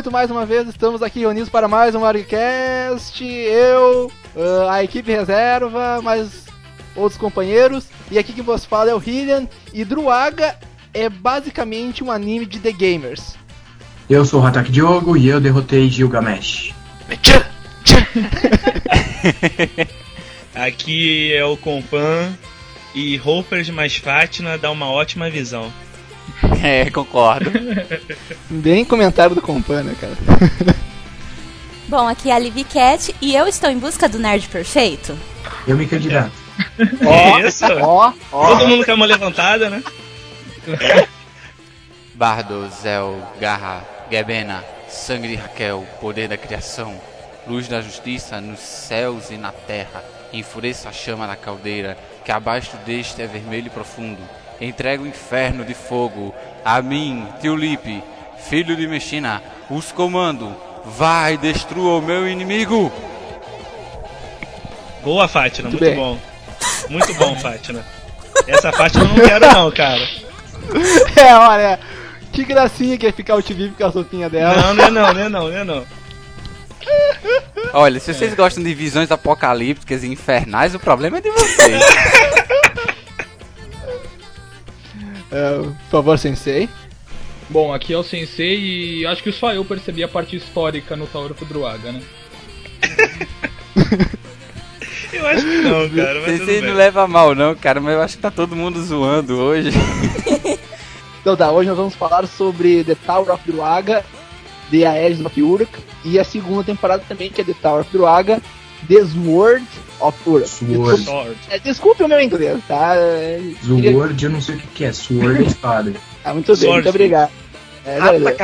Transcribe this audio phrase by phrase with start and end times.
[0.00, 0.66] muito mais uma vez.
[0.66, 3.22] Estamos aqui reunidos para mais um Warcast.
[3.22, 6.46] Eu, uh, a equipe reserva, mais
[6.96, 7.86] outros companheiros.
[8.10, 9.46] E aqui que vos fala é o Hillian.
[9.74, 10.56] E Druaga
[10.94, 13.34] é basicamente um anime de The Gamers.
[14.08, 16.72] Eu sou o Hatak Diogo e eu derrotei Gilgamesh.
[20.54, 22.32] Aqui é o Compan
[22.94, 25.70] e Hoppers mais Fátima dá uma ótima visão.
[26.62, 27.50] É, concordo.
[28.48, 30.16] Bem comentário do Compan, né, cara?
[31.88, 35.18] Bom, aqui é a Livy Cat e eu estou em busca do nerd perfeito.
[35.66, 36.32] Eu me candidato.
[37.04, 37.64] Ó, isso?
[37.80, 38.46] Ó, ó.
[38.46, 39.82] Todo mundo com a mão levantada, né?
[42.14, 47.00] Bardo, Zel, Garra, Gebena, sangue de Raquel, poder da criação,
[47.46, 52.76] luz da justiça nos céus e na terra, enfureça a chama na caldeira, que abaixo
[52.84, 54.20] deste é vermelho e profundo.
[54.60, 58.02] Entrega o inferno de fogo a mim, Tiulipe,
[58.48, 60.54] filho de Mexina, os comando.
[60.84, 62.92] Vai, destrua o meu inimigo!
[65.02, 66.18] Boa, Fátima, Muito muito, bom.
[66.90, 67.84] Muito bom, Fátima.
[68.46, 70.08] Essa Fátima eu não quero não, cara.
[71.16, 71.80] É, olha,
[72.32, 74.54] que gracinha que é ficar o TV com a roupinha dela.
[74.56, 75.86] Não, não é não, não é não, não é não.
[77.72, 81.82] Olha, se vocês gostam de visões apocalípticas e infernais, o problema é de vocês.
[85.30, 86.68] É, por favor, Sensei.
[87.48, 88.58] Bom, aqui é o Sensei
[89.00, 92.02] e acho que só eu percebi a parte histórica no Tauro Druaga, né?
[95.12, 96.62] Eu acho que não, cara, mas bem.
[96.62, 99.70] não leva a mal não, cara, mas eu acho que tá todo mundo zoando hoje.
[101.20, 104.02] Então tá, hoje nós vamos falar sobre The Tower of Druaga,
[104.70, 105.70] The Aedes of Uruk,
[106.02, 108.40] e a segunda temporada também, que é The Tower of Druaga,
[108.88, 109.66] The Sword
[110.00, 110.48] of Uruk.
[110.48, 110.72] Sword.
[110.72, 111.36] Desculpe, Sword.
[111.50, 112.94] é, desculpe o meu inglês, tá?
[112.96, 114.92] É, queria- Sword, eu não sei o que que é.
[114.92, 115.92] Sword é espada.
[116.24, 116.74] Ah, muito bem, Sword.
[116.74, 117.30] muito obrigado.
[117.86, 118.36] É, Ah, valeu.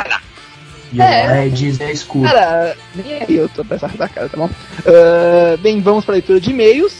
[0.93, 1.27] E é.
[1.27, 2.25] Aedes é escudo.
[2.25, 4.49] Cara, nem aí eu tô pensando da cara, tá bom?
[4.87, 6.95] Ah, bem, vamos pra leitura de e-mails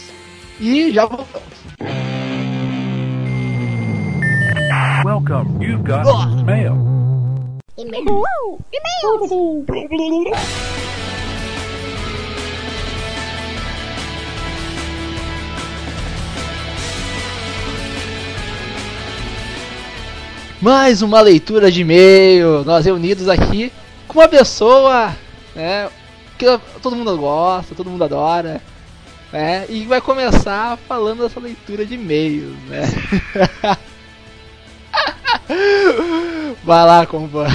[0.59, 1.47] e já voltamos.
[5.05, 5.65] Welcome.
[5.65, 6.05] You've got
[6.45, 6.75] mail.
[20.67, 23.71] Mais uma leitura de e-mail, nós reunidos aqui
[24.05, 25.15] com uma pessoa,
[25.55, 25.87] né,
[26.37, 26.45] que
[26.81, 28.61] todo mundo gosta, todo mundo adora,
[29.31, 32.81] né, e vai começar falando dessa leitura de e-mails, né.
[36.65, 37.47] Vai lá, compa.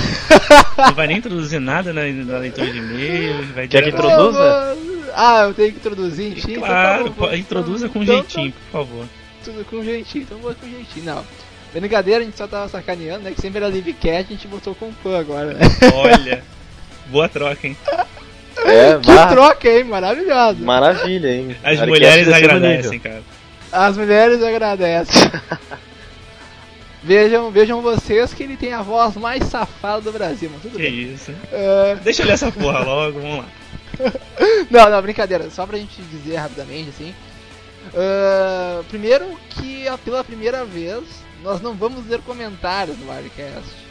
[0.78, 4.74] Não vai nem introduzir nada na, na leitura de e-mail, vai Quer que introduza?
[5.14, 6.52] Ah, eu tenho que introduzir em ti?
[6.52, 9.06] Então tá Claro, bom, pô, vou- introduza com então tá jeitinho, por favor.
[9.44, 11.04] Tudo com jeitinho, então vou com jeitinho.
[11.04, 11.22] Não,
[11.80, 13.32] brincadeira, a gente só tava sacaneando, né?
[13.34, 15.60] Que sempre era Live Cat, a gente botou com fã agora, né?
[15.94, 16.42] Olha,
[17.06, 17.76] boa troca, hein?
[18.64, 19.26] É, Que vá.
[19.28, 19.84] troca, hein?
[19.84, 20.58] Maravilhosa.
[20.62, 21.56] Maravilha, hein?
[21.62, 23.10] As Arquete mulheres terceiro agradecem, nível.
[23.10, 23.22] cara.
[23.72, 25.22] As mulheres agradecem.
[27.02, 30.82] vejam, vejam vocês que ele tem a voz mais safada do Brasil, mas tudo Que
[30.82, 31.14] bem.
[31.14, 31.32] isso.
[31.50, 33.46] É, Deixa eu ler essa porra logo, vamos lá.
[34.70, 35.48] não, não, brincadeira.
[35.50, 37.14] Só pra gente dizer rapidamente, assim.
[37.94, 41.02] Ah, primeiro que pela primeira vez
[41.42, 43.82] nós não vamos ler comentários no Wirecast.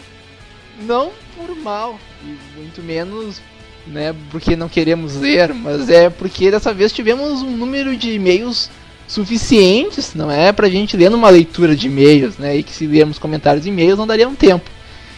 [0.82, 3.42] Não por mal, e muito menos
[3.88, 8.70] né, porque não queremos ler, mas é porque dessa vez tivemos um número de e-mails
[9.08, 13.20] suficientes, não é, pra gente ler numa leitura de e-mails, né, e que se lermos
[13.20, 14.70] comentários e e-mails não daria um tempo.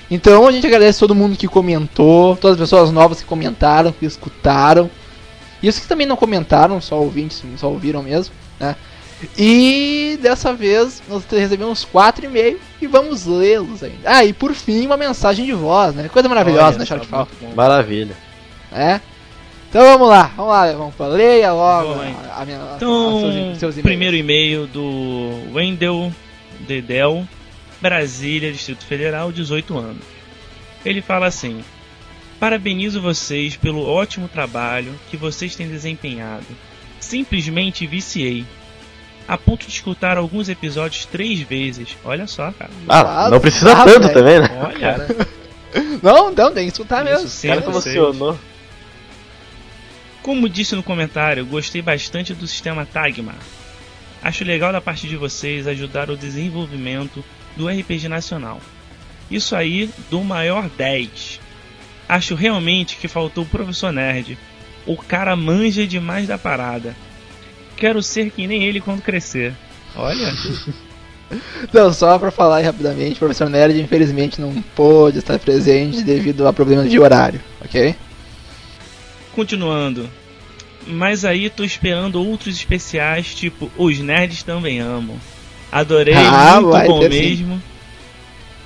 [0.09, 4.05] Então a gente agradece todo mundo que comentou, todas as pessoas novas que comentaram, que
[4.05, 4.89] escutaram,
[5.61, 8.75] e os que também não comentaram, só ouvintes, só ouviram mesmo, né.
[9.37, 13.97] E dessa vez nós recebemos quatro e-mails e vamos lê-los ainda.
[14.05, 16.09] Ah, e por fim uma mensagem de voz, né?
[16.09, 17.27] Coisa maravilhosa, Olha né, Shortfall?
[17.41, 17.53] bom.
[17.55, 18.15] Maravilha.
[18.71, 18.99] É?
[19.69, 22.05] Então vamos lá, vamos lá, vamos pra leia logo lá,
[22.35, 23.81] a, a minha, Então, a seus, seus e-mails.
[23.81, 26.13] primeiro e-mail do Wendel
[26.67, 27.27] Dedel,
[27.81, 30.03] Brasília, Distrito Federal, 18 anos.
[30.85, 31.63] Ele fala assim:
[32.39, 36.45] Parabenizo vocês pelo ótimo trabalho que vocês têm desempenhado.
[36.99, 38.45] Simplesmente viciei.
[39.27, 41.95] A ponto de escutar alguns episódios três vezes.
[42.03, 42.71] Olha só, cara.
[42.89, 44.13] Ah, não precisa Ah, tanto velho.
[44.13, 44.49] também, né?
[44.61, 45.07] Olha,
[46.03, 47.29] Não, não, tem que escutar isso mesmo.
[47.29, 48.39] sim, O cara emocionou.
[50.21, 53.33] Como disse no comentário, gostei bastante do sistema Tagma.
[54.21, 57.23] Acho legal da parte de vocês ajudar o desenvolvimento
[57.57, 58.59] do RPG nacional.
[59.29, 61.39] Isso aí, do maior 10.
[62.07, 64.37] Acho realmente que faltou o professor Nerd.
[64.85, 66.95] O cara manja demais da parada.
[67.83, 69.53] Quero ser que nem ele quando crescer.
[69.93, 70.31] Olha,
[71.63, 76.47] Então, só pra falar aí rapidamente, o professor Nerd infelizmente não pôde estar presente devido
[76.47, 77.93] a problemas de horário, ok?
[79.35, 80.09] Continuando.
[80.87, 85.17] Mas aí tô esperando outros especiais, tipo Os Nerds Também Amam.
[85.69, 87.19] Adorei, Ah, muito bom ter sim.
[87.19, 87.63] mesmo.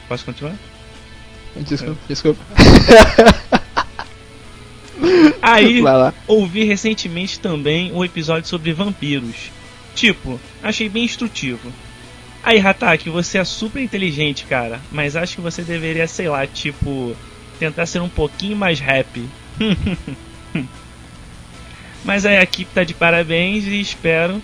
[0.08, 0.56] Posso continuar?
[1.56, 2.44] Desculpa, desculpa.
[5.42, 5.82] Aí,
[6.28, 9.52] ouvi recentemente também um episódio sobre vampiros.
[9.96, 11.72] Tipo, achei bem instrutivo.
[12.44, 17.16] Aí, Hatak, você é super inteligente, cara, mas acho que você deveria, sei lá, tipo,
[17.60, 19.28] tentar ser um pouquinho mais happy.
[22.06, 24.42] mas aí a equipe tá de parabéns e espero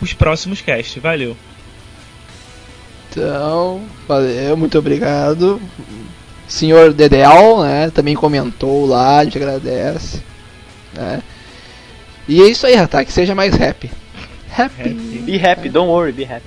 [0.00, 1.00] os próximos casts.
[1.00, 1.36] Valeu.
[3.10, 5.60] Então, valeu, muito obrigado.
[6.52, 10.22] Senhor Dedel, né, também comentou lá, a gente agradece.
[10.92, 11.22] Né?
[12.28, 13.90] E é isso aí, Hatak, seja mais happy.
[14.54, 14.82] Happy.
[14.82, 15.18] Happy.
[15.24, 16.44] Be happy, don't worry, be happy.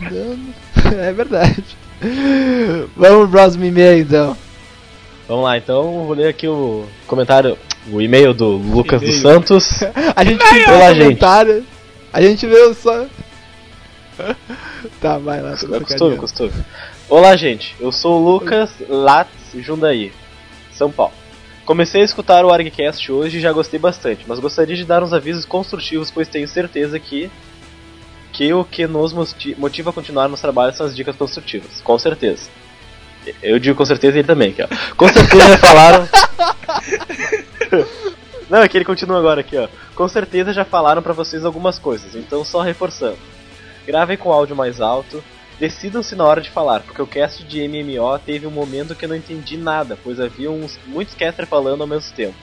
[0.98, 1.62] é verdade.
[2.96, 4.36] Vamos pro próximo e-mail então.
[5.28, 7.58] Vamos lá, então vou ler aqui o comentário,
[7.92, 9.16] o e-mail do Lucas dos.
[9.16, 9.68] Santos.
[10.16, 11.02] A gente Olá, gente.
[11.02, 11.64] comentário.
[12.10, 13.04] A gente viu só.
[14.98, 15.50] tá, vai lá.
[15.84, 16.52] costume, costume.
[17.08, 17.76] Olá, gente.
[17.78, 20.12] Eu sou o Lucas Latz Jundaí,
[20.72, 21.12] São Paulo.
[21.64, 25.12] Comecei a escutar o ArgCast hoje e já gostei bastante, mas gostaria de dar uns
[25.12, 27.30] avisos construtivos, pois tenho certeza que
[28.32, 31.80] que o que nos moti- motiva a continuar nos trabalhos são as dicas construtivas.
[31.82, 32.50] Com certeza.
[33.42, 34.68] Eu digo com certeza ele também, aqui, ó.
[34.94, 36.08] Com certeza já falaram.
[38.50, 39.68] Não, é que ele continua agora aqui, ó.
[39.94, 43.16] Com certeza já falaram pra vocês algumas coisas, então só reforçando.
[43.86, 45.24] Gravem com áudio mais alto.
[45.58, 49.08] Decidam-se na hora de falar, porque o cast de MMO teve um momento que eu
[49.08, 52.34] não entendi nada, pois havia uns, muitos casters falando ao mesmo tempo.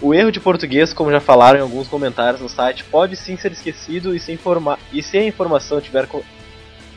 [0.00, 3.52] O erro de português, como já falaram em alguns comentários no site, pode sim ser
[3.52, 6.08] esquecido e se, informa e se a informação tiver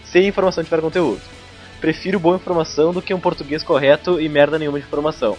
[0.04, 1.22] se a informação tiver conteúdo.
[1.80, 5.38] Prefiro boa informação do que um português correto e merda nenhuma de informação.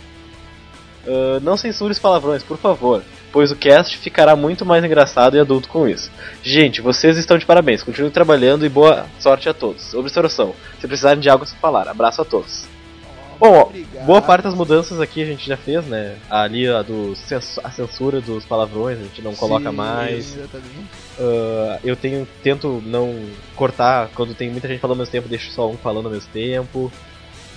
[1.08, 3.02] Ah, não censure os palavrões, por favor,
[3.32, 6.10] pois o cast ficará muito mais engraçado e adulto com isso.
[6.42, 9.94] Gente, vocês estão de parabéns, continuem trabalhando e boa sorte a todos.
[9.94, 12.66] Observação: se precisarem de algo a se falar, abraço a todos.
[13.38, 14.04] Bom, Obrigado.
[14.04, 16.16] boa parte das mudanças aqui a gente já fez, né?
[16.28, 17.14] Ali a, do
[17.62, 20.36] a censura dos palavrões, a gente não coloca Sim, mais.
[21.20, 23.14] Ah, eu tenho tento não
[23.54, 26.28] cortar quando tem muita gente falando ao mesmo tempo, deixo só um falando ao mesmo
[26.32, 26.92] tempo.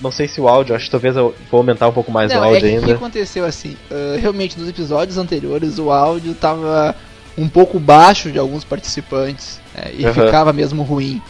[0.01, 2.42] Não sei se o áudio, acho que talvez eu vou aumentar um pouco mais Não,
[2.42, 2.94] o é áudio que o que ainda.
[2.95, 6.95] aconteceu assim, ah, realmente nos episódios anteriores o áudio tava
[7.38, 10.13] um pouco baixo de alguns participantes né, e Aham.
[10.13, 11.21] ficava mesmo ruim.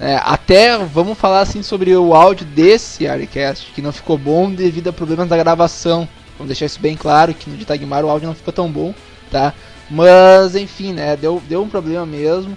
[0.00, 4.88] É, até vamos falar assim sobre o áudio desse Arecast, que não ficou bom devido
[4.88, 6.08] a problemas da gravação.
[6.38, 8.94] Vamos deixar isso bem claro, que no de Tagmar o áudio não ficou tão bom,
[9.30, 9.52] tá?
[9.88, 12.56] Mas enfim, né, deu, deu um problema mesmo.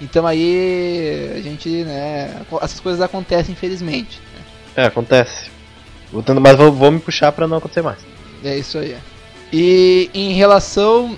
[0.00, 4.20] Então aí a gente, né, essas coisas acontecem infelizmente.
[4.76, 5.50] É, acontece.
[6.12, 7.98] Vou tendo- mas vou, vou me puxar pra não acontecer mais.
[8.44, 8.96] É isso aí.
[9.52, 11.16] E em relação.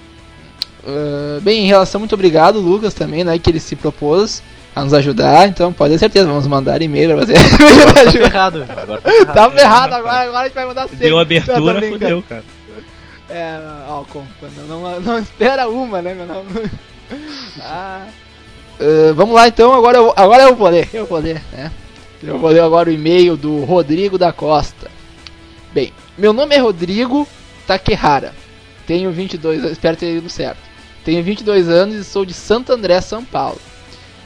[0.87, 3.39] ah, bem, em relação, muito obrigado, Lucas, também, né?
[3.39, 4.43] Que ele se propôs
[4.75, 5.49] a nos ajudar.
[5.49, 7.33] Então, pode ter certeza, vamos mandar e-mail pra você.
[7.35, 8.67] Tá ferrado.
[8.69, 9.35] Agora tá ferrado.
[9.35, 10.97] Tava errado agora, agora a gente vai mandar sempre.
[11.07, 12.45] Deu abertura, fodeu, cara.
[13.31, 13.59] É,
[13.89, 14.25] ó, com-
[14.69, 16.49] não, não, não espera uma, né, meu nome?
[17.61, 18.07] Ah,
[18.81, 21.71] ah, vamos lá então, agora eu, agora eu vou ler, eu vou ler, né?
[22.26, 24.90] Eu vou ler agora o e-mail do Rodrigo da Costa.
[25.75, 27.28] Bem, meu nome é Rodrigo
[27.66, 28.35] Takehara.
[28.87, 30.59] Tenho 22 anos, espero ter ido certo.
[31.04, 33.61] Tenho 22 anos e sou de Santo André, São Paulo.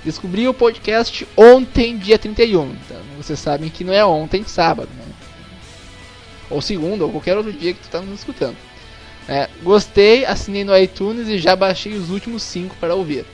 [0.04, 2.70] Descobri o podcast ontem, dia 31.
[2.70, 5.04] Então, vocês sabem que não é ontem, sábado, né?
[6.48, 8.56] Ou segunda, ou qualquer outro dia que tu está nos escutando.
[9.28, 13.26] É, gostei, assinei no iTunes e já baixei os últimos 5 para ouvir.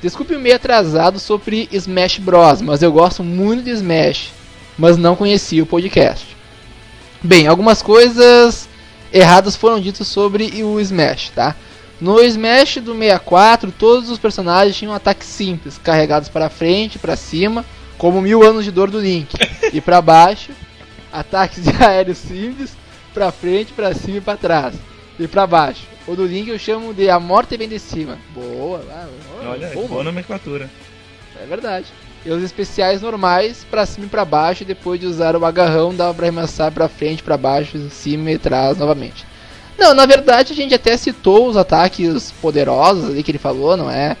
[0.00, 4.30] Desculpe o meio atrasado sobre Smash Bros, mas eu gosto muito de Smash,
[4.78, 6.36] mas não conhecia o podcast.
[7.20, 8.68] Bem, algumas coisas
[9.12, 11.56] erradas foram ditas sobre o Smash, tá?
[12.00, 17.64] No Smash do 64, todos os personagens tinham ataques simples, carregados para frente, para cima,
[17.96, 19.34] como mil anos de dor do Link,
[19.72, 20.52] e para baixo,
[21.12, 22.70] ataques de aéreo simples,
[23.12, 24.74] para frente, para cima e para trás,
[25.18, 25.82] e para baixo.
[26.06, 28.18] O do Link eu chamo de A Morte Vem de Cima.
[28.34, 29.06] Boa, ah,
[29.50, 30.04] Olha, boa nome.
[30.04, 30.70] nomenclatura.
[31.40, 31.86] É verdade.
[32.26, 35.94] E os especiais normais, pra cima e pra baixo, e depois de usar o agarrão,
[35.94, 39.24] dava pra arremessar pra frente, pra baixo, cima e atrás novamente.
[39.78, 43.88] Não, na verdade a gente até citou os ataques poderosos ali que ele falou, não
[43.90, 44.16] é?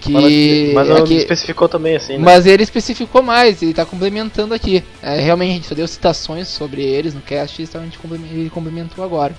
[0.00, 0.72] Que.
[0.74, 2.18] Mas, não aqui- especificou também assim, né?
[2.18, 4.82] mas ele especificou mais, ele tá complementando aqui.
[5.00, 8.30] É, realmente a gente só deu citações sobre eles no cast, então a gente complemen-
[8.32, 9.34] ele complementou agora.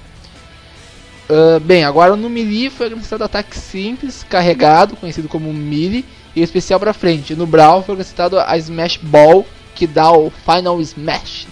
[1.29, 6.79] Ah, bem, agora no melee foi acrescentado ataque simples, carregado, conhecido como melee, e especial
[6.79, 7.35] pra frente.
[7.35, 11.47] No Brawl foi acrescentado a Smash Ball, que dá o Final Smash.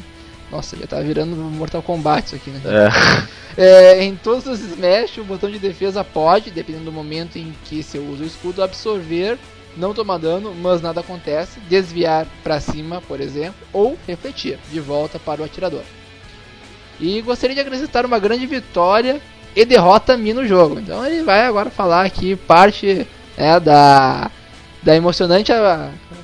[0.51, 2.62] Nossa, já tá virando Mortal Kombat isso aqui, né?
[2.66, 3.42] É.
[3.58, 7.82] É, em todos os Smash, o botão de defesa pode, dependendo do momento em que
[7.82, 9.38] você usa o escudo, absorver,
[9.78, 15.20] não tomar dano, mas nada acontece, desviar pra cima, por exemplo, ou refletir de volta
[15.20, 15.84] para o atirador.
[17.00, 19.22] E gostaria de acrescentar uma grande vitória
[19.55, 20.79] e derrota Mi no jogo.
[20.79, 24.31] Então ele vai agora falar aqui parte né, da,
[24.81, 25.51] da emocionante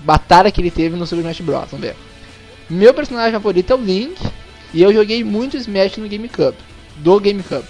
[0.03, 1.71] batalha que ele teve no Super Smash Bros.
[1.71, 1.95] Vamos ver.
[2.69, 4.17] Meu personagem favorito é o Link
[4.73, 6.57] e eu joguei muito Smash no GameCube,
[6.97, 7.65] do GameCube.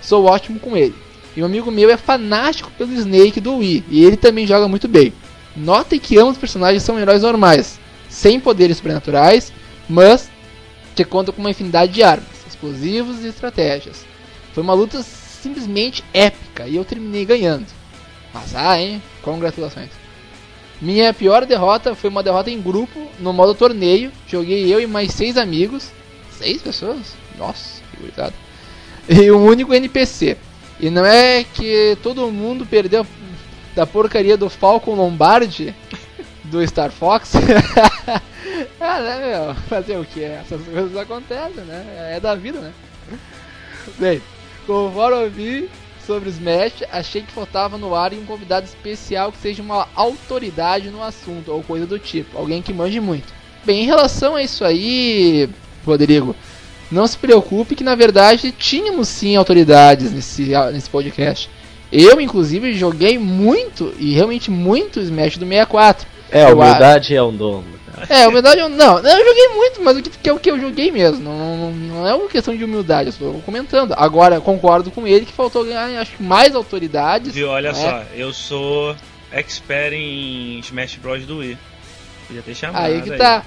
[0.00, 0.94] Sou ótimo com ele.
[1.34, 4.86] E um amigo meu é fanático pelo Snake do Wii e ele também joga muito
[4.86, 5.12] bem.
[5.56, 7.78] Notem que ambos os personagens são heróis normais,
[8.08, 9.52] sem poderes sobrenaturais,
[9.88, 10.30] mas
[10.94, 14.04] que contam com uma infinidade de armas, explosivos e estratégias.
[14.52, 17.66] Foi uma luta simplesmente épica e eu terminei ganhando.
[18.32, 19.02] Mas ah, hein?
[19.22, 19.90] Congratulações.
[20.80, 24.10] Minha pior derrota foi uma derrota em grupo no modo torneio.
[24.26, 25.90] Joguei eu e mais seis amigos.
[26.36, 27.14] Seis pessoas?
[27.38, 28.34] Nossa, que coitado.
[29.08, 30.36] E um único NPC.
[30.78, 33.04] E não é que todo mundo perdeu
[33.74, 35.74] da porcaria do Falcon Lombardi
[36.44, 37.32] do Star Fox.
[38.80, 39.54] ah, né, meu?
[39.68, 40.22] Fazer o que?
[40.22, 42.14] Essas coisas acontecem, né?
[42.16, 42.72] É da vida, né?
[43.98, 44.22] Bem,
[44.72, 45.68] conforme eu vi
[46.06, 51.02] sobre Smash, achei que faltava no ar um convidado especial que seja uma autoridade no
[51.02, 53.32] assunto, ou coisa do tipo, alguém que manje muito.
[53.64, 55.48] Bem, em relação a isso aí,
[55.84, 56.34] Rodrigo,
[56.90, 61.48] não se preocupe que na verdade tínhamos sim autoridades nesse, nesse podcast.
[61.92, 66.06] Eu, inclusive, joguei muito, e realmente muito, Smash do 64.
[66.30, 67.62] É, a Eu humildade é um dom.
[68.08, 68.98] É, humildade eu não.
[68.98, 71.20] Eu joguei muito, mas o que, é o que eu joguei mesmo.
[71.20, 73.94] Não, não, não é uma questão de humildade, eu estou comentando.
[73.96, 77.34] Agora, concordo com ele que faltou ganhar, acho que mais autoridades.
[77.34, 77.78] Viu, olha né?
[77.78, 78.96] só, eu sou
[79.30, 81.58] expert em Smash Bros do Wii.
[82.26, 82.84] Podia ter chamado.
[82.84, 83.44] Aí que tá.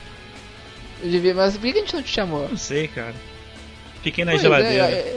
[1.03, 2.47] Eu devia, mas por que a gente não te chamou?
[2.50, 3.13] Não sei, cara.
[4.01, 4.83] Fiquei na Pois é, geladeira.
[4.85, 5.15] é-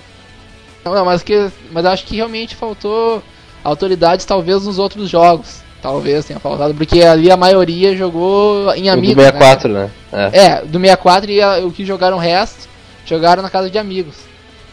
[0.85, 1.51] Não, não, mas que.
[1.71, 3.23] Mas acho que realmente faltou
[3.63, 5.63] autoridades talvez nos outros jogos.
[5.81, 9.23] Talvez tenha faltado, porque ali a maioria jogou em O do amigos.
[9.23, 9.91] 64, né?
[10.13, 10.31] Né?
[10.33, 10.39] É.
[10.39, 12.69] É, do 64 e a- o que jogaram o resto,
[13.07, 14.17] jogaram na casa de amigos.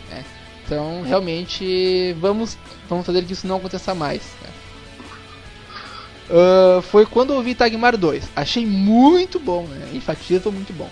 [0.09, 0.23] né?
[0.65, 2.57] Então, realmente, vamos,
[2.89, 4.21] vamos fazer que isso não aconteça mais.
[4.41, 4.49] né?
[6.29, 8.23] Ah, foi quando eu ouvi Tagmar 2.
[8.35, 9.87] Achei muito bom, né?
[9.93, 10.89] Enfatizo muito bom.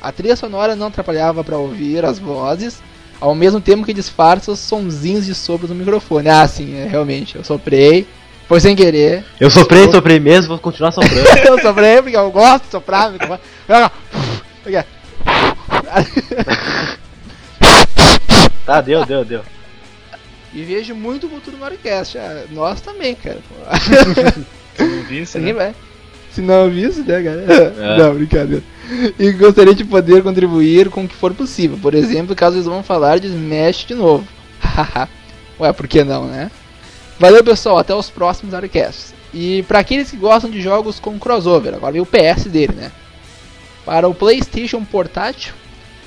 [0.00, 2.82] A trilha sonora não atrapalhava para ouvir as vozes,
[3.20, 6.28] ao mesmo tempo que disfarça os sonzinhos de sopro do microfone.
[6.28, 8.06] Ah, sim, é, realmente, eu soprei,
[8.48, 9.24] foi sem querer.
[9.40, 11.16] Eu soprei, soprei mesmo, vou continuar soprando.
[11.46, 13.14] eu soprei porque eu gosto de soprar.
[13.14, 13.38] aqui.
[18.66, 19.42] tá, deu, deu, deu.
[20.52, 22.18] E vejo muito futuro no Mario-Cast.
[22.18, 23.38] Ah, nós também, cara.
[24.76, 25.52] Se não visse, né?
[25.52, 25.74] vai.
[26.30, 27.44] Se não visse, né, cara?
[27.48, 27.98] É.
[27.98, 28.62] Não, brincadeira.
[29.18, 31.78] E gostaria de poder contribuir com o que for possível.
[31.80, 34.26] Por exemplo, caso eles vão falar de Smash de novo.
[35.58, 36.50] Ué, por que não, né?
[37.18, 37.78] Valeu, pessoal.
[37.78, 39.14] Até os próximos Mario-Casts.
[39.32, 42.92] E para aqueles que gostam de jogos com crossover, agora veio o PS dele, né?
[43.84, 45.52] Para o PlayStation Portátil,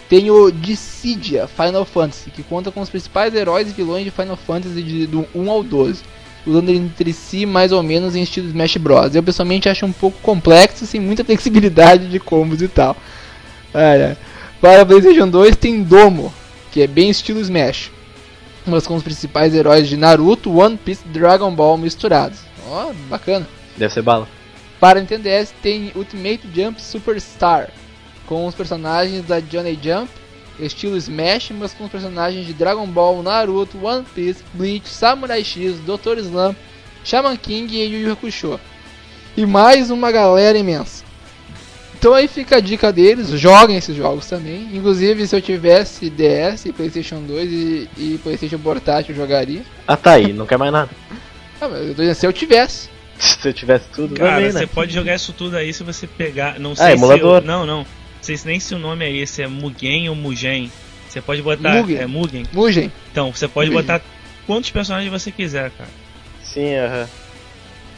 [0.10, 4.38] tem o Dissidia Final Fantasy, que conta com os principais heróis e vilões de Final
[4.38, 6.02] Fantasy de, do 1 ao 12,
[6.46, 9.14] usando entre si mais ou menos em estilo Smash Bros.
[9.14, 12.96] Eu pessoalmente acho um pouco complexo, sem muita flexibilidade de combos e tal.
[13.74, 14.18] Olha,
[14.62, 16.34] para o PlayStation 2 tem Domo,
[16.72, 17.92] que é bem estilo Smash,
[18.68, 22.40] mas com os principais heróis de Naruto, One Piece e Dragon Ball misturados.
[22.70, 23.48] Ó, bacana.
[23.78, 24.28] Deve ser bala.
[24.80, 27.70] Para Nintendo DS tem Ultimate Jump Superstar,
[28.26, 30.10] com os personagens da Johnny Jump,
[30.60, 35.80] estilo Smash, mas com os personagens de Dragon Ball, Naruto, One Piece, Bleach, Samurai X,
[35.80, 36.20] Dr.
[36.20, 36.58] Slump,
[37.04, 38.60] Shaman King e Yu Yu Hakusho.
[39.36, 41.07] E mais uma galera imensa.
[42.00, 44.70] Então aí fica a dica deles, joguem esses jogos também.
[44.74, 49.62] Inclusive se eu tivesse DS, Playstation 2 e, e Playstation Portátil eu jogaria.
[49.88, 50.90] Ah, tá aí, não quer mais nada.
[51.60, 52.90] Ah, mas eu tô dizendo, se eu tivesse.
[53.18, 54.70] Se eu tivesse tudo, Cara, também, você né?
[54.72, 56.60] pode jogar isso tudo aí se você pegar.
[56.60, 57.42] Não Ah, sei emulador.
[57.42, 57.48] se.
[57.48, 57.78] Não, não.
[57.80, 57.86] Não
[58.22, 60.72] sei se nem se o nome é esse, é Mugen ou Mugen.
[61.10, 61.74] Você pode botar.
[61.74, 61.98] Mugen.
[61.98, 62.46] É Mugen.
[62.54, 62.92] Mugen.
[63.12, 63.82] Então, você pode Mugen.
[63.82, 64.02] botar
[64.46, 65.90] quantos personagens você quiser, cara.
[66.44, 67.08] Sim, aham.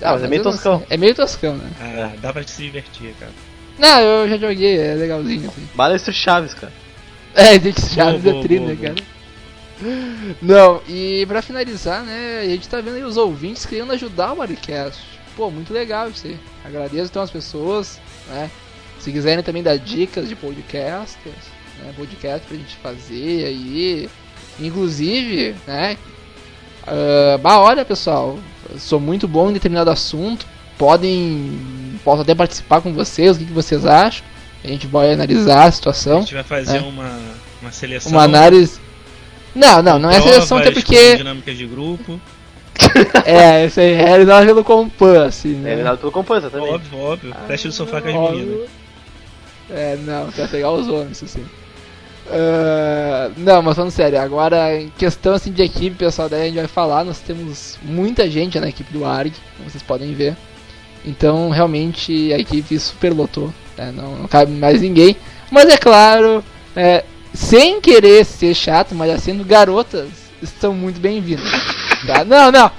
[0.01, 0.84] Ah, mas é meio eu não toscão.
[0.89, 1.70] É meio toscão, né?
[1.82, 3.34] Ah, dá pra se divertir, cara.
[3.79, 5.67] Não, eu já joguei, é legalzinho assim.
[5.74, 6.74] Balestre Chaves, cara.
[7.33, 8.95] É, gente, Chaves Boa, é tri, né, cara?
[10.41, 14.38] Não, e pra finalizar, né, a gente tá vendo aí os ouvintes querendo ajudar o
[14.38, 15.01] Maricast.
[15.36, 16.38] Pô, muito legal isso aí.
[16.65, 18.51] Agradeço então as pessoas, né?
[19.00, 21.45] Se quiserem também dar dicas de podcasters,
[21.79, 24.09] né, podcast pra gente fazer aí.
[24.59, 25.98] Inclusive, né,
[26.89, 28.39] Uh, bah, olha pessoal,
[28.77, 30.48] sou muito bom em determinado assunto.
[30.79, 32.00] Podem.
[32.03, 34.25] Posso até participar com vocês, o que, que vocês acham?
[34.63, 36.17] A gente vai analisar a situação.
[36.17, 37.19] A gente vai fazer uma,
[37.62, 38.12] uma seleção.
[38.13, 38.79] Uma análise.
[39.53, 41.17] Não, não, não é seleção até porque.
[41.17, 42.19] Dinâmicas de grupo.
[43.25, 45.71] é, isso aí é realizado pelo Compan, assim, né?
[45.71, 46.74] É realizado pelo Compan, também.
[46.74, 47.36] Óbvio, óbvio.
[47.48, 48.69] Teste do sofá com as meninas.
[49.69, 51.45] É, não, quer pegar os homens, isso sim.
[52.29, 56.55] Uh, não, mas falando sério, agora em questão assim de equipe, pessoal, daí a gente
[56.55, 60.38] vai falar, nós temos muita gente na equipe do ARG, como vocês podem ver.
[61.06, 63.91] Então realmente a equipe superlotou, né?
[63.96, 65.15] não, não cabe mais ninguém.
[65.51, 66.44] Mas é claro,
[66.75, 67.03] é,
[67.34, 70.10] sem querer ser chato, mas sendo garotas
[70.41, 71.50] estão muito bem-vindas.
[72.06, 72.24] Tá?
[72.24, 72.72] Não, não.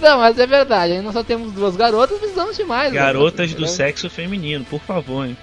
[0.00, 2.92] Não, mas é verdade, aí nós só temos duas garotas, precisamos de mais.
[2.92, 5.36] Garotas do sexo feminino, por favor, hein?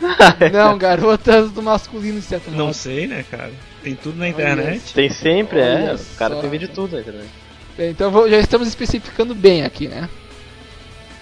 [0.52, 2.58] Não, garotas do masculino, de certo modo.
[2.58, 3.52] Não sei, né, cara?
[3.82, 4.92] Tem tudo na internet.
[4.92, 5.74] Tem sempre, é.
[5.74, 5.94] Olha é.
[5.94, 6.40] O cara só.
[6.40, 7.28] tem vídeo de tudo na internet.
[7.76, 10.08] Bem, então já estamos especificando bem aqui, né?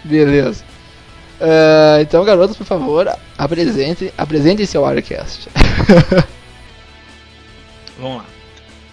[0.04, 0.64] Beleza.
[1.40, 5.48] Uh, então, garotas, por favor, apresente, apresente seu Wirecast.
[7.98, 8.26] Vamos lá.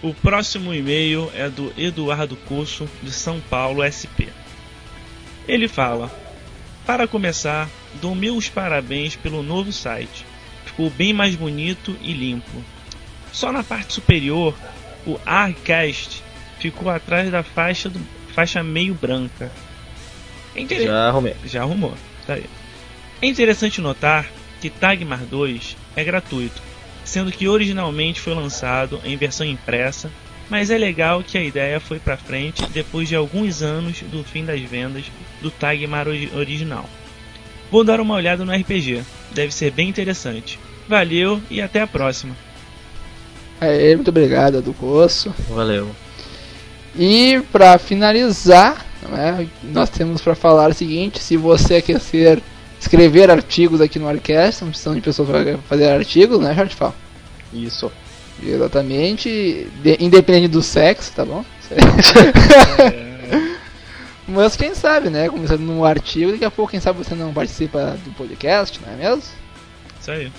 [0.02, 4.32] O próximo e-mail é do Eduardo Curso, de São Paulo, SP.
[5.46, 6.10] Ele fala:
[6.86, 7.68] Para começar,
[8.00, 10.24] dou meus parabéns pelo novo site.
[10.64, 12.64] Ficou bem mais bonito e limpo.
[13.32, 14.54] Só na parte superior,
[15.06, 16.22] o Arcast
[16.58, 18.00] ficou atrás da faixa, do,
[18.34, 19.52] faixa meio branca.
[20.54, 20.82] É inter...
[20.82, 21.34] Já arrumei.
[21.44, 21.94] Já arrumou,
[22.26, 22.44] tá aí.
[23.22, 24.26] É interessante notar
[24.60, 26.60] que Tagmar 2 é gratuito,
[27.04, 30.10] sendo que originalmente foi lançado em versão impressa,
[30.48, 34.44] mas é legal que a ideia foi para frente depois de alguns anos do fim
[34.44, 35.04] das vendas
[35.40, 36.88] do Tagmar original.
[37.70, 39.02] Vou dar uma olhada no RPG.
[39.32, 40.58] Deve ser bem interessante.
[40.88, 42.36] Valeu e até a próxima.
[43.60, 45.32] É, muito obrigado, do Coço.
[45.48, 45.94] Valeu.
[46.96, 52.42] E para finalizar, né, nós temos para falar o seguinte: se você quer ser
[52.78, 56.94] escrever artigos aqui no Arcast, não precisamos de pessoas para fazer artigos, né, Fala.
[57.52, 57.90] Isso.
[58.42, 61.44] Exatamente, de, independente do sexo, tá bom?
[61.70, 63.10] é.
[64.30, 65.28] Mas quem sabe, né?
[65.28, 68.96] Começando no artigo, daqui a pouco, quem sabe você não participa do podcast, não é
[68.96, 69.22] mesmo?
[70.00, 70.32] Isso aí.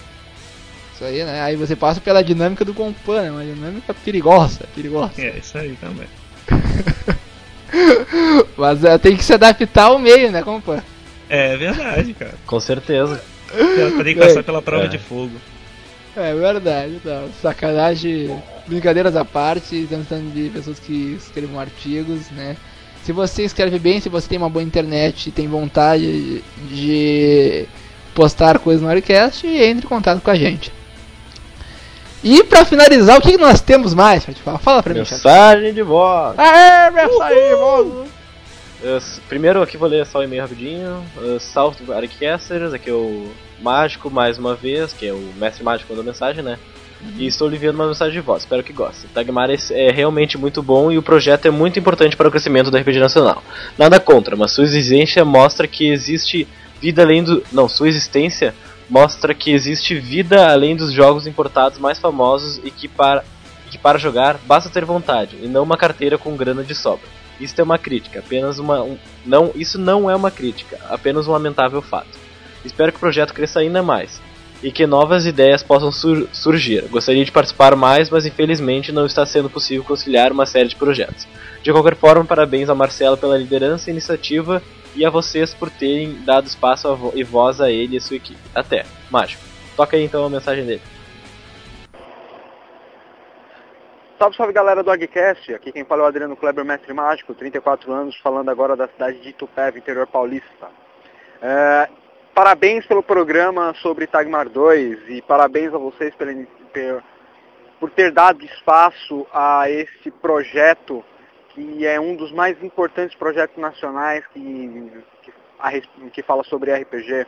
[0.94, 1.42] Isso aí, né?
[1.42, 3.32] Aí você passa pela dinâmica do Compan, né?
[3.32, 5.14] Uma dinâmica perigosa, perigosa.
[5.18, 6.08] É, isso aí também.
[8.62, 10.84] Mas é, tem que se adaptar ao meio, né, Compan?
[11.28, 12.36] É verdade, cara.
[12.46, 13.20] Com certeza.
[14.04, 14.88] Tem que passar pela prova é.
[14.88, 15.32] de fogo.
[16.16, 17.24] É verdade, tá.
[17.42, 22.56] Sacanagem, brincadeiras à parte, estamos falando de pessoas que escrevam artigos, né?
[23.04, 27.66] Se você escreve bem, se você tem uma boa internet e tem vontade de
[28.14, 30.72] postar coisas no Aircast, entre em contato com a gente.
[32.24, 34.24] E pra finalizar, o que nós temos mais?
[34.62, 35.00] Fala pra mim.
[35.00, 36.38] Mensagem de voz.
[36.38, 38.21] Aê, mensagem de voz.
[39.30, 41.04] Primeiro aqui vou ler só o e-mail rapidinho.
[41.18, 45.90] Uh, salve Arcasters, aqui é o Mágico mais uma vez, que é o mestre mágico
[45.92, 46.58] mandou mensagem, né?
[47.18, 49.08] E estou lhe enviando uma mensagem de voz, espero que goste.
[49.08, 52.78] Tagmar é realmente muito bom e o projeto é muito importante para o crescimento do
[52.78, 53.44] RPG nacional.
[53.78, 56.48] Nada contra, mas sua existência mostra que existe
[56.80, 57.44] vida além do.
[57.52, 58.54] Não, sua existência
[58.90, 63.24] mostra que existe vida além dos jogos importados mais famosos e que para,
[63.70, 67.21] que para jogar basta ter vontade, e não uma carteira com grana de sobra.
[67.40, 68.84] Isso é uma crítica, apenas uma.
[68.84, 72.20] Um, não, isso não é uma crítica, apenas um lamentável fato.
[72.64, 74.22] Espero que o projeto cresça ainda mais
[74.64, 76.84] e que novas ideias possam sur surgir.
[76.90, 81.28] Gostaria de participar mais, mas infelizmente não está sendo possível conciliar uma série de projetos.
[81.64, 84.62] De qualquer forma, parabéns a Marcelo pela liderança e iniciativa
[84.96, 88.40] e a vocês por terem dado espaço vo e voz a ele e sua equipe.
[88.54, 88.86] Até.
[89.10, 89.44] Mágico.
[89.76, 90.82] Toca aí então a mensagem dele.
[94.22, 97.92] Salve, salve galera do Agcast, aqui quem fala é o Adriano Kleber, mestre mágico, 34
[97.92, 100.70] anos, falando agora da cidade de Itupeva, interior paulista.
[101.42, 101.90] É,
[102.32, 107.02] Parabéns pelo programa sobre Tagmar 2 e parabéns a vocês pelo,
[107.80, 111.04] por ter dado espaço a esse projeto
[111.50, 115.72] que é um dos mais importantes projetos nacionais que, que, a,
[116.12, 117.26] que fala sobre RPG.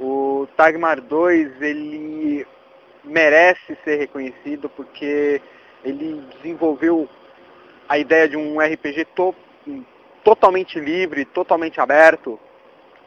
[0.00, 2.44] O Tagmar 2 ele
[3.04, 5.40] merece ser reconhecido porque
[5.86, 7.08] ele desenvolveu
[7.88, 9.34] a ideia de um RPG to,
[10.24, 12.38] totalmente livre, totalmente aberto,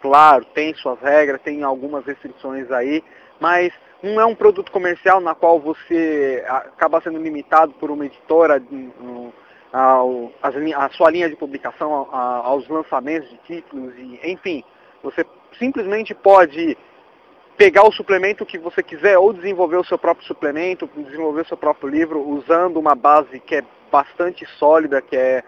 [0.01, 3.03] claro, tem suas regras, tem algumas restrições aí,
[3.39, 8.63] mas não é um produto comercial na qual você acaba sendo limitado por uma editora
[9.73, 10.01] a,
[10.77, 14.63] a sua linha de publicação aos lançamentos de títulos, e, enfim,
[15.03, 15.25] você
[15.57, 16.77] simplesmente pode
[17.59, 21.57] pegar o suplemento que você quiser ou desenvolver o seu próprio suplemento, desenvolver o seu
[21.57, 25.43] próprio livro usando uma base que é bastante sólida, que é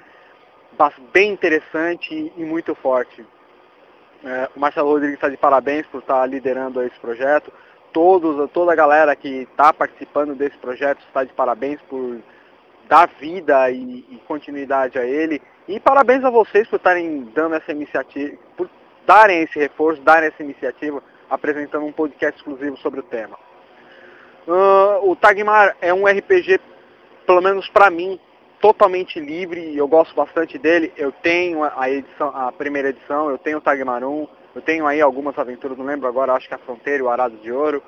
[1.14, 3.26] bem interessante e muito forte.
[4.26, 7.50] É, o Marcelo Rodrigues está de parabéns por estar liderando esse projeto.
[7.94, 12.20] Todos, toda a galera que está participando desse projeto está de parabéns por
[12.90, 15.42] dar vida e, e continuidade a ele.
[15.66, 18.70] E parabéns a vocês por estarem dando essa iniciativa, por
[19.08, 23.40] darem esse reforço, darem essa iniciativa, apresentando um podcast exclusivo sobre o tema.
[24.48, 26.60] Ah, o Tagmar é um RPG,
[27.26, 28.20] pelo menos para mim,
[28.60, 29.76] totalmente livre.
[29.76, 30.92] Eu gosto bastante dele.
[30.98, 35.00] Eu tenho a edição, a primeira edição, eu tenho o Tagmar 1, eu tenho aí
[35.00, 37.82] algumas aventuras, não lembro agora, acho que a Fronteira e o Arado de Ouro.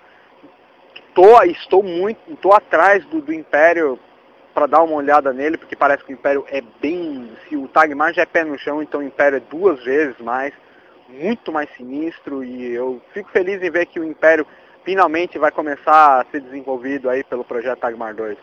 [1.14, 4.00] Tô, estou muito, estou atrás do, do Império
[4.54, 8.14] para dar uma olhada nele, porque parece que o Império é bem, se o Tagmar
[8.14, 10.54] já é pé no chão, então o Império é duas vezes mais,
[11.14, 14.46] muito mais sinistro e eu fico feliz em ver que o Império
[14.84, 18.38] finalmente vai começar a ser desenvolvido aí pelo projeto Tagmar 2.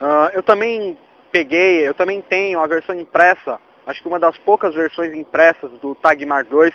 [0.00, 0.96] Ah, eu também
[1.30, 5.94] peguei, eu também tenho a versão impressa, acho que uma das poucas versões impressas do
[5.94, 6.72] Tagmar 2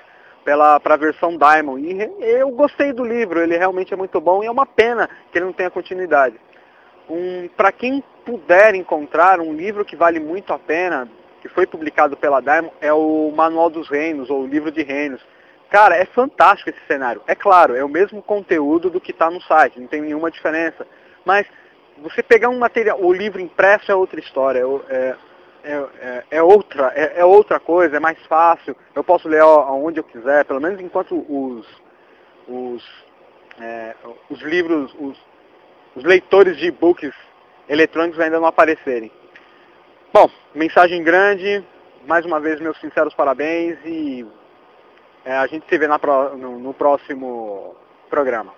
[0.82, 1.82] para a versão Diamond.
[1.86, 5.38] E eu gostei do livro, ele realmente é muito bom e é uma pena que
[5.38, 6.36] ele não tenha continuidade.
[7.10, 11.10] Um, para quem puder encontrar um livro que vale muito a pena,
[11.42, 15.22] que foi publicado pela Diamond, é o Manual dos Reinos, ou o Livro de Reinos.
[15.70, 17.22] Cara, é fantástico esse cenário.
[17.28, 20.86] É claro, é o mesmo conteúdo do que está no site, não tem nenhuma diferença.
[21.24, 21.46] Mas
[22.02, 25.16] você pegar um material, o livro impresso é outra história, é,
[25.64, 28.76] é, é, é outra, é, é outra coisa, é mais fácil.
[28.96, 31.68] Eu posso ler aonde eu quiser, pelo menos enquanto os,
[32.48, 32.84] os,
[33.60, 33.96] é,
[34.30, 35.18] os livros, os,
[35.96, 37.14] os leitores de e-books
[37.68, 39.12] eletrônicos ainda não aparecerem.
[40.14, 41.64] Bom, mensagem grande,
[42.08, 44.26] mais uma vez meus sinceros parabéns e
[45.26, 47.76] é, a gente se vê na pró- no, no próximo
[48.10, 48.54] programa.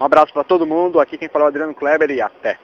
[0.00, 2.58] Um abraço para todo mundo, aqui quem falou é o Adriano Kleber e até.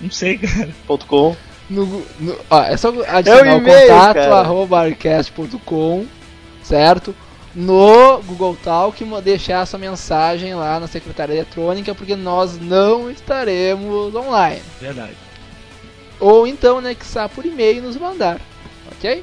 [0.00, 0.70] Não sei, cara.
[0.86, 1.36] Ponto com.
[1.68, 1.86] No,
[2.20, 4.36] no- ó, é só adicionar É o o contato cara.
[4.40, 6.06] arroba arcast.com,
[6.62, 7.14] certo?
[7.54, 13.08] No Google Talk e deixar a sua mensagem lá na secretária eletrônica, porque nós não
[13.10, 14.60] estaremos online.
[14.80, 15.12] Verdade.
[16.18, 18.40] Ou então, né, que está por e-mail nos mandar,
[18.90, 19.22] ok?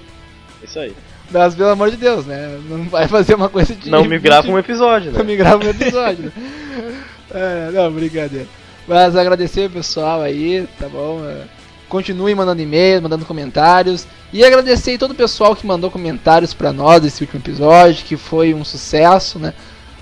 [0.63, 0.95] Isso aí.
[1.31, 2.59] Mas pelo amor de Deus, né?
[2.69, 3.89] Não vai fazer uma coisa de.
[3.89, 5.25] Não me grava um episódio, Não né?
[5.25, 6.31] me grava um episódio, né?
[7.33, 8.45] É, não, brincadeira.
[8.85, 11.23] Mas agradecer o pessoal aí, tá bom?
[11.25, 11.43] É,
[11.87, 14.05] Continue mandando e-mails, mandando comentários.
[14.33, 18.53] E agradecer todo o pessoal que mandou comentários pra nós desse último episódio, que foi
[18.53, 19.53] um sucesso, né?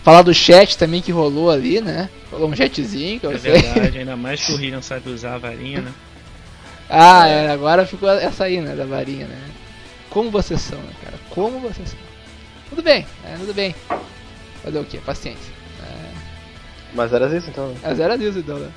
[0.04, 2.10] Falar do chat também que rolou ali, né?
[2.32, 3.52] Rolou um chatzinho, que eu É sei.
[3.52, 5.92] verdade, ainda mais que o Rio não sabe usar a varinha, né?
[6.90, 8.76] Ah, é, agora ficou essa aí, né?
[8.76, 9.38] Da varinha, né?
[10.10, 11.19] Como vocês são, né, cara?
[11.30, 12.00] Como vocês são.
[12.70, 13.76] Tudo bem, é, tudo bem.
[14.64, 15.00] Fazer o quê?
[15.06, 15.54] Paciência.
[16.94, 17.68] Mas era isso então.
[17.70, 17.76] né?
[17.84, 18.70] É zero a Deus então, né?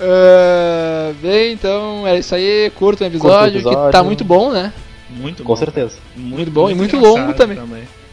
[0.00, 2.70] Ah, bem, então é isso aí.
[2.76, 3.86] Curta o episódio, episódio.
[3.86, 4.72] que tá muito bom, né?
[5.10, 5.56] Muito Com bom.
[5.56, 5.96] certeza.
[6.16, 7.58] Muito bom e muito longo também.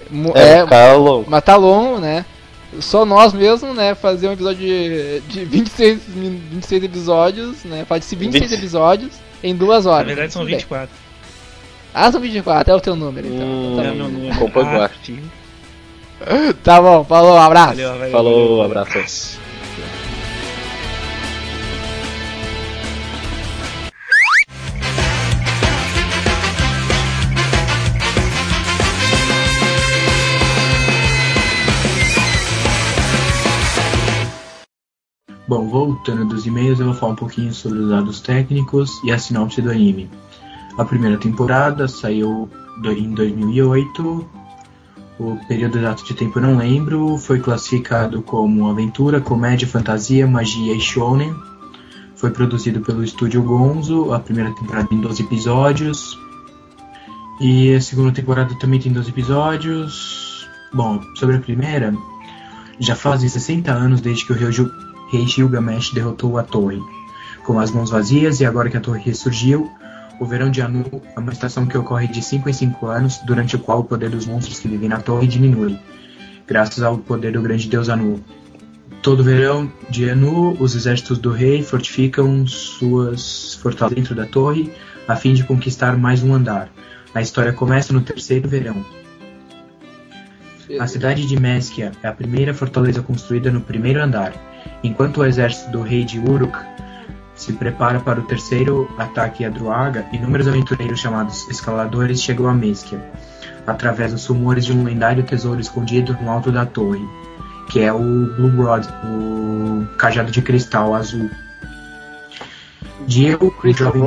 [0.09, 1.29] Mu- É, É, cara longo.
[1.29, 2.25] mas tá longo, né?
[2.79, 3.93] Só nós mesmo, né?
[3.95, 7.85] Fazer um episódio de, de 26, min- 26 episódios, né?
[7.87, 8.59] Faz-se 26 20.
[8.59, 9.13] episódios
[9.43, 10.07] em duas Na horas.
[10.07, 10.65] verdade são Tudo bem.
[11.97, 12.07] 24.
[12.07, 13.47] Ah, são 24, é o teu número então.
[13.47, 13.73] Hum.
[13.73, 14.11] Então É tá, meu bom.
[14.11, 14.35] número.
[14.39, 14.89] Compa
[16.21, 17.67] Ah, tá bom, falou, um abraço.
[17.75, 18.11] Valeu, valeu.
[18.11, 18.81] Falou, valeu.
[18.81, 19.39] abraço.
[35.47, 39.17] Bom, voltando dos e-mails, eu vou falar um pouquinho sobre os dados técnicos e a
[39.17, 40.09] sinopse do anime.
[40.77, 42.47] A primeira temporada saiu
[42.85, 44.29] em 2008.
[45.19, 47.17] O período exato de tempo eu não lembro.
[47.17, 51.33] Foi classificado como aventura, comédia, fantasia, magia e shonen.
[52.15, 54.13] Foi produzido pelo estúdio Gonzo.
[54.13, 56.15] A primeira temporada tem 12 episódios.
[57.41, 60.47] E a segunda temporada também tem 12 episódios.
[60.71, 61.91] Bom, sobre a primeira,
[62.79, 66.81] já fazem 60 anos desde que o rei Gilgamesh derrotou a torre.
[67.43, 69.71] Com as mãos vazias e agora que a torre ressurgiu,
[70.19, 73.55] o verão de Anu é uma estação que ocorre de 5 em 5 anos, durante
[73.55, 75.77] o qual o poder dos monstros que vivem na torre diminui,
[76.47, 78.23] graças ao poder do grande deus Anu.
[79.01, 84.71] Todo verão de Anu, os exércitos do rei fortificam suas fortalezas dentro da torre
[85.07, 86.69] a fim de conquistar mais um andar.
[87.13, 88.85] A história começa no terceiro verão.
[90.79, 94.33] A cidade de Mesquia é a primeira fortaleza construída no primeiro andar,
[94.83, 96.57] enquanto o exército do rei de Uruk
[97.37, 102.99] se prepara para o terceiro ataque a Druaga, inúmeros aventureiros chamados escaladores chegam a Mesquia,
[103.65, 107.05] através dos rumores de um lendário tesouro escondido no alto da torre,
[107.69, 111.29] que é o Blue Rod, o cajado de cristal azul.
[113.05, 114.03] Diego, o jovem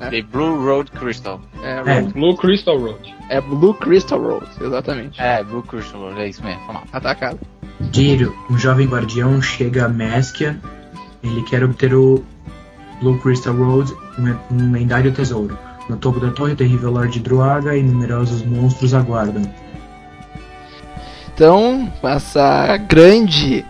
[0.00, 1.40] É, The Blue Road Crystal.
[1.62, 2.00] é, É.
[2.00, 2.12] Road.
[2.14, 3.14] Blue Crystal Road.
[3.28, 5.20] é Blue Crystal Road, exatamente.
[5.20, 6.60] É, Blue Crystal Road, é isso mesmo.
[6.66, 6.88] Vamos lá.
[6.92, 7.38] Atacado.
[7.80, 10.58] Diego, um jovem guardião, chega a Mesquia.
[11.22, 12.24] Ele quer obter o
[13.00, 15.58] Blue Crystal Road, um, lendário tesouro.
[15.88, 19.42] No topo da torre, o terrível Lord Druaga e numerosos monstros aguardam.
[21.32, 23.64] Então, essa grande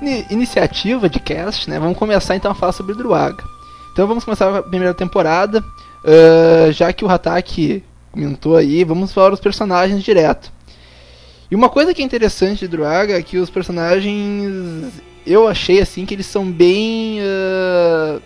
[0.00, 3.44] ini- iniciativa de cast, né, vamos começar então a falar sobre Druaga.
[3.92, 5.62] Então vamos começar a primeira temporada,
[6.04, 10.50] ah, já que o Hataki comentou aí, vamos falar os personagens direto.
[11.50, 14.92] E uma coisa que é interessante de Druaga é que os personagens,
[15.26, 18.18] eu achei assim que eles são bem ah,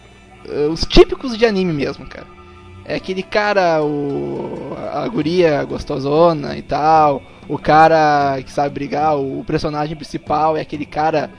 [0.49, 2.27] ah, os típicos de anime mesmo, cara.
[2.85, 9.45] É aquele cara, o, a guria gostosona e tal, o cara que sabe brigar, o
[9.47, 11.31] personagem principal é aquele cara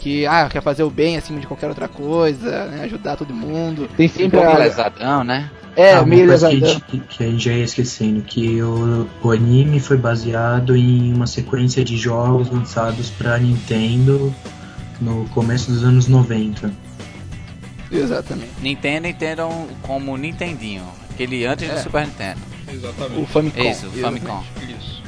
[0.00, 3.88] que ah, quer fazer o bem acima de qualquer outra coisa, né, ajudar todo mundo.
[3.96, 5.48] Tem sempre Um lesadão, né?
[5.76, 6.56] é, Ah, meio que, lesadão.
[6.58, 11.26] gente- que a gente já ia esquecendo, que o, o anime foi baseado em uma
[11.26, 14.34] sequência de jogos lançados para Nintendo
[15.00, 16.70] no começo dos anos 90.
[17.92, 18.50] Exatamente.
[18.60, 20.82] Nintendo entendam como Nintendinho.
[21.10, 21.82] Aquele antes do É.
[21.82, 22.40] Super Nintendo.
[22.68, 23.26] O Exatamente.
[23.26, 23.70] Famicom.
[23.70, 23.90] Isso, o.
[24.00, 24.42] Famicom.
[24.68, 25.02] Isso.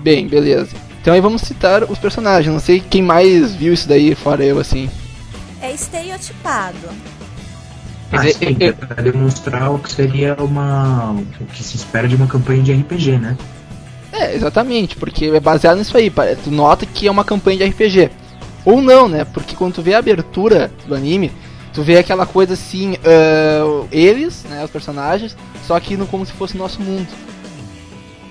[0.00, 0.76] Bem, beleza.
[1.00, 2.52] Então aí vamos citar os personagens.
[2.52, 4.88] Não sei quem mais viu isso daí, fora eu, assim.
[5.60, 6.76] É estereotipado.
[8.12, 11.12] Ah, sim, eu- para demonstrar o que seria uma.
[11.40, 13.36] o que se espera de uma campanha de RPG, né?
[14.12, 16.10] É, exatamente, porque é baseado nisso aí.
[16.42, 18.10] Tu nota que é uma campanha de RPG.
[18.64, 19.24] Ou não, né?
[19.26, 21.30] Porque quando tu vê a abertura do anime,
[21.78, 26.32] tu vê aquela coisa assim, ah, eles, né, os personagens, só que no, como se
[26.32, 27.06] fosse o nosso mundo.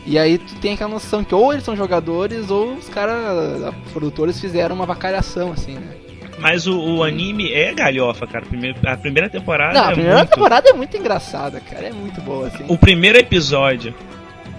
[0.06, 4.38] E aí tu tem aquela noção que ou eles são jogadores ou os caras, produtores
[4.42, 5.96] fizeram uma vacalhação, assim, né?
[6.40, 8.46] Mas o, o anime é galhofa, cara.
[8.86, 10.30] A primeira temporada Não, a é primeira muito...
[10.30, 11.88] temporada é muito engraçada, cara.
[11.88, 12.66] É muito boa, assim.
[12.68, 13.96] O primeiro episódio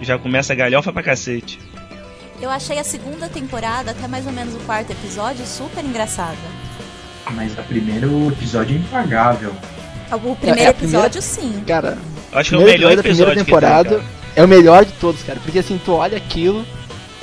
[0.00, 1.58] já começa galhofa pra cacete.
[2.40, 6.38] Eu achei a segunda temporada, até mais ou menos o quarto episódio, super engraçada.
[7.30, 9.52] Mas a primeiro episódio é impagável.
[10.10, 11.62] O primeiro É, primeira- episódio, sim.
[11.66, 11.98] Cara,
[12.32, 14.04] Acho que é o melhor episódio da primeira episódio que temporada tem,
[14.36, 15.38] é o melhor de todos, cara.
[15.42, 16.64] Porque assim, tu olha aquilo,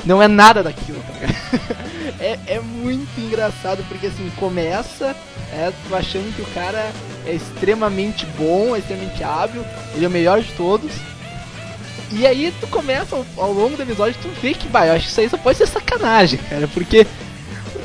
[0.05, 1.35] não é nada daquilo, tá ligado?
[2.21, 5.15] é, é muito engraçado, porque assim, começa,
[5.51, 6.91] é, tu achando que o cara
[7.25, 10.91] é extremamente bom, é extremamente hábil, ele é o melhor de todos.
[12.11, 15.05] E aí tu começa ao, ao longo do episódio, tu vê que, vai, eu acho
[15.05, 17.05] que isso aí só pode ser sacanagem, cara, porque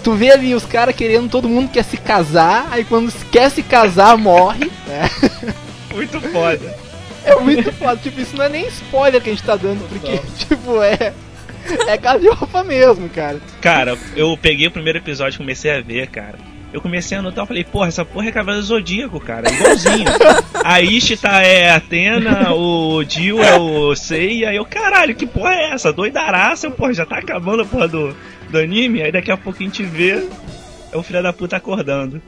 [0.00, 3.62] tu vê ali os caras querendo, todo mundo quer se casar, aí quando quer se
[3.62, 5.10] casar, morre, né?
[5.94, 6.74] Muito foda.
[7.24, 10.18] É muito foda, tipo, isso não é nem spoiler que a gente tá dando, porque,
[10.38, 11.12] tipo, é.
[11.86, 13.38] É galhofa mesmo, cara.
[13.60, 16.38] Cara, eu peguei o primeiro episódio e comecei a ver, cara.
[16.72, 20.06] Eu comecei a anotar, eu falei, porra, essa porra é Cavaleiro Zodíaco, cara, é igualzinho.
[20.64, 25.70] a Ishita é Atena, o Dio é o Sei, aí eu, caralho, que porra é
[25.72, 25.92] essa?
[25.92, 28.16] Doidaraça, porra, já tá acabando a porra do,
[28.50, 30.28] do anime, aí daqui a pouco a gente vê
[30.92, 32.20] é o filho da puta acordando.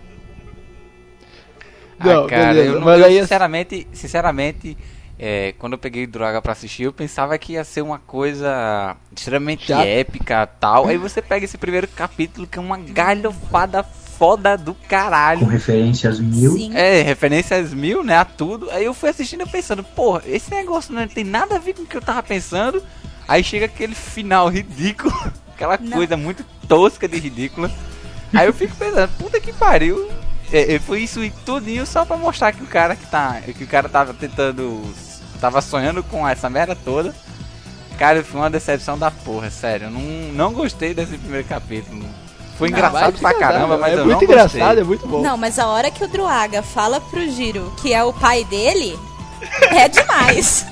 [1.99, 4.77] Não, ah, cara, beleza, eu, não, mas eu aí- sinceramente, sinceramente,
[5.19, 9.69] é, quando eu peguei Droga pra assistir, eu pensava que ia ser uma coisa extremamente
[9.69, 10.89] Já- épica tal.
[10.89, 15.47] Aí você pega esse primeiro capítulo que é uma galhofada foda do Com caralho.
[15.47, 16.53] referências mil.
[16.53, 16.73] Sim.
[16.75, 18.69] É, referências mil, né, a tudo.
[18.71, 21.83] Aí eu fui assistindo e pensando, porra, esse negócio não tem nada a ver com
[21.83, 22.83] o que eu tava pensando.
[23.29, 25.15] Aí chega aquele final ridículo,
[25.55, 25.93] aquela Não.
[25.97, 27.71] coisa muito tosca de ridícula.
[28.35, 30.09] Aí eu fico pensando, puta que pariu.
[30.53, 33.41] É, é, foi isso e tudinho só pra mostrar que o cara que tá.
[33.57, 34.83] Que o cara tava tentando.
[35.41, 37.15] Tava sonhando com essa merda toda.
[37.99, 39.87] Cara, foi uma decepção da porra, sério.
[39.87, 40.01] Eu não,
[40.33, 42.05] não gostei desse primeiro capítulo.
[42.59, 44.81] Foi Não, engraçado pra caramba, mas é eu muito não engraçado, gostei.
[44.81, 45.23] é muito bom.
[45.23, 48.99] Não, mas a hora que o Druaga fala pro Giro que é o pai dele,
[49.71, 50.65] é demais.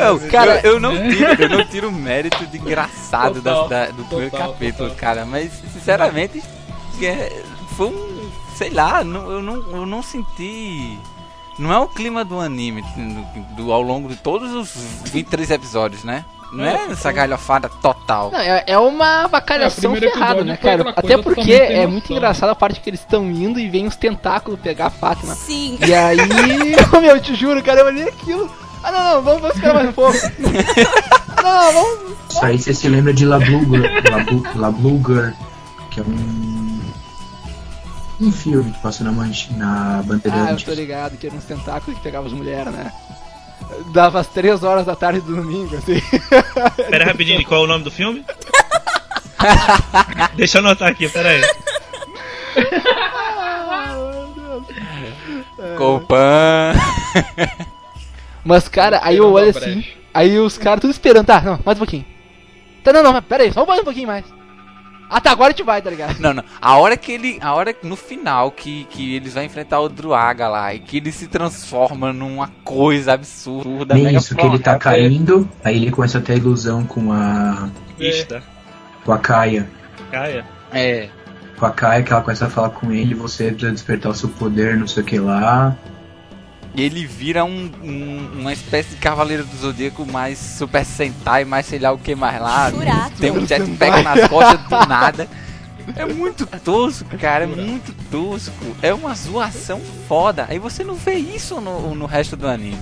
[0.00, 3.86] Eu, Cara, eu, eu não tiro, eu não tiro o mérito de engraçado Total, da-
[3.86, 4.96] da- do primeiro total, capítulo, total.
[5.00, 5.24] cara.
[5.26, 6.42] Mas, sinceramente,
[7.02, 7.42] é,
[7.76, 8.30] foi um.
[8.56, 10.98] Sei lá, não- eu, não, eu não senti.
[11.58, 14.70] Não é o clima do anime do, do- ao longo de todos os
[15.10, 16.24] 23 episódios, né?
[16.50, 18.30] Não é, essa galhofada total.
[18.30, 20.94] Não, é, é uma É, avacalhação o primeiro ferrada, né, cara?
[20.96, 24.58] Até porque é muito engraçado a parte que eles estão indo e vem os tentáculos
[24.58, 25.34] pegar a Fátima.
[25.34, 25.78] Sim.
[25.86, 26.16] E aí,
[27.02, 28.50] meu, eu te juro, cara, eu olhei aquilo.
[28.88, 30.16] Ah, não, não, vamos, vamos esperar mais um pouco.
[31.42, 32.18] não, não, vamos.
[32.30, 35.34] Isso aí você se lembra de La Bluger, La, Blu- La Bluger,
[35.90, 36.80] que é um.
[38.20, 41.96] Um filme que passou na, manche, na Ah, eu tô ligado que eram uns tentáculos
[41.98, 42.90] que pegavam as mulheres, né?
[43.92, 46.00] Dava as 3 horas da tarde do domingo, assim.
[46.90, 48.24] Pera rapidinho, qual é o nome do filme?
[50.34, 51.42] Deixa eu anotar aqui, pera aí.
[55.76, 56.72] Copan.
[58.48, 59.84] Mas, cara, aí eu olho assim,
[60.14, 62.04] aí os caras tudo esperando, tá, não, mais um pouquinho.
[62.82, 64.24] Tá, não, não, mas pera aí, só mais um pouquinho mais.
[65.10, 66.18] Ah, tá, agora a gente vai, tá ligado?
[66.18, 66.44] Não, não.
[66.60, 67.38] A hora que ele.
[67.42, 70.96] A hora que- no final que, que eles vão enfrentar o Druaga lá e que
[70.98, 73.94] ele se transforma numa coisa absurda.
[73.94, 74.84] Mega isso, que ele tá forte.
[74.84, 77.68] caindo, aí ele começa a ter a ilusão com a.
[77.98, 78.42] Ista,
[79.04, 79.68] com a Kaia.
[80.10, 80.44] Caia.
[80.72, 81.08] É.
[81.58, 84.28] Com a Kaia, que ela começa a falar com ele, você precisa despertar o seu
[84.28, 85.74] poder, não sei o que lá.
[86.74, 91.66] E ele vira um, um- uma espécie de cavaleiro do zodíaco mais super sentai, mais
[91.66, 92.70] sei lá o que mais lá.
[92.70, 93.12] Churato.
[93.18, 95.28] Tem um jetpack nas costas do nada.
[95.96, 98.52] É muito tosco, cara, é muito tosco.
[98.82, 100.46] É uma zoação foda.
[100.48, 102.78] Aí você não vê isso no, no resto do anime.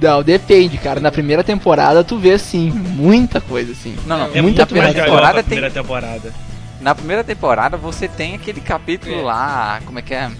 [0.00, 1.00] Não, depende, cara.
[1.00, 3.96] Na primeira temporada tu vê, sim, muita coisa, assim.
[4.06, 4.26] Não, não.
[4.34, 4.92] É Muita muito mais pena.
[4.92, 6.34] galhofa temporada a tem- primeira temporada.
[6.80, 9.22] Na primeira temporada você tem aquele capítulo É.
[9.22, 10.30] lá, como é que é?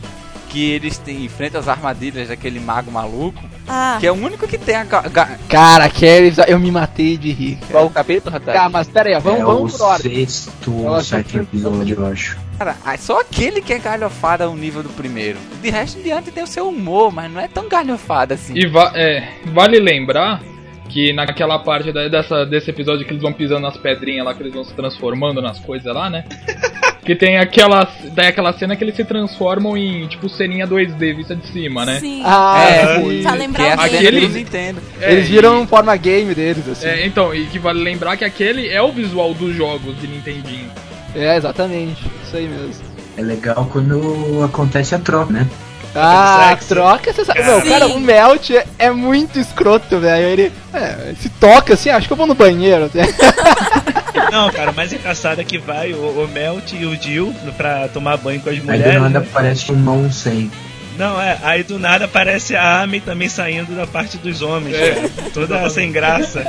[0.55, 4.57] Que eles têm, enfrentam as armadilhas daquele mago maluco, Ah, que é o único que
[4.57, 4.85] tem a.
[4.85, 7.57] ga- Cara, aqueles, eu me matei de rir.
[7.57, 8.55] Cara, Qual o capítulo, Ratai?
[8.55, 10.15] Tá, mas pera aí, ó, vamos, é vamos o por ordem.
[10.15, 12.39] sexto ou sétimo que- episódio, eu acho.
[12.57, 15.41] Cara, ah, só aquele que é galhofada ao nível do primeiro.
[15.61, 18.55] De resto, diante tem o seu humor, mas não é tão galhofada assim.
[18.57, 20.41] E va- é, vale lembrar
[20.89, 24.41] que naquela parte da- dessa, desse episódio que eles vão pisando nas pedrinhas lá, que
[24.45, 26.25] eles vão se transformando nas coisas lá, né?
[27.05, 31.37] que tem aquela, daí aquela cena que eles se transformam em, tipo, ceninha 2D vista
[31.37, 32.01] de cima, né?
[32.01, 32.23] sim.
[32.25, 33.23] Ah, É, sim.
[33.23, 34.81] Pra Que lembrar é a o cena Aquele- do Nintendo.
[35.01, 36.87] É, Eles e- viram forma game deles, assim.
[36.87, 40.71] É, então, e que vale lembrar que aquele é o visual dos jogos de Nintendinho.
[41.15, 42.03] É, exatamente.
[42.27, 42.83] Isso aí mesmo.
[43.17, 45.47] É legal quando acontece a troca, né?
[45.95, 46.69] Ah, sexo.
[46.69, 47.43] troca, sabe.
[47.43, 47.69] Meu, Sim.
[47.69, 50.27] cara, o Melt é, é muito escroto, velho.
[50.27, 52.91] Ele é, se toca assim, acho que eu vou no banheiro.
[54.31, 57.89] Não, cara, o mais engraçado é que vai o, o Melt e o Jill pra
[57.89, 59.01] tomar banho com as Aí do mulheres.
[59.03, 60.51] nada aparece um mão sem.
[60.99, 65.09] Não, é, aí do nada aparece a Amy também saindo da parte dos homens, É.
[65.33, 66.47] Toda sem graça.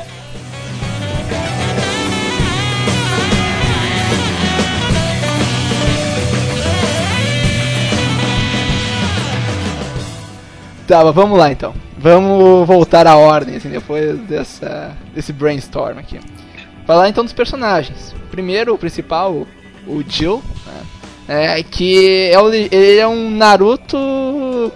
[10.88, 11.74] Tá, mas vamos lá então.
[11.98, 16.20] Vamos voltar à ordem, assim, depois dessa, desse brainstorm aqui.
[16.86, 18.14] Falar então dos personagens.
[18.30, 19.48] Primeiro, o principal, o-
[19.88, 20.82] o Jill, né?
[21.58, 23.98] É, que é o, ele é um Naruto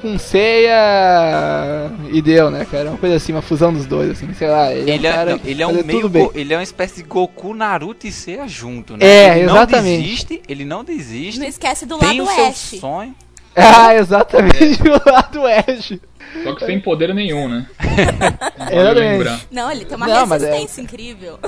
[0.02, 2.89] com ceia e deu, né, cara?
[2.89, 4.74] Uma coisa assim, uma fusão dos dois, assim, sei lá.
[4.74, 6.10] Ele, Ele é um é, cara não, ele é um meio.
[6.10, 9.06] Go- ele é uma espécie de Goku, Naruto e Seiya junto, né?
[9.06, 9.98] É, ele exatamente.
[9.98, 11.39] não desiste, ele não desiste.
[11.39, 12.80] Não esquece do tem lado o seu oeste.
[12.80, 13.15] sonho.
[13.55, 15.97] Ah, exatamente o lado Ash.
[16.43, 17.65] Só que sem poder nenhum, né?
[18.71, 19.47] Exatamente.
[19.51, 21.39] Não, ele tem uma Não, mas é- resistência incrível.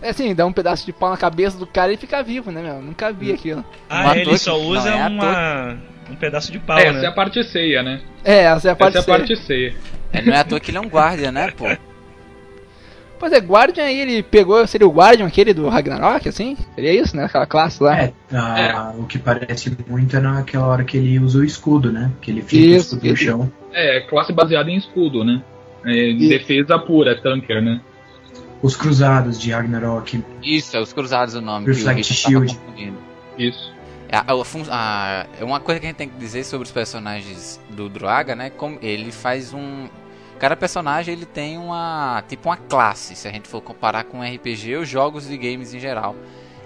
[0.00, 2.62] É assim, dá um pedaço de pau na cabeça do cara e fica vivo, né,
[2.62, 2.80] meu?
[2.80, 3.64] Nunca vi aquilo.
[3.88, 5.76] Ah, Uma ele toque- só usa não, é uma,
[6.10, 7.04] um pedaço de pau, Essa né?
[7.04, 8.00] é a parte ceia, né?
[8.24, 9.74] É, essa é a parte Essa é a parte ceia.
[10.12, 11.64] É, não é à toa que ele é um guardia, né, pô?
[13.18, 16.56] Pois é, Guardian aí ele pegou, seria o Guardian aquele do Ragnarok, assim?
[16.74, 17.24] Seria isso, né?
[17.24, 17.98] Aquela classe lá.
[17.98, 22.10] É, ah, o que parece muito é naquela hora que ele usa o escudo, né?
[22.20, 23.52] Que ele fica Isso, o escudo no chão.
[23.72, 25.42] É, classe baseada em escudo, né?
[25.84, 27.80] É, E- defesa pura, tanker, né?
[28.62, 30.22] Os cruzados de Ragnarok.
[30.42, 31.66] Isso, é os cruzados o nome.
[31.66, 32.94] o Reflect Richard tava Shield.
[33.38, 33.72] Isso.
[34.10, 34.34] A, a,
[34.70, 38.34] a- é uma coisa que a gente tem que dizer sobre os personagens do Druaga,
[38.34, 38.50] né?
[38.50, 39.88] Como ele faz um.
[40.38, 42.22] Cada personagem ele tem uma.
[42.28, 45.80] Tipo uma classe, se a gente for comparar com RPG ou jogos de games em
[45.80, 46.14] geral.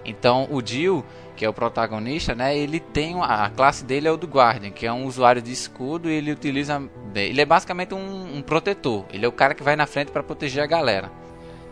[0.04, 1.04] Então o Jill,
[1.36, 2.56] que é o protagonista, né?
[2.56, 3.14] Ele tem.
[3.14, 6.12] uma- a classe dele é o do Guardian, que é um usuário de escudo e
[6.14, 6.82] ele utiliza.
[7.14, 9.04] Ele é basicamente um, um protetor.
[9.12, 11.10] Ele é o cara que vai na frente para proteger a galera.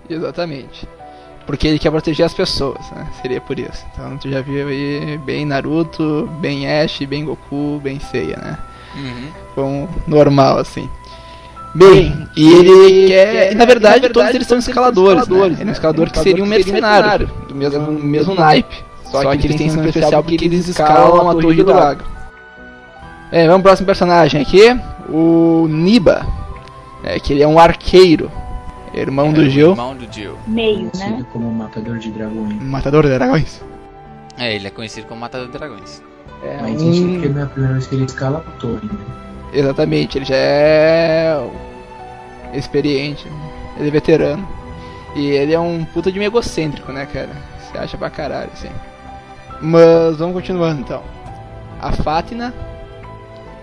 [0.09, 0.87] Exatamente.
[1.47, 3.11] Porque ele quer proteger as pessoas, né?
[3.23, 3.85] Seria por isso.
[3.93, 8.59] Então tu já viu aí bem Naruto, bem Ash, bem Goku, bem Seiya, né?
[8.95, 9.33] Uhum.
[9.55, 10.89] Com normal, assim.
[11.75, 13.53] Bem, e ele quer.
[13.53, 15.37] e na verdade, todos eles são escaladores, né?
[15.47, 18.85] Ele é um escalador que seria um mercenário, do mesmo, do mesmo naipe.
[19.05, 22.03] Só, que eles têm um especial porque eles escalam a torre do lago.
[23.31, 24.75] É, vamos pro próximo personagem aqui,
[25.09, 26.27] o Niba.
[27.05, 28.31] É, que ele é um arqueiro,
[28.93, 30.37] irmão do Gil, Irmão do Jill.
[30.49, 30.91] Meio, né?
[30.91, 32.63] Conhecido como matador de dragões.
[32.63, 33.63] matador de dragões.
[34.37, 36.01] É, ele é conhecido como Matador de Dragões.
[36.45, 38.85] É, Mas um- isso porque não é a primeira vez que ele escala a torre,
[38.85, 38.99] né?
[39.53, 41.41] Exatamente, ele já é
[42.53, 43.27] experiente,
[43.79, 44.47] ele é veterano.
[45.15, 47.31] E ele é um puta de meio egocêntrico, né, cara?
[47.61, 48.69] Você acha pra caralho, assim.
[49.61, 51.03] Mas vamos continuando então.
[51.81, 52.55] A Fátina,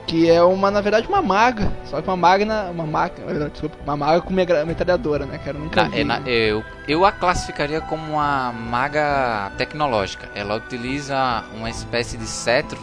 [0.07, 1.71] que é uma, na verdade, uma maga.
[1.85, 5.57] Só que uma maga, uma maga, desculpa, uma maga com metralhadora, né, cara?
[5.57, 6.01] Nunca Na- vi.
[6.01, 10.27] é na- eu, eu a classificaria como uma maga tecnológica.
[10.35, 12.77] Ela utiliza uma espécie de cetro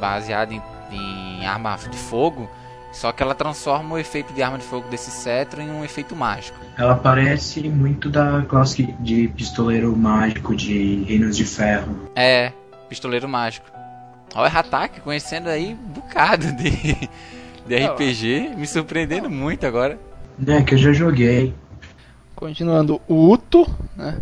[0.00, 0.62] baseado em,
[0.96, 2.48] em arma de fogo,
[2.92, 6.16] só que ela transforma o efeito de arma de fogo desse cetro em um efeito
[6.16, 6.58] mágico.
[6.76, 12.10] Ela parece muito da classe de pistoleiro mágico de Reinos de Ferro.
[12.16, 12.52] É,
[12.88, 13.66] pistoleiro mágico.
[14.34, 17.08] Olha, ataque conhecendo aí um bocado de,
[17.66, 19.98] de RPG, me surpreendendo muito agora.
[20.38, 21.54] Né, que eu já joguei.
[22.34, 23.66] Continuando, o Uto,
[23.96, 24.18] né?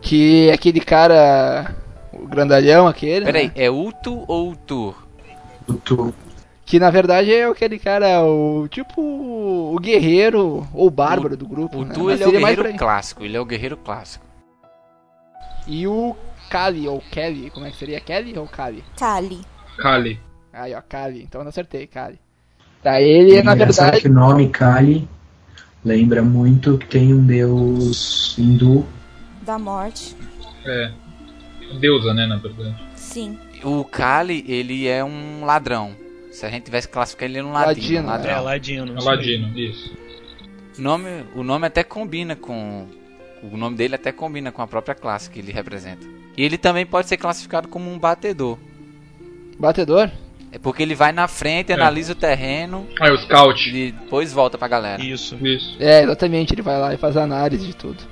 [0.00, 1.74] Que é aquele cara.
[2.12, 3.26] O grandalhão aquele.
[3.26, 3.52] Peraí, né?
[3.54, 5.01] é Uto ou Utur?
[5.68, 6.14] O tu,
[6.64, 11.78] Que na verdade é aquele cara, o tipo o guerreiro ou bárbaro do grupo.
[11.78, 11.94] O né?
[11.94, 14.24] Tu Mas ele é o guerreiro pra clássico, ele é o guerreiro clássico.
[15.66, 16.16] E o
[16.50, 18.00] Kali, ou Kelly, como é que seria?
[18.00, 18.84] Kelly ou Kali?
[18.98, 19.40] Kali.
[19.78, 20.20] Kali.
[20.52, 21.22] Aí, ó, Kali.
[21.22, 22.18] Então eu acertei, Kali.
[22.82, 24.02] Tá, ele na engraçado verdade.
[24.02, 25.08] que o nome Kali
[25.84, 28.84] lembra muito que tem um deus hindu.
[29.42, 30.16] Da morte.
[30.64, 30.92] É.
[31.80, 32.76] Deusa, né, na verdade.
[32.96, 33.38] Sim.
[33.62, 35.94] O Kali, ele é um ladrão.
[36.30, 38.44] Se a gente tivesse que classificar ele é um ladino, Ladino, um É, ladrão.
[38.44, 38.84] Ladino.
[38.98, 39.14] isso aí.
[39.14, 39.96] Aladino, isso.
[40.78, 42.86] O nome, o nome até combina com
[43.42, 46.06] o nome dele até combina com a própria classe que ele representa.
[46.36, 48.56] E ele também pode ser classificado como um batedor.
[49.58, 50.10] Batedor?
[50.50, 53.68] É porque ele vai na frente, analisa o terreno é o Scout.
[53.74, 55.02] e depois volta pra galera.
[55.02, 55.36] Isso.
[55.44, 55.76] Isso.
[55.80, 58.02] É, exatamente, ele vai lá e faz análise de tudo.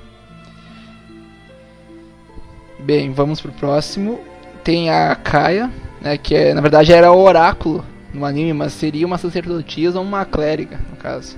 [2.79, 4.19] Bem, vamos pro próximo.
[4.63, 5.69] Tem a Kaia,
[6.01, 7.83] né, que é, na verdade era o oráculo
[8.13, 11.37] no anime, mas seria uma sacerdotisa ou uma clériga, no caso.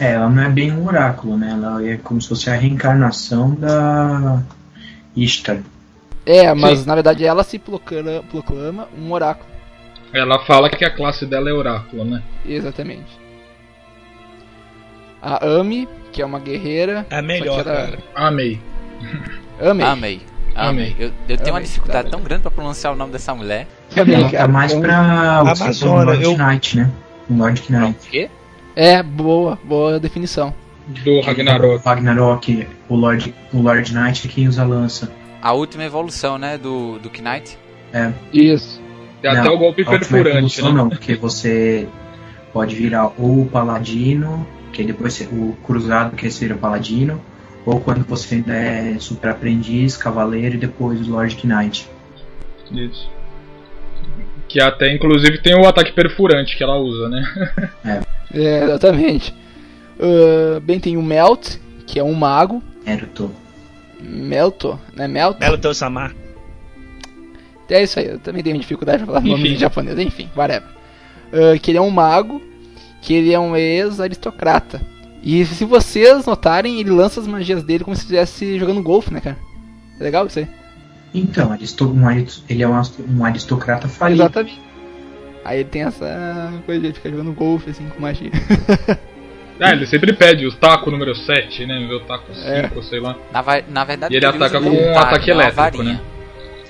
[0.00, 1.50] É, ela não é bem um oráculo, né?
[1.52, 4.40] Ela é como se fosse a reencarnação da
[5.16, 5.58] Ishtar.
[6.26, 6.86] É, mas Sim.
[6.86, 9.48] na verdade ela se proclama, proclama um oráculo.
[10.12, 12.22] Ela fala que a classe dela é oráculo, né?
[12.46, 13.18] Exatamente.
[15.20, 17.06] A Ami, que é uma guerreira.
[17.10, 17.98] É a melhor, ela- cara.
[18.14, 18.60] Amei.
[19.60, 19.82] Ami.
[19.82, 19.86] Amei.
[19.86, 20.20] Amei.
[20.58, 20.96] Amei.
[20.98, 23.68] Eu, eu tenho uma dificuldade tá tão grande pra pronunciar o nome dessa mulher.
[23.94, 24.28] Cara.
[24.28, 26.90] tá mais pra o Amazona, eu- Knight, né?
[27.30, 27.90] O Lord Knight.
[28.06, 28.30] O quê?
[28.74, 30.52] É, boa, boa definição.
[30.86, 31.84] Do Ragnarok.
[31.84, 35.10] Ragnarok, o Lord, o Lord Knight é quem usa a lança.
[35.40, 37.56] A última evolução, né, do, do Knight.
[38.32, 38.80] Isso.
[39.20, 40.70] Tem até Não, o golpe perfurante, né?
[40.70, 41.88] Não, porque você
[42.52, 47.20] pode virar ou o Paladino, que depois o Cruzado, que seria o Paladino,
[47.66, 51.88] ou quando você ainda é Super Aprendiz, Cavaleiro e depois o Lord Knight.
[52.70, 53.10] Isso.
[54.48, 58.02] Que até inclusive tem o ataque perfurante que ela usa, né?
[58.32, 59.34] É, exatamente.
[60.00, 61.56] Ah, bem, tem o Melt,
[61.86, 62.62] que é um mago.
[62.86, 63.30] Eruto.
[64.00, 65.08] Melto, né?
[65.08, 65.38] Melt.
[65.38, 66.14] Belo teu Samar.
[67.70, 69.52] É isso aí, eu também tenho dificuldade pra falar nome Enfim.
[69.54, 70.68] em japonês, enfim, whatever.
[71.32, 72.40] Ah, que ele é um mago,
[73.02, 74.80] que ele é um ex-aristocrata.
[75.22, 79.20] E se vocês notarem, ele lança as magias dele como se estivesse jogando golfe, né,
[79.20, 79.36] cara?
[79.98, 80.48] É legal isso aí.
[81.12, 81.56] Então,
[82.48, 84.22] ele é um, aristocrata falido.
[84.22, 84.60] Exatamente.
[85.44, 88.30] Aí ele tem essa coisa de ele ficar jogando golfe, assim, com magia.
[89.60, 91.78] Ah, ele sempre pede o taco número 7, né?
[91.92, 92.82] O taco 5, É.
[92.82, 93.16] sei lá.
[93.32, 96.00] Na, na verdade, E ele usa ataca com um taco, ataque elétrico, né?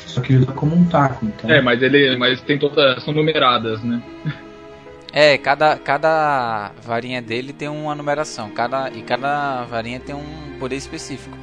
[0.07, 1.51] Só que ele usa como um taco, então.
[1.51, 2.17] É, mas ele.
[2.17, 3.03] Mas tem todas.
[3.05, 4.01] são numeradas, né?
[5.21, 8.51] É, cada, cada varinha dele tem uma numeração.
[8.51, 11.37] Cada, e cada varinha tem um poder específico.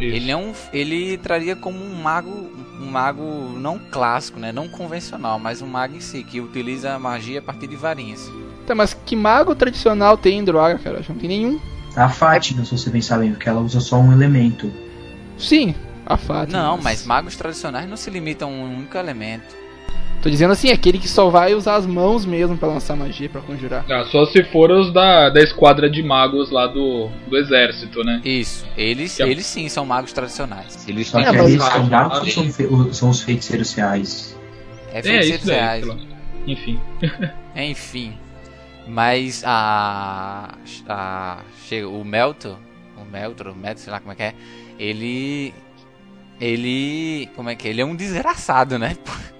[0.00, 0.16] Isso.
[0.16, 2.50] Ele é um, ele entraria como um mago,
[2.80, 3.22] um mago
[3.56, 7.42] não clássico, né, não convencional, mas um mago em si que utiliza a magia a
[7.42, 8.28] partir de varinhas.
[8.66, 10.98] Tá, mas que mago tradicional tem em droga, cara?
[10.98, 11.60] Acho que não tem nenhum.
[11.94, 14.68] A Fátima, se você bem, porque ela usa só um elemento.
[15.38, 16.60] Sim, a Fátima.
[16.60, 19.65] Não, mas magos tradicionais não se limitam a um único elemento.
[20.22, 23.40] Tô dizendo assim, aquele que só vai usar as mãos mesmo pra lançar magia, pra
[23.40, 23.84] conjurar.
[23.88, 28.20] Ah, só se for os da, da esquadra de magos lá do, do exército, né?
[28.24, 30.84] Isso, eles, é- eles sim são magos tradicionais.
[30.88, 34.36] Eles mas- ali Ah, são magos ou são, fe- são os feiticeiros reais?
[34.92, 35.56] é É, feiticeiros isso daí.
[35.56, 35.86] reais.
[35.86, 35.96] lá.
[36.46, 36.80] Enfim.
[37.54, 38.14] Enfim,
[38.88, 40.54] mas a,
[40.88, 41.38] a
[41.68, 42.56] chega o Melto,
[42.96, 44.34] o Meltro, o Meltro, sei lá como é que é,
[44.78, 45.54] ele
[46.40, 47.28] ele.
[47.36, 47.70] Como é que é?
[47.70, 48.96] Ele é um desgraçado, né?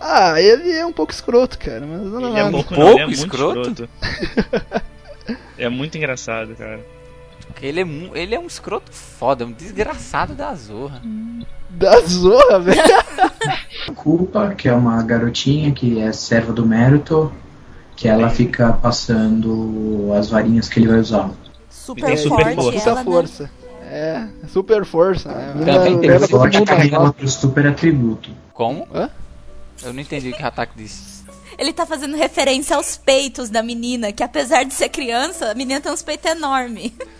[0.00, 2.50] Ah, ele é um pouco escroto, cara, mas não Ele é nada.
[2.50, 3.70] pouco, pouco não, ele é muito escroto?
[3.70, 3.88] escroto.
[5.58, 6.80] é muito engraçado, cara.
[7.60, 11.02] Ele é, ele é um escroto foda, um desgraçado da zorra.
[11.70, 12.82] Da zorra, velho.
[13.94, 17.32] Culpa, que é uma garotinha que é serva do Mérito,
[17.96, 21.30] que ela fica passando as varinhas que ele vai usar.
[21.68, 22.90] Super tem super forte força.
[22.90, 23.04] Ela, né?
[23.04, 23.50] força.
[23.90, 25.64] É, super força, né?
[25.64, 28.30] Também tem Leva todo Forte mundo carrega nas ela pro super atributo.
[28.52, 28.86] Como?
[28.94, 29.08] Hã?
[29.82, 31.18] Eu não entendi o que o Ataque disse.
[31.58, 35.80] Ele tá fazendo referência aos peitos da menina, que apesar de ser criança, a menina
[35.80, 36.92] tem uns peitos enormes.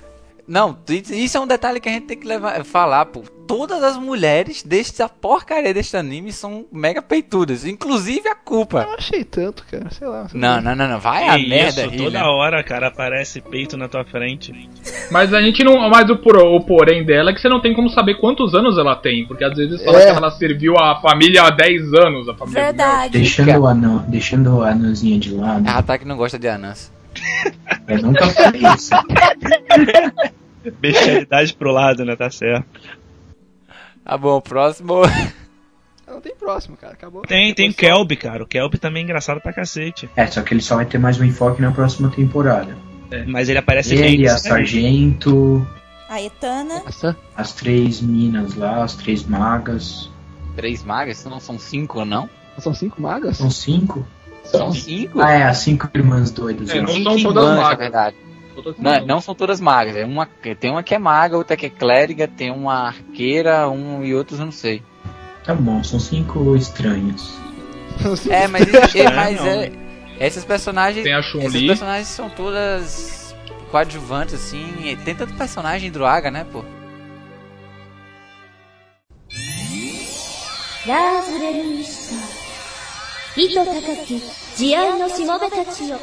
[0.49, 0.78] Não,
[1.11, 3.22] isso é um detalhe que a gente tem que levar, falar, pô.
[3.46, 8.82] Todas as mulheres desta porcaria deste anime são mega peitudas, inclusive a culpa.
[8.86, 9.90] Eu achei tanto, cara.
[9.90, 10.26] Sei lá.
[10.34, 11.01] Não, não, não, não.
[11.01, 12.24] Vai Que a isso, merda, toda Hillian.
[12.26, 14.68] hora, cara, aparece peito na tua frente.
[15.11, 15.88] Mas a gente não.
[15.88, 18.76] Mas o, por- o porém dela é que você não tem como saber quantos anos
[18.76, 19.26] ela tem.
[19.26, 20.11] Porque às vezes fala É.
[20.11, 23.12] que ela serviu a família há 10 anos, a família Verdade.
[23.18, 26.92] Deixando, o anão, deixando a anãzinha de lado, A Ataque não gosta de anãs.
[27.88, 28.90] eu nunca falei isso.
[30.81, 32.16] Bestialidade pro lado, né?
[32.16, 32.66] Tá certo.
[34.05, 35.03] Tá bom, próximo.
[36.07, 36.95] Não tem próximo, cara.
[36.95, 37.23] Acabou.
[37.23, 38.43] Tem, tem o Kelby, cara.
[38.43, 40.09] O Kelby também é engraçado pra cacete.
[40.16, 42.75] É, só que ele só vai ter mais um enfoque na próxima temporada.
[43.27, 44.29] Mas ele aparece Ele, bem.
[44.29, 44.39] a né?
[44.39, 45.66] sargento,
[46.09, 46.83] A Etana.
[46.85, 47.16] Nossa.
[47.37, 50.11] as três meninas lá, as três magas.
[50.57, 51.19] Três magas?
[51.19, 52.29] Isso não são cinco, não?
[52.59, 53.37] São cinco magas?
[53.37, 54.07] São cinco?
[54.45, 55.21] São cinco?
[55.21, 56.71] Ah, é, as cinco irmãs doidas.
[56.71, 56.99] É, lá.
[56.99, 57.79] não são todas na magas.
[57.79, 58.16] verdade
[58.57, 59.07] Todas Não, magas.
[59.07, 59.95] não são todas magas.
[59.95, 60.26] É uma,
[60.59, 64.39] tem uma que é maga, outra que é clériga, tem uma arqueira, um e outros
[64.39, 64.84] eu não sei.
[65.43, 67.34] Tá bom, são cinco estranhos.
[68.30, 69.47] É, mas, é, É, mas não.
[69.47, 69.72] é,
[70.20, 71.03] essas personagens.
[71.03, 71.68] Tem a Essas Chun-Li.
[71.68, 73.36] personagens são todas
[73.72, 74.66] coadjuvantes, assim.
[74.84, 76.64] e Tem tanto personagem em Druaga, né, pô?
[80.86, 84.20] ラーズレルミスター糸高き
[84.57, 85.97] 慈愛のしもべたちよ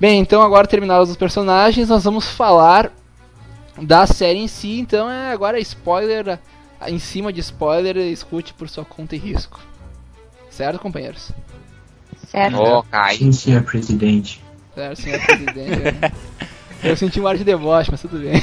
[0.00, 2.92] Bem, então agora terminados os personagens, nós vamos falar
[3.80, 4.78] da série em si.
[4.78, 6.38] Então é agora spoiler
[6.86, 9.58] em cima de spoiler, escute por sua conta e risco.
[10.50, 11.32] Certo, companheiros?
[12.28, 12.84] Certo.
[12.90, 13.16] Cai.
[13.16, 14.42] Sim, senhor presidente.
[14.74, 16.14] Certo, senhor presidente.
[16.82, 18.40] Eu senti um ar de deboche, mas tudo bem.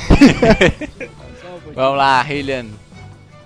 [1.74, 2.66] Vamos lá, Hylian.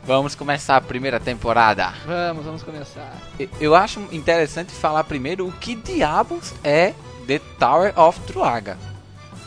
[0.03, 1.93] Vamos começar a primeira temporada.
[2.05, 3.16] Vamos, vamos começar.
[3.62, 6.95] Eu acho interessante falar primeiro o que diabos é
[7.30, 8.76] The Tower of Druaga.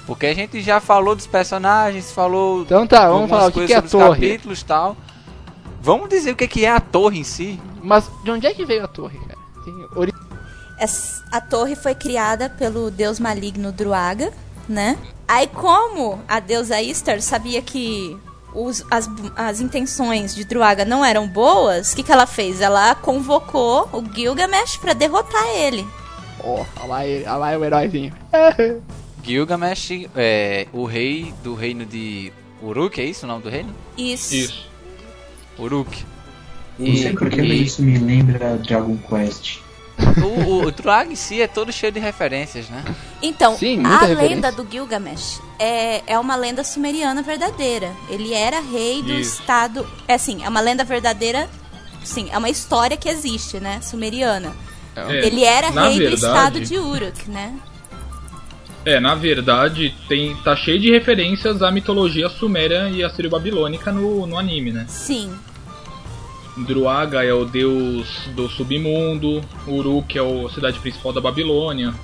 [0.07, 3.73] Porque a gente já falou dos personagens, falou Então tá, vamos falar o que, que
[3.73, 4.21] é a torre.
[4.21, 4.97] capítulos e tal.
[5.81, 7.61] Vamos dizer o que que é a torre em si.
[7.83, 9.39] Mas de onde é que veio a torre, cara?
[9.65, 10.13] Tem ori-
[10.79, 14.33] Essa- A torre foi criada pelo deus maligno Druaga,
[14.69, 14.97] né?
[15.27, 18.17] Aí como a deusa Istar sabia que
[18.55, 22.61] os- as, as intenções de Druaga não eram boas, o que, que ela fez?
[22.61, 25.85] Ela convocou o Gilgamesh pra derrotar ele.
[26.41, 28.13] Ó, olha lá, ele- olha lá o heróizinho.
[29.23, 33.73] Gilgamesh é o rei do reino de Uruk, é isso o nome do reino?
[33.97, 34.35] Isso.
[34.35, 34.67] Isso.
[35.59, 36.05] Uruk.
[36.79, 39.59] Não sei porque, mas isso me lembra Dragon Quest.
[40.25, 42.83] o, o, o Druaga em si é todo cheio de referências, né?
[43.23, 44.29] Então, Sim, a referência.
[44.29, 47.93] lenda do Gilgamesh é, é uma lenda sumeriana verdadeira.
[48.09, 49.41] Ele era rei do Isso.
[49.41, 49.87] estado.
[50.09, 51.49] É assim, é uma lenda verdadeira.
[52.03, 53.81] Sim, é uma história que existe, né?
[53.83, 54.53] Sumeriana.
[54.95, 57.55] É, Ele era na rei do verdade- estado de Uruk, né?
[58.85, 64.37] É, na verdade, tem, tá cheio de referências à mitologia suméria e assírio-babilônica no, no
[64.39, 64.87] anime, né?
[64.89, 65.33] Sim.
[66.57, 71.95] Druaga é o deus do submundo, Uruk é o- a cidade principal da Babilônia,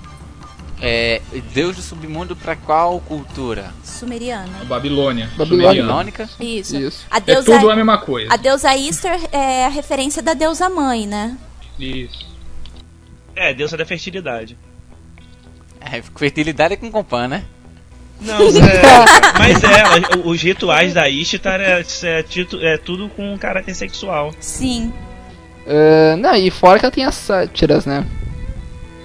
[0.80, 1.20] É
[1.52, 3.74] Deus do submundo pra qual cultura?
[3.82, 4.46] Sumeriana.
[4.64, 5.46] Babilônia, Babilônia.
[5.82, 5.88] sumeriana.
[5.88, 6.30] Babilônica?
[6.38, 6.76] Isso.
[6.76, 7.04] Isso.
[7.10, 8.32] A É deusa, tudo a mesma coisa.
[8.32, 11.36] a deusa Istar é a referência da deusa mãe, né?
[11.80, 12.24] Isso.
[13.38, 14.56] É, deusa da fertilidade.
[15.80, 17.44] É, fertilidade é com compan, né?
[18.20, 22.24] Não, é, mas é, os rituais da Ishtar é, é,
[22.74, 24.32] é tudo com caráter sexual.
[24.40, 24.92] Sim.
[25.66, 28.04] Ah, não, e fora que ela tem as sátiras, né?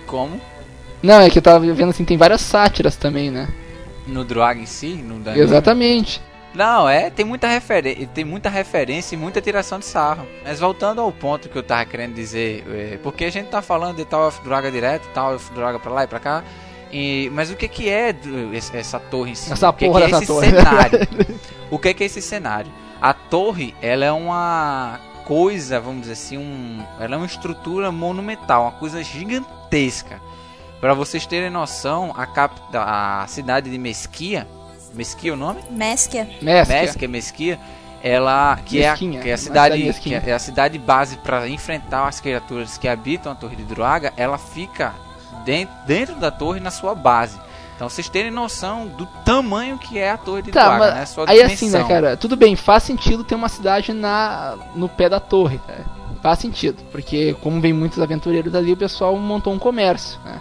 [0.07, 0.41] Como?
[1.03, 3.49] Não, é que eu tava vendo assim, tem várias sátiras também, né?
[4.07, 4.87] No Druaga em si?
[4.93, 6.21] No da- Exatamente.
[6.53, 10.27] Não, é, tem muita, referen tem muita referência e muita tiração de sarro.
[10.43, 13.97] Mas voltando ao ponto que eu tava querendo dizer, é, porque a gente tá falando
[13.97, 16.43] de Tower of Druaga direto, Tower of Druaga pra lá e pra cá,
[16.91, 18.15] e, mas o que que é
[18.73, 19.51] essa torre em si?
[19.51, 20.49] Essa o que porra que é esse torre.
[20.49, 20.99] cenário?
[21.71, 22.71] o que que é esse cenário?
[23.01, 28.63] A torre, ela é uma coisa, vamos dizer assim, um, ela é uma estrutura monumental,
[28.63, 30.21] uma coisa gigantesca.
[30.79, 34.47] Para vocês terem noção, a, cap, a cidade de Mesquia,
[34.93, 35.61] Mesquia o nome?
[35.69, 36.29] Mesquia.
[36.41, 36.81] Mesquia.
[36.81, 37.59] Mesquia, Mesquia,
[38.03, 40.23] ela que é, a, Mesquinha, que é a uma cidade, que mesquinha.
[40.25, 44.37] é a cidade base para enfrentar as criaturas que habitam a Torre de Druaga, ela
[44.37, 44.93] fica
[45.45, 47.39] dentro, dentro da torre na sua base.
[47.75, 51.05] Então vocês terem noção do tamanho que é a Torre de Tá, Druaga, mas né?
[51.05, 51.87] Sua aí assim, né, dimensão.
[51.87, 52.17] cara?
[52.17, 55.85] Tudo bem, faz sentido ter uma cidade na no pé da torre, cara.
[56.21, 60.39] Faz sentido, porque como vem muitos aventureiros ali, o pessoal montou um comércio, né?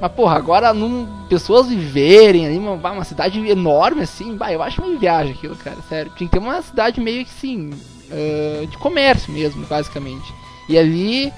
[0.00, 4.80] Mas porra, agora num, pessoas viverem ali, uma, uma cidade enorme assim, bah, eu acho
[4.80, 6.12] meio viagem aquilo, cara, sério.
[6.16, 7.70] Tinha que ter uma cidade meio que assim,
[8.10, 10.32] ah, de comércio mesmo, basicamente.
[10.68, 11.32] E ali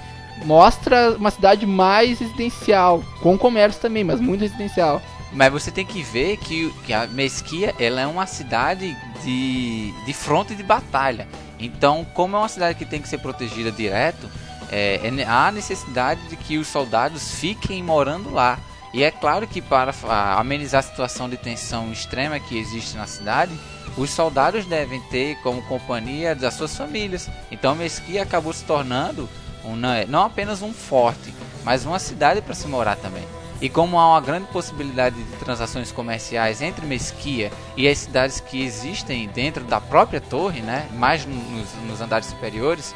[0.45, 5.01] mostra uma cidade mais residencial, com comércio também, mas muito residencial.
[5.33, 10.13] Mas você tem que ver que, que a Mesquia ela é uma cidade de, de
[10.13, 11.27] fronte de batalha.
[11.57, 14.29] Então, como é uma cidade que tem que ser protegida direto,
[14.71, 18.57] é, é há necessidade de que os soldados fiquem morando lá.
[18.93, 19.93] E é claro que para
[20.37, 23.53] amenizar a situação de tensão extrema que existe na cidade,
[23.97, 27.29] os soldados devem ter como companhia das suas famílias.
[27.49, 29.29] Então, Mesquia acabou se tornando
[29.63, 33.23] um, não- não apenas um forte, mas uma cidade para se morar também.
[33.61, 38.63] E como há uma grande possibilidade de transações comerciais entre Mesquia e as cidades que
[38.63, 42.95] existem dentro da própria torre, né, mais nos, nos andares superiores,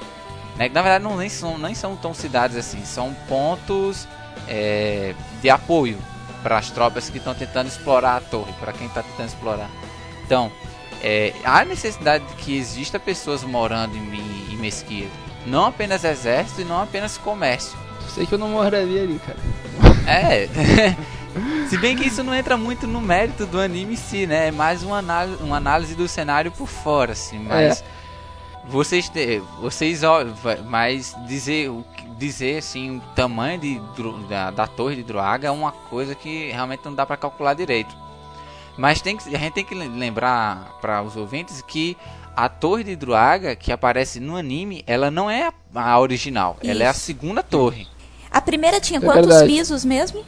[0.58, 4.08] né, na verdade não nem são, nem são tão cidades assim, são pontos
[4.48, 5.98] é, de apoio
[6.44, 9.70] para as tropas que estão tentando explorar a torre, para quem está tentando explorar.
[10.24, 10.52] Então,
[11.02, 15.08] é, há necessidade de que exista pessoas morando em, em Mesquia,
[15.46, 17.78] não apenas exército e não apenas comércio.
[18.14, 19.38] Sei que eu não moraria ali, cara.
[20.08, 20.48] É.
[21.68, 24.48] Se bem que isso não entra muito no mérito do anime em si, né?
[24.48, 27.40] É mais uma análise, uma análise do cenário por fora, assim.
[27.40, 27.84] Mas
[28.68, 30.02] vocês, te- vocês,
[30.66, 31.72] mas dizer,
[32.18, 33.82] dizer assim o tamanho de,
[34.28, 37.96] da, da torre de Druaga é uma coisa que realmente não dá pra calcular direito.
[38.78, 41.96] Mas tem que, a gente tem que lembrar para os ouvintes que
[42.36, 46.88] a torre de Druaga que aparece no anime, ela não é a, original, ela é
[46.88, 47.00] a Isso.
[47.02, 47.88] segunda torre.
[48.30, 49.48] A primeira tinha É quantos verdade.
[49.48, 50.26] pisos mesmo?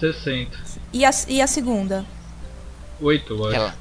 [0.00, 0.58] 60.
[0.92, 2.04] E a, e a segunda?
[3.00, 3.54] 8, eu acho.
[3.56, 3.74] Ela,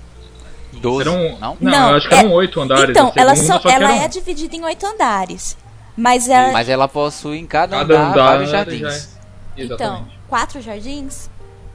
[0.77, 1.57] 12, Eram- não?
[1.59, 2.89] Não, eu acho que é- eram 8 andares.
[2.89, 5.57] Então, ela, só que ela é dividida em oito andares.
[5.95, 6.51] Mas é.
[6.51, 9.09] Mas ela possui em cada, Cada andar, andar vários já jardins.
[9.57, 11.29] é- então, quatro jardins?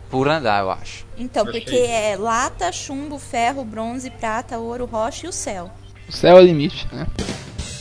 [0.08, 1.04] Por andar, eu acho.
[1.18, 5.70] Então, que porque é é lata, chumbo, ferro, bronze, prata, ouro, rocha e o céu.
[6.08, 7.06] O céu é o limite, né?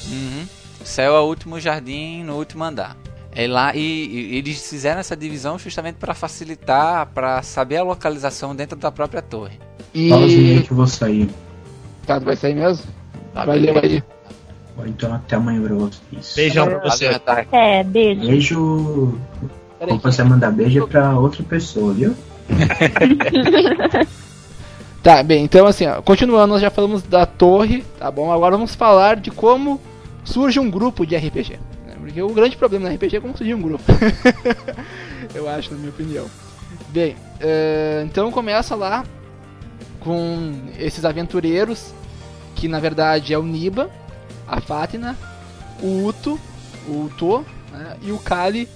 [0.10, 0.48] Uhum.
[0.82, 2.96] O céu é o último jardim no último andar.
[3.34, 8.56] É lá e, e eles fizeram essa divisão justamente para facilitar, para saber a localização
[8.56, 9.60] dentro da própria torre.
[10.10, 10.62] Fala assim E.
[10.64, 11.30] que eu vou sair.
[12.06, 12.86] Tá, tu vai sair mesmo?
[13.34, 14.04] Tá Valeu aí.
[14.76, 16.34] Bom, Então até amanhã pra vocês.
[16.36, 17.22] Beijão pra você.
[17.52, 18.22] É, beijo.
[18.22, 19.20] Beijo.
[19.80, 22.16] Peraí, Como você mandar beijo é pra outra pessoa, viu?
[25.04, 28.32] Tá, bem, então assim, ó, continuando, nós já falamos da torre, tá bom?
[28.32, 29.82] Agora vamos falar de como
[30.24, 31.58] surge um grupo de RPG.
[31.88, 31.96] né?
[32.00, 33.84] Porque o grande problema na RPG é como surgir um grupo.
[35.34, 36.28] Eu acho, na minha opinião.
[36.90, 39.04] Bem, eh, então começa lá
[40.02, 41.94] com esses aventureiros,
[42.56, 43.90] que na verdade é o Niba,
[44.48, 45.18] a Fátina,
[45.82, 46.40] o Uto,
[46.88, 48.68] o Uto né, e o Kali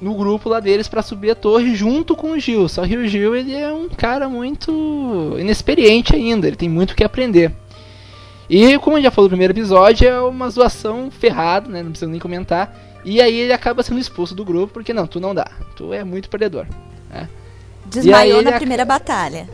[0.00, 2.68] no grupo lá deles pra subir a torre junto com o Gil.
[2.68, 6.94] Só que o Gil ele é um cara muito inexperiente ainda, ele tem muito o
[6.94, 7.52] que aprender.
[8.48, 11.82] E como a gente já falou no primeiro episódio, é uma zoação ferrada, né?
[11.82, 12.74] Não precisa nem comentar.
[13.04, 15.46] E aí ele acaba sendo expulso do grupo, porque não, tu não dá.
[15.76, 16.66] Tu é muito perdedor.
[17.86, 19.48] Desmaiou ele na ac- primeira batalha.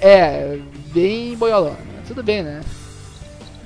[0.00, 0.58] É,
[0.92, 1.72] bem boiolão.
[1.72, 2.02] né?
[2.06, 2.60] Tudo bem, né?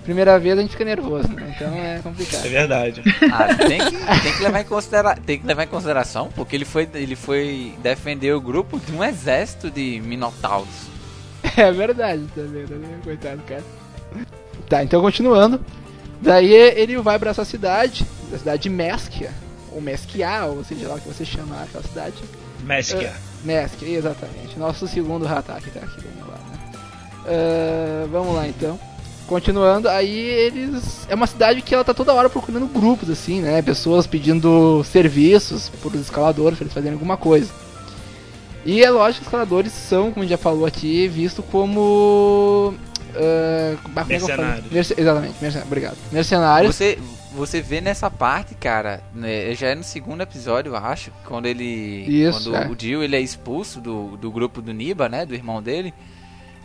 [0.04, 1.54] Primeira vez a gente fica nervoso, né?
[1.56, 2.44] Então é complicado.
[2.44, 3.02] É verdade.
[3.32, 6.66] Ah, tem, que, tem, que levar em considera tem que levar em consideração, porque ele
[6.66, 10.92] foi, ele foi defender o grupo de um exército de minotauros.
[11.56, 12.98] É verdade também, né?
[13.04, 13.62] Coitado, cara.
[14.68, 15.60] Tá, então continuando.
[16.20, 19.30] Daí ele vai pra essa cidade, a cidade de Mesquia,
[19.70, 22.16] ou Mesquia, ou seja lá o que você chamar aquela cidade.
[22.62, 23.12] Mesquia.
[23.44, 24.58] Mesquia, exatamente.
[24.58, 26.13] Nosso segundo ataque tá aqui né?
[27.26, 28.78] Ah, vamos lá então.
[29.26, 31.06] Continuando, aí eles.
[31.08, 33.62] É uma cidade que ela tá toda hora procurando grupos, assim, né?
[33.62, 37.50] Pessoas pedindo serviços por escaladores pra eles fazerem alguma coisa.
[38.66, 42.74] E é lógico que os escaladores são, como a gente já falou aqui, visto como.
[44.18, 44.36] falo?
[44.36, 44.70] Mercenários.
[44.72, 45.66] Merce- Exatamente, mercenários.
[45.66, 45.96] Obrigado.
[46.12, 46.74] Mercenários.
[46.76, 46.98] Você,
[47.34, 52.04] você vê nessa parte, cara, né, já é no segundo episódio, eu acho, quando ele.
[52.06, 52.68] Isso, quando é.
[52.68, 55.24] o Jill ele é expulso do, do grupo do Niba, né?
[55.24, 55.94] Do irmão dele.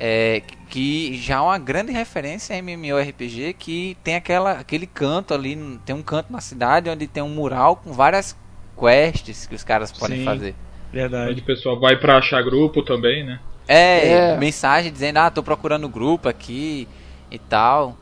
[0.02, 5.58] É, que já é uma grande referência a MMORPG que tem aquela, aquele canto ali,
[5.86, 8.34] tem um canto na cidade onde tem um mural com várias
[8.80, 10.24] quests que os caras podem Sim.
[10.26, 10.56] fazer.
[10.88, 11.41] Onde Verdade.
[11.41, 13.41] o pessoal vai pra achar grupo também, né?
[13.68, 14.38] É, É.
[14.38, 16.88] mensagem dizendo, ah, tô procurando grupo aqui
[17.30, 17.97] e tal.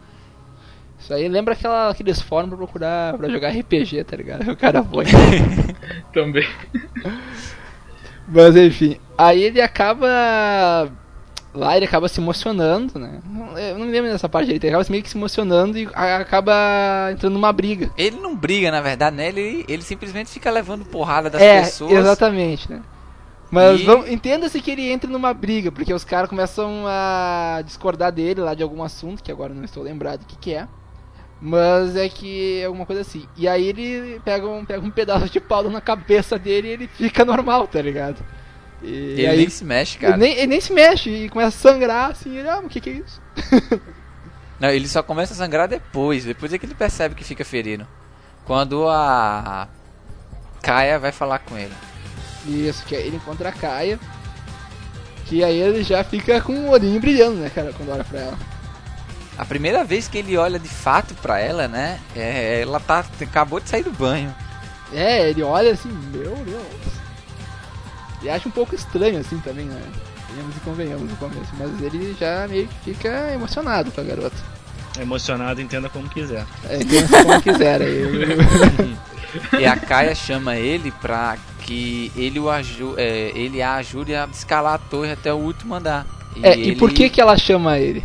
[0.99, 4.51] Isso aí lembra aquela, aqueles fóruns pra procurar pra jogar RPG, tá ligado?
[4.51, 5.05] O cara foi.
[6.13, 6.47] Também.
[8.27, 10.91] Mas enfim, aí ele acaba.
[11.53, 13.19] Lá ele acaba se emocionando, né?
[13.71, 16.53] Eu não me lembro dessa parte aí, ele acaba meio que se emocionando e acaba
[17.11, 17.89] entrando numa briga.
[17.97, 19.27] Ele não briga, na verdade, né?
[19.29, 21.91] Ele, ele simplesmente fica levando porrada das é, pessoas.
[21.93, 22.81] exatamente, né?
[23.49, 28.41] Mas E- entenda-se que ele entra numa briga, porque os caras começam a discordar dele
[28.41, 30.67] lá de algum assunto, que agora não estou lembrado o que, que é.
[31.39, 33.25] Mas é que é alguma coisa assim.
[33.37, 36.87] E aí ele pega um, pega um pedaço de pau na cabeça dele e ele
[36.87, 38.23] fica normal, tá ligado?
[38.81, 40.13] E Ele aí, nem se mexe, cara.
[40.13, 42.79] Ele nem, ele nem se mexe e começa a sangrar assim, ele, ah, o que,
[42.79, 43.21] que é isso?
[44.59, 46.25] Não, ele só começa a sangrar depois.
[46.25, 47.87] Depois é que ele percebe que fica ferido.
[48.45, 49.67] Quando a
[50.61, 51.73] Kaia vai falar com ele.
[52.45, 53.99] Isso, que aí ele encontra a Kaia.
[55.25, 58.37] Que aí ele já fica com o olhinho brilhando, né, cara, quando olha pra ela.
[59.37, 61.99] A primeira vez que ele olha de fato pra ela, né?
[62.15, 64.33] É, ela tá acabou de sair do banho.
[64.91, 66.97] É, ele olha assim, meu Deus.
[68.27, 69.81] E acha um pouco estranho assim também, né?
[70.33, 71.49] Venhamos e convenhamos no começo.
[71.57, 74.35] Mas ele já meio que fica emocionado com a garota.
[74.99, 76.45] Emocionado, entenda como quiser.
[76.69, 77.81] É, pensa como quiser.
[77.81, 78.97] Aí,
[79.59, 84.27] E a Kaia chama ele pra que ele, o aju é, ele a ajude a
[84.31, 86.05] escalar a torre até o último andar.
[86.41, 88.03] é, e ele- por que que ela chama ele?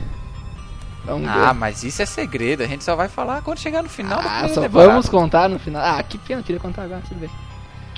[1.04, 1.58] Vamos Ah, ver.
[1.58, 2.62] mas isso é segredo.
[2.62, 4.90] A gente só vai falar quando chegar no final Ah, só temporada.
[4.90, 5.82] vamos contar no final.
[5.84, 7.30] Ah, que pena, queria contar agora, tudo bem.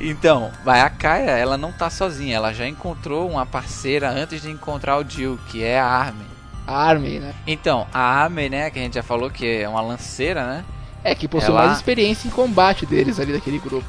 [0.00, 2.36] Então, vai a Kaia, ela não tá sozinha.
[2.36, 6.26] Ela já encontrou uma parceira antes de encontrar o Jill, que é a Armin.
[6.66, 7.34] A Armin, né?
[7.46, 10.64] Então, a Armin, né, que a gente já falou que é uma lanceira, né?
[11.04, 13.88] É, que possui Ela- mais experiência em combate deles ali daquele grupo.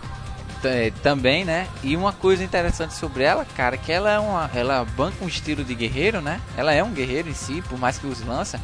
[1.02, 1.68] também, né?
[1.84, 5.64] E uma coisa interessante sobre ela, cara, que ela é uma, ela banca um estilo
[5.64, 6.40] de guerreiro, né?
[6.56, 8.62] Ela é um guerreiro em si, por mais que os lança.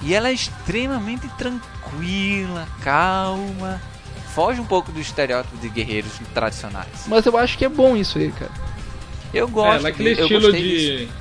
[0.00, 3.78] E ela é extremamente tranquila, calma.
[4.36, 7.06] Foge um pouco do estereótipo de guerreiros tradicionais.
[7.06, 8.50] Mas eu acho que é bom isso aí, cara.
[9.32, 9.86] Eu É, gosto.
[9.86, 10.58] é aquele de- estilo de.
[10.98, 11.12] disso.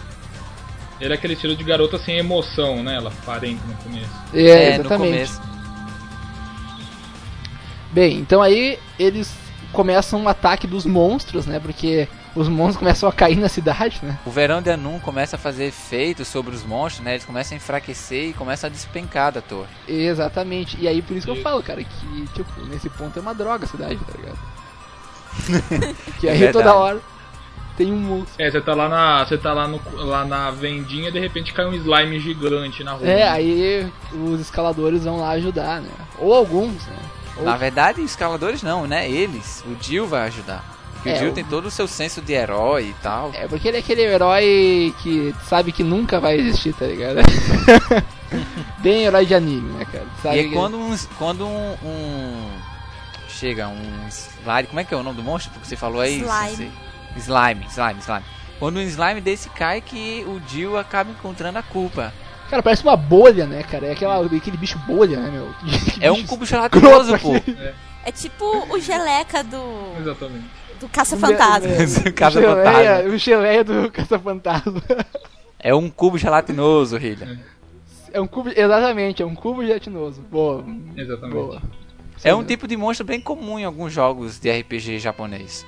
[0.99, 2.95] Ele é aquele estilo de garota sem emoção, né?
[2.95, 4.09] Ela aparenta no começo.
[4.33, 5.11] É, É, no exatamente.
[5.11, 5.41] começo.
[7.91, 9.33] Bem, então aí eles
[9.71, 11.59] começam um ataque dos monstros, né?
[11.59, 14.17] Porque os monstros começam a cair na cidade, né?
[14.25, 17.13] O verão de Anun começa a fazer efeitos sobre os monstros, né?
[17.13, 19.69] Eles começam a enfraquecer e começam a despencar da torre.
[19.87, 20.77] Exatamente.
[20.79, 23.65] E aí por isso que eu falo, cara, que tipo, nesse ponto é uma droga
[23.65, 24.37] a cidade, tá ligado?
[26.19, 26.53] que É aí verdade.
[26.65, 27.01] toda hora
[27.77, 28.35] tem um monstro.
[28.41, 29.25] É, você tá lá na.
[29.25, 32.93] Você tá lá, no, lá na vendinha e de repente cai um slime gigante na
[32.93, 33.05] rua.
[33.07, 35.89] É, aí os escaladores vão lá ajudar, né?
[36.17, 36.95] Ou alguns, né?
[37.37, 39.09] Ou- Na verdade, os escaladores não, né?
[39.09, 39.61] Eles.
[39.67, 40.63] O Jill vai ajudar.
[41.05, 43.29] Porque É, o Jill tem todo o seu senso de herói e tal.
[43.35, 47.17] É porque ele é aquele herói que sabe que nunca vai existir, tá ligado?
[48.81, 50.05] Bem herói de anime, né, cara?
[50.23, 52.51] Sabe e é que- quando, um, quando um, um-
[53.29, 54.67] Chega um slime.
[54.67, 56.21] Como é que é o nome do monstro que você falou aí?
[56.21, 56.71] Slime.
[57.17, 58.23] Slime, slime, slime.
[58.57, 62.11] Quando um slime desse cai que o Jill acaba encontrando a culpa.
[62.49, 63.87] Cara, parece uma bolha, né, cara?
[63.87, 65.53] É aquela, aquele bicho bolha, né, meu?
[65.93, 67.33] Que É um cubo gelatinoso, pô.
[68.05, 70.45] É tipo o geleca do, Exatamente.
[70.79, 71.69] Do Caça-Fantasma.
[72.15, 72.39] Casa
[73.07, 74.81] o geleia, do Caça-Fantasma.
[75.59, 77.39] É um cubo gelatinoso, Hilha.
[78.13, 80.21] É um cubo, exatamente, é um cubo gelatinoso.
[80.21, 80.63] Boa,
[80.95, 81.33] Exatamente.
[81.33, 81.61] boa.
[82.23, 85.65] É um tipo de monstro bem comum em alguns jogos de RPG japonês.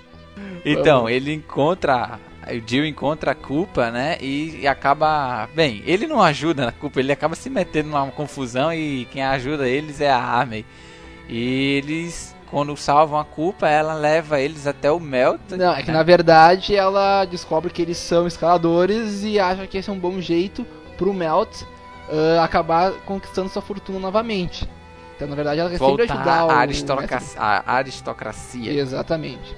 [0.63, 1.11] Então, Vamos.
[1.11, 2.19] ele encontra.
[2.47, 4.17] O Jill encontra a culpa, né?
[4.21, 5.49] E, e acaba.
[5.53, 9.67] Bem, ele não ajuda na culpa, ele acaba se metendo numa confusão e quem ajuda
[9.67, 10.65] eles é a Armei.
[11.27, 15.39] E eles, quando salvam a culpa, ela leva eles até o Melt.
[15.51, 15.97] Não, é que né?
[15.97, 20.19] na verdade ela descobre que eles são escaladores e acha que esse é um bom
[20.21, 20.65] jeito
[20.97, 21.63] pro Melt
[22.09, 24.67] ah, acabar conquistando sua fortuna novamente.
[25.15, 28.71] Então, na verdade, ela quer sempre voltar ajudar o a, aristocracia, a aristocracia.
[28.71, 29.55] Exatamente.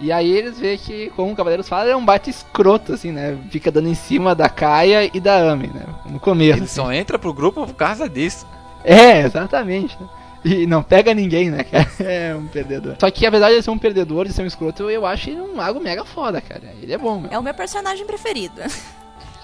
[0.00, 3.38] E aí eles veem que, como o Cavaleiros fala, é um bate escroto, assim, né?
[3.50, 5.84] Fica dando em cima da Kaia e da Ami, né?
[6.06, 6.58] No começo.
[6.58, 8.46] Ele só entra pro grupo por causa disso.
[8.82, 9.96] É, exatamente.
[10.00, 10.08] né?
[10.46, 11.86] E não pega ninguém, né, cara?
[11.98, 12.94] É um perdedor.
[13.00, 15.40] Só que a verdade de ser um perdedor, de ser um escroto, eu acho ele
[15.40, 16.72] um mago mega foda, cara.
[16.80, 17.32] Ele é bom, meu.
[17.32, 18.62] É o meu personagem preferido.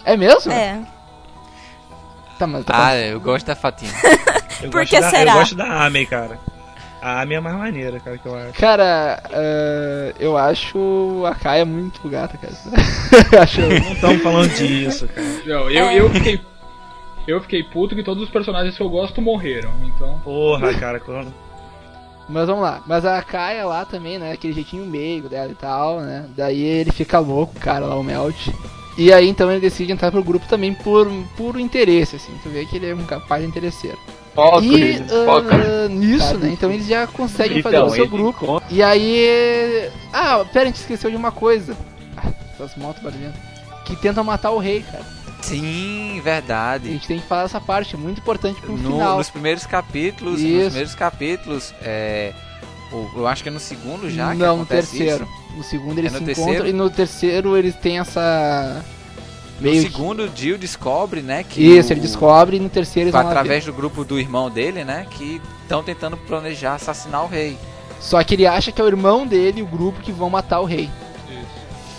[0.04, 0.50] É mesmo?
[0.50, 0.80] É.
[2.36, 3.92] Tá, mas tá Ah, eu gosto da Fatima.
[4.60, 5.32] Eu Por gosto que da, será?
[5.32, 6.40] Eu gosto da Ame, cara.
[7.00, 8.52] A Ame é a mais maneira, cara, que eu acho.
[8.54, 13.42] Cara, ah, eu acho a Kaia muito gata, cara.
[13.42, 13.60] acho...
[13.60, 15.26] Não estamos falando disso, cara.
[15.46, 16.40] Eu, eu, eu fiquei.
[17.26, 19.70] Eu fiquei puto que todos os personagens que eu gosto morreram.
[19.84, 20.18] Então.
[20.24, 21.32] Porra, cara, quando.
[22.28, 22.82] Mas vamos lá.
[22.86, 24.32] Mas a Kaia lá também, né?
[24.32, 26.26] Aquele jeitinho meigo dela e tal, né?
[26.36, 28.48] Daí ele fica louco, cara, lá o Melt.
[28.96, 32.32] E aí então ele decide entrar pro grupo também por puro interesse, assim.
[32.42, 33.98] Tu vê que ele é um capaz de interesseiro.
[34.34, 35.48] Foco, E foco.
[35.50, 36.50] ah, nisso, né?
[36.52, 38.44] Então eles já conseguem fazer Então, o seu grupo.
[38.44, 39.90] encontra- E aí.
[40.12, 41.76] Ah, pera, a gente esqueceu de uma coisa.
[42.16, 43.40] Ah, essas motos barulhentas.
[43.84, 45.04] Que tentam matar o rei, cara.
[45.42, 46.90] Sim, A verdade.
[46.92, 49.18] gente tem que falar essa parte, é muito importante pro No- final.
[49.18, 50.54] nos primeiros capítulos, Isso.
[50.54, 52.32] nos primeiros capítulos, é,
[53.16, 55.24] eu acho que é no segundo já que Não, no terceiro.
[55.24, 55.56] isso.
[55.56, 56.50] No segundo eles É no se terceiro?
[56.52, 58.82] encontram e no terceiro eles têm essa.
[59.60, 62.68] No Meio que- segundo, o Jill descobre, né, que Isso, o- ele descobre e no
[62.68, 67.28] terceiro eles através do grupo do irmão dele, né, que estão tentando planejar assassinar o
[67.28, 67.56] rei.
[68.00, 70.60] Só que ele acha que é o irmão dele e o grupo que vão matar
[70.60, 70.90] o rei.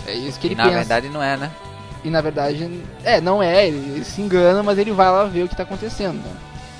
[0.05, 0.75] É isso que ele e na pensa.
[0.75, 1.49] verdade não é, né?
[2.03, 2.69] E na verdade,
[3.03, 5.63] é, não é, ele, ele se engana, mas ele vai lá ver o que tá
[5.63, 6.31] acontecendo, né?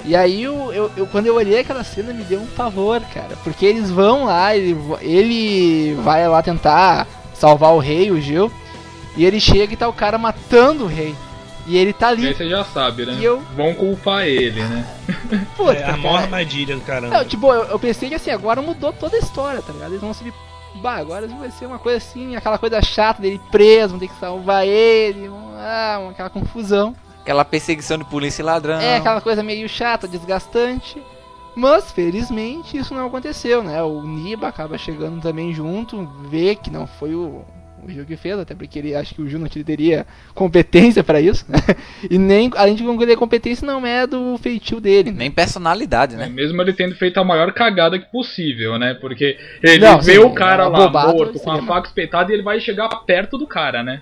[0.05, 3.37] E aí, eu, eu, eu- quando eu olhei aquela cena, me deu um pavor, cara.
[3.41, 8.51] Porque eles vão lá, ele, ele vai lá tentar salvar o rei, o Gil.
[9.15, 11.15] E ele chega e tá o cara matando o rei.
[11.65, 12.27] E ele tá E ali.
[12.27, 13.15] aí você já sabe, né?
[13.17, 14.85] E eu- Vão culpar ele, né?
[15.55, 16.23] Puta, É a maior cara.
[16.25, 17.17] armadilha do caramba.
[17.19, 19.91] Não, tipo, eu, eu pensei que assim, agora mudou toda a história, tá ligado?
[19.91, 20.25] Eles vão se.
[20.83, 24.19] Bah, agora vai ser uma coisa assim, aquela coisa chata dele preso, vão ter que
[24.19, 26.93] salvar ele, ah, aquela confusão.
[27.21, 28.81] Aquela perseguição de polícia e ladrão.
[28.81, 31.01] É aquela coisa meio chata, desgastante.
[31.55, 33.81] Mas, felizmente, isso não aconteceu, né?
[33.81, 37.45] O Niba acaba chegando também junto, vê que não foi o,
[37.85, 41.19] o Gil que fez, até porque ele acha que o Gil não teria competência pra
[41.21, 41.59] isso, né?
[42.09, 45.17] E nem, além de não ter competência, não é do feitio dele, né?
[45.19, 46.29] Nem personalidade, É, né?
[46.29, 48.93] mesmo ele tendo feito a maior cagada que possível, né?
[48.93, 52.31] Porque ele Não, vê sim, o cara é lá bobado, morto com a faca espetada
[52.31, 54.01] e ele vai chegar perto do cara, né?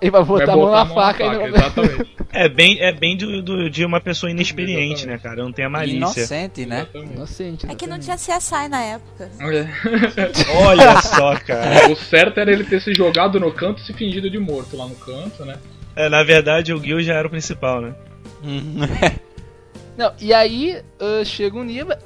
[0.00, 1.46] Ele vai botar vai a mão na na faca, e não...
[1.46, 2.16] exatamente.
[2.32, 5.42] É bem, é bem do, do- de uma pessoa inexperiente, né, cara?
[5.42, 5.96] Não tem a malícia.
[5.96, 6.80] Inocente, né?
[6.82, 7.12] Exatamente.
[7.14, 8.24] Inocente, É que não exatamente.
[8.24, 9.30] tinha CSI na época.
[10.66, 11.90] Olha só, cara.
[11.90, 14.86] o certo era ele ter se jogado no canto e se fingido de morto lá
[14.86, 15.56] no canto, né?
[15.96, 17.94] É, na verdade, o Gil já era o principal, né?
[19.96, 21.98] Não, e aí ah, chega o Niba.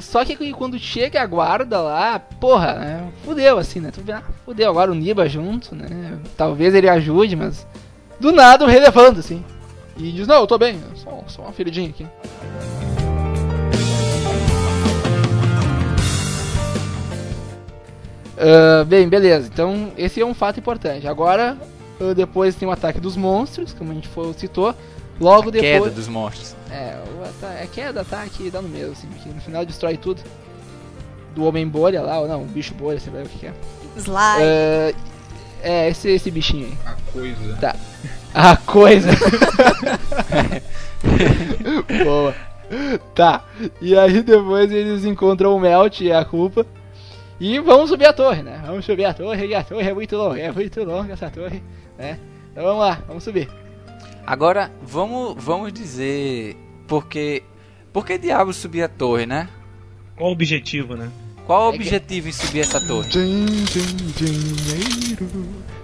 [0.00, 3.12] Só que quando chega a guarda lá, porra, né?
[3.24, 3.90] Fudeu assim, né?
[3.92, 6.18] Tu vê, ah, fudeu agora o Niba junto, né?
[6.36, 7.66] Talvez ele ajude, mas.
[8.18, 9.44] Do nada o rei levanta, assim.
[9.96, 12.06] E diz, não, eu tô bem, só, só uma feridinha aqui.
[18.40, 19.50] Ah, bem, beleza.
[19.52, 21.06] Então, esse é um fato importante.
[21.06, 21.58] Agora,
[22.00, 24.74] ah, depois tem o ataque dos monstros, como a gente citou.
[25.20, 25.82] Logo depois.
[25.82, 26.56] Queda dos monstros.
[26.70, 30.22] É, o é queda, ataque, dá no mesmo, assim, que no final destrói tudo.
[31.34, 33.52] Do homem bolha lá, ou não, o bicho bolha, sei lá o que, que é.
[33.96, 34.42] Slide.
[34.42, 34.94] É,
[35.62, 36.78] é, esse, esse bichinho aí.
[36.86, 37.56] A coisa.
[38.32, 39.10] A coisa.
[42.04, 42.34] Boa.
[43.14, 43.44] Tá.
[43.80, 46.64] E aí depois eles encontram o Melt e a culpa.
[47.40, 48.62] E vamos subir a torre, né?
[48.64, 51.62] Vamos subir a torre, e a torre é muito longa, é muito longa essa torre,
[51.98, 52.18] né?
[52.52, 53.48] Então vamos lá, vamos subir.
[54.30, 56.56] Agora, vamos, vamos dizer.
[56.86, 57.42] Porque.
[57.92, 59.48] Por que diabos subir a torre, né?
[60.16, 61.10] Qual o objetivo, né?
[61.44, 63.08] Qual o É que- objetivo em subir essa torre?
[63.08, 65.28] Din, din, dinheiro.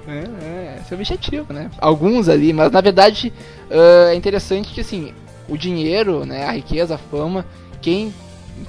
[0.07, 0.13] É,
[0.45, 1.69] é, esse é o objetivo, né?
[1.79, 3.33] Alguns ali, mas na verdade
[3.69, 5.13] ah, é interessante que assim,
[5.49, 7.45] o dinheiro, né, a riqueza, a fama,
[7.83, 8.15] quem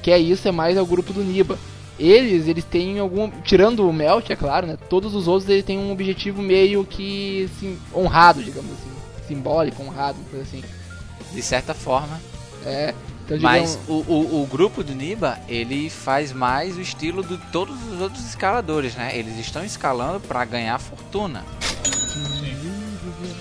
[0.01, 1.55] quer isso é mais é o grupo do Niba.
[1.99, 3.29] Eles, eles têm algum.
[3.43, 4.75] Tirando o Melt, é claro, né?
[4.89, 8.96] Todos os outros eles têm um objetivo meio que assim, honrado, digamos assim.
[9.27, 10.63] Simbólico, honrado, uma coisa assim.
[11.33, 12.19] De certa forma.
[12.65, 12.93] É.
[13.25, 17.37] Então, digamos, Mas o, o, o grupo do Niba, ele faz mais o estilo de
[17.51, 19.11] todos os outros escaladores, né?
[19.13, 21.43] Eles estão escalando para ganhar fortuna.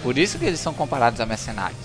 [0.02, 1.78] Por isso que eles são comparados a mercenários.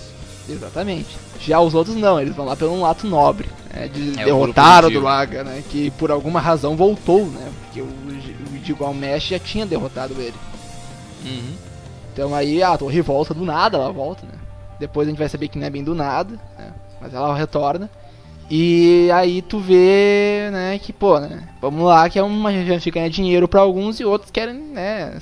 [0.48, 1.16] Exatamente.
[1.40, 3.48] Já os outros não, eles vão lá pelo um ato nobre.
[3.72, 5.62] Né, de É o derrotar o Druaga, né?
[5.70, 7.52] Que por alguma razão voltou, né?
[7.64, 10.34] Porque o, o Gilgamesh já tinha derrotado ele.
[11.24, 11.54] Uhum.
[12.12, 14.34] Então aí a torre volta do nada, ela volta, né?
[14.78, 16.72] Depois a gente vai saber que não é bem do nada, né?
[17.00, 17.90] Mas ela retorna.
[18.50, 21.48] E aí tu vê, né, que pô, né?
[21.60, 25.18] Vamos lá, que é uma gente que ganha dinheiro pra alguns e outros querem, né,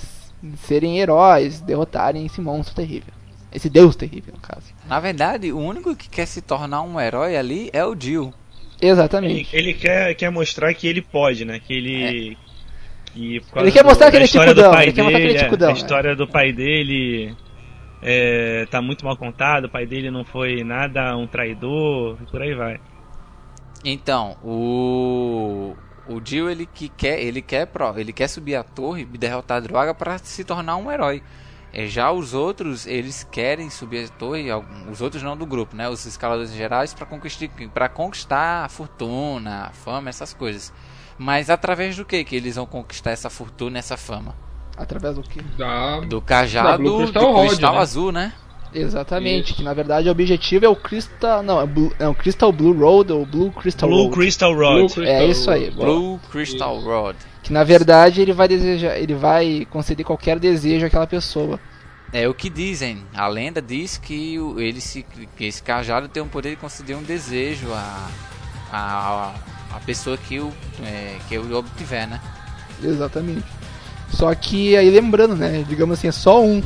[0.62, 3.12] serem heróis, derrotarem esse monstro terrível.
[3.52, 4.66] Esse deus terrível, no caso.
[4.88, 8.32] Na verdade, o único que quer se tornar um herói ali é o Jill.
[8.80, 9.54] Ele, Exatamente.
[9.54, 11.60] ele quer, quer mostrar que ele pode, né?
[11.60, 12.36] Que ele.
[12.36, 12.49] Que
[13.40, 15.02] por causa Ele quer mostrar do- que ele é história ticudão, do pai ele quer
[15.02, 15.78] mostrar que ele é dele, ticudão, A né?
[15.78, 17.36] história do pai dele
[18.02, 19.66] é, tá muito mal contada.
[19.66, 22.80] O pai dele não foi nada um traidor e por aí vai.
[23.84, 25.74] Então, o
[26.08, 29.58] o Jill ele que quer, ele quer pro, ele quer subir a torre e derrotar
[29.58, 31.22] a Droga para se tornar um herói.
[31.72, 34.48] É, já os outros, eles querem subir a torre,
[34.90, 35.88] os outros não do grupo, né?
[35.88, 40.72] Os escaladores gerais para conquistar, pra conquistar a fortuna, a fama, essas coisas.
[41.20, 44.34] Mas através do que que eles vão conquistar essa fortuna, essa fama?
[44.74, 45.42] Através do quê?
[45.58, 46.00] Da...
[46.00, 47.78] Do cajado Blue do Crystal Rod, cristal né?
[47.78, 48.32] azul, né?
[48.72, 49.56] Exatamente, Isso.
[49.56, 51.42] que na verdade o objetivo é o Crystal.
[51.42, 54.14] Não, é, Blue, é o Crystal Blue Road ou Blue Crystal Blue Road.
[54.14, 54.92] Crystal Blue Rod.
[54.92, 55.70] Crystal É isso aí.
[55.70, 55.86] Boa.
[55.86, 57.16] Blue Crystal Rod.
[57.42, 61.60] Que na verdade ele vai desejar, ele vai conceder qualquer desejo àquela pessoa.
[62.14, 63.04] É o que dizem.
[63.12, 65.04] A lenda diz que ele se,
[65.36, 68.10] que esse cajado tem o poder de conceder um desejo a,
[68.72, 69.34] a,
[69.72, 70.52] a pessoa que o,
[70.84, 72.20] é, que o obtiver, né?
[72.82, 73.44] Exatamente.
[74.10, 75.64] Só que aí lembrando, né?
[75.68, 76.62] Digamos assim, é só um.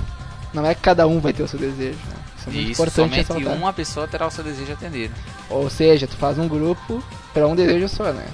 [0.52, 1.98] Não é que cada um vai ter o seu desejo.
[1.98, 2.14] Né?
[2.38, 3.52] Isso é muito E isso importante somente ressaltar.
[3.55, 5.14] uma pessoa terá o seu desejo atendido.
[5.50, 7.02] Ou seja, tu faz um grupo
[7.32, 8.26] pra um desejo só, né?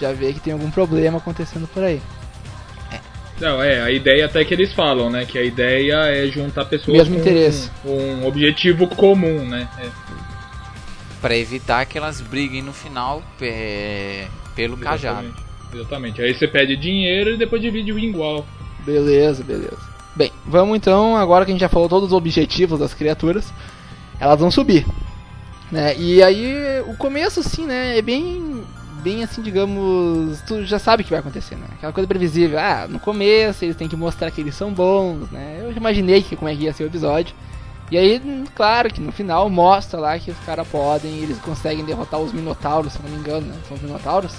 [0.00, 2.00] Já vê que tem algum problema acontecendo por aí.
[3.38, 5.26] Não, é, a ideia até que eles falam, né?
[5.26, 7.70] Que a ideia é juntar pessoas Mesmo com interesse.
[7.84, 9.68] um, um objetivo comum, né?
[9.78, 9.88] É,
[11.26, 15.26] Pra evitar que elas briguem no final é, pelo cajado.
[15.26, 15.46] exatamente.
[15.74, 16.22] Exatamente.
[16.22, 18.46] Aí você pede dinheiro e depois divide o igual.
[18.84, 19.76] Beleza, beleza.
[20.14, 23.52] Bem, vamos então, agora que a gente já falou todos os objetivos das criaturas,
[24.20, 24.86] elas vão subir.
[25.72, 25.96] Né?
[25.98, 28.62] E aí, o começo, assim, né, é bem,
[29.02, 31.66] bem assim, digamos, tu já sabe o que vai acontecer, né?
[31.72, 32.56] Aquela coisa previsível.
[32.56, 35.58] Ah, no começo eles têm que mostrar que eles são bons, né?
[35.60, 37.34] Eu já imaginei que, como é que ia ser o episódio.
[37.90, 42.18] E aí, claro que no final mostra lá que os caras podem, eles conseguem derrotar
[42.18, 43.56] os Minotauros, se eu não me engano, né?
[43.68, 44.32] São os Minotauros?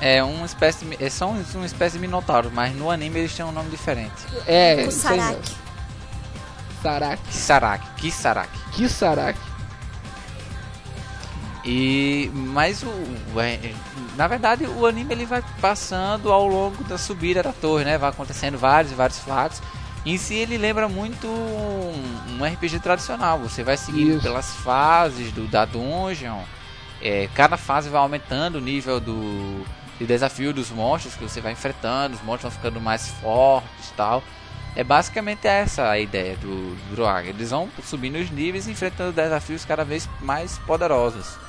[0.00, 3.44] É uma espécie de, é um- uma espécie de minotauro, mas no anime eles têm
[3.46, 4.12] um nome diferente.
[4.46, 4.90] É, O.
[4.90, 5.52] Saraki.
[6.82, 7.22] Saraki.
[7.30, 8.58] Kisaraki, Kisaraki.
[8.72, 9.40] Que Saraki.
[11.64, 12.88] E mas o,
[13.34, 13.58] o- é,
[14.16, 17.96] na verdade o anime ele vai passando ao longo da subida da torre, né?
[17.96, 19.62] Vai acontecendo vários e vários fatos.
[20.04, 23.38] Em si ele lembra muito um, um RPG tradicional.
[23.38, 24.22] Você vai seguindo Isso.
[24.22, 26.42] pelas fases do da dungeon.
[27.00, 29.64] É, cada fase vai aumentando o nível do
[29.98, 32.16] de desafio dos monstros que você vai enfrentando.
[32.16, 34.22] Os monstros vão ficando mais fortes, e tal.
[34.76, 37.28] É basicamente essa a ideia do Droga.
[37.28, 41.43] Eles vão subindo os níveis, e enfrentando desafios cada vez mais poderosos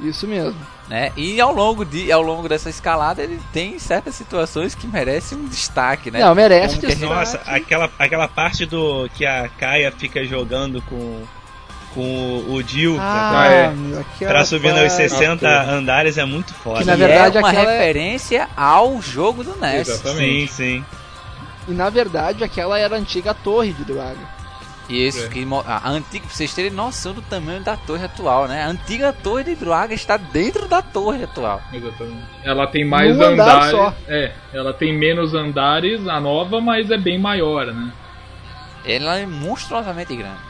[0.00, 0.56] Isso mesmo.
[0.88, 1.12] né?
[1.16, 5.46] E ao longo de ao longo dessa escalada ele tem certas situações que merecem um
[5.46, 6.20] destaque, né?
[6.20, 7.20] Não, merece Como que a gente- destaque.
[7.20, 11.22] Nossa, aquela, aquela parte do que a Kaia fica jogando com,
[11.94, 14.24] com o Jill Ah, é.
[14.26, 16.78] pra subir nos parte- 60 Ah, andares é muito foda.
[16.80, 19.88] Que na verdade, é uma aquela é- referência ao jogo do NES.
[19.88, 20.52] Exatamente.
[20.52, 20.84] Sim, sim.
[21.66, 24.37] E na verdade aquela era a antiga torre de Draga.
[24.88, 25.28] Isso, É.
[25.28, 28.62] que a antiga, pra vocês terem noção do tamanho da torre atual, né?
[28.62, 31.60] A antiga torre de Druaga está dentro da torre atual.
[31.72, 32.22] Exatamente.
[32.42, 33.70] Ela tem mais Num andar andares.
[33.70, 33.94] só.
[34.08, 37.92] É, ela tem menos andares, a nova, mas é bem maior, né?
[38.86, 40.48] Ela é monstruosamente grande.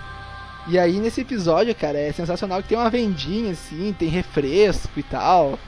[0.68, 5.02] E aí nesse episódio, cara, é sensacional que tem uma vendinha assim, tem refresco e
[5.02, 5.58] tal.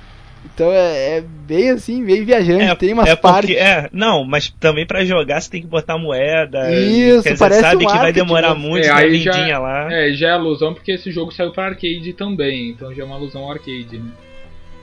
[0.45, 3.51] Então é, é bem assim, bem viajante, tem umas é partes.
[3.51, 6.73] porque, é, não, mas também pra jogar você tem que botar moeda.
[6.73, 8.61] Isso, quer dizer, parece sabe um que vai demorar né?
[8.61, 9.93] muito É, aí já- vendinha lá.
[9.93, 13.17] É, já é alusão porque esse jogo saiu pra arcade também, então já é uma
[13.17, 14.11] alusão ao arcade, né?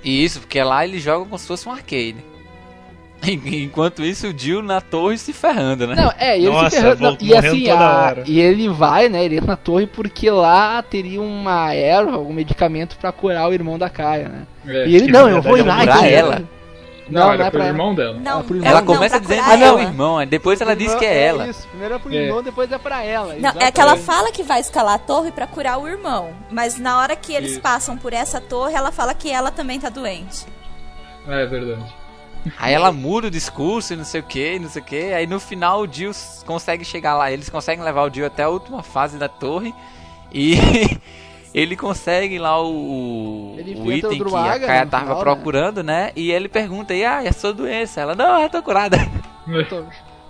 [0.03, 2.15] E isso, porque lá eles jogam como se fosse um arcade.
[3.23, 5.95] Enquanto isso, o Jill na torre se ferrando, né?
[5.95, 8.23] Não, é, e ele Nossa, se ferrando, não, e assim, toda a- hora.
[8.25, 12.97] e ele vai, né, ele entra na torre porque lá teria uma erva, um medicamento
[12.97, 14.41] pra curar o irmão da Caia, né?
[14.67, 14.87] É.
[14.87, 16.43] E ele, não, eu vou ir lá é pra e- ela.
[17.09, 17.73] Não, Não, não, era é pro pra ela.
[17.77, 18.19] irmão dela.
[18.21, 18.61] Não, Ah, irmão.
[18.69, 19.81] Ela não, começa dizendo curar que é o ela.
[19.81, 21.47] irmão, aí depois ela diz que é ela.
[21.47, 22.15] Isso, primeiro é pro É.
[22.17, 23.33] irmão, depois é pra ela.
[23.39, 26.31] Não, é que ela fala que vai escalar a torre pra curar o irmão.
[26.51, 27.61] Mas na hora que eles Isso.
[27.61, 30.45] passam por essa torre, ela fala que ela também tá doente.
[31.27, 31.95] É verdade.
[32.57, 35.13] Aí ela muda o discurso e não sei o que, não sei o que.
[35.13, 36.11] Aí no final o Jill
[36.45, 37.31] consegue chegar lá.
[37.31, 39.73] Eles conseguem levar o Jill até a última fase da torre.
[40.31, 40.55] E
[41.53, 45.17] ele consegue lá o, o enfrenta o item que a Druaga Kaia no tava final,
[45.17, 45.23] né?
[45.23, 46.11] procurando, né?
[46.15, 48.01] E ele pergunta, e ah, e a sua doença?
[48.01, 48.97] Ela, não, eu tô curada.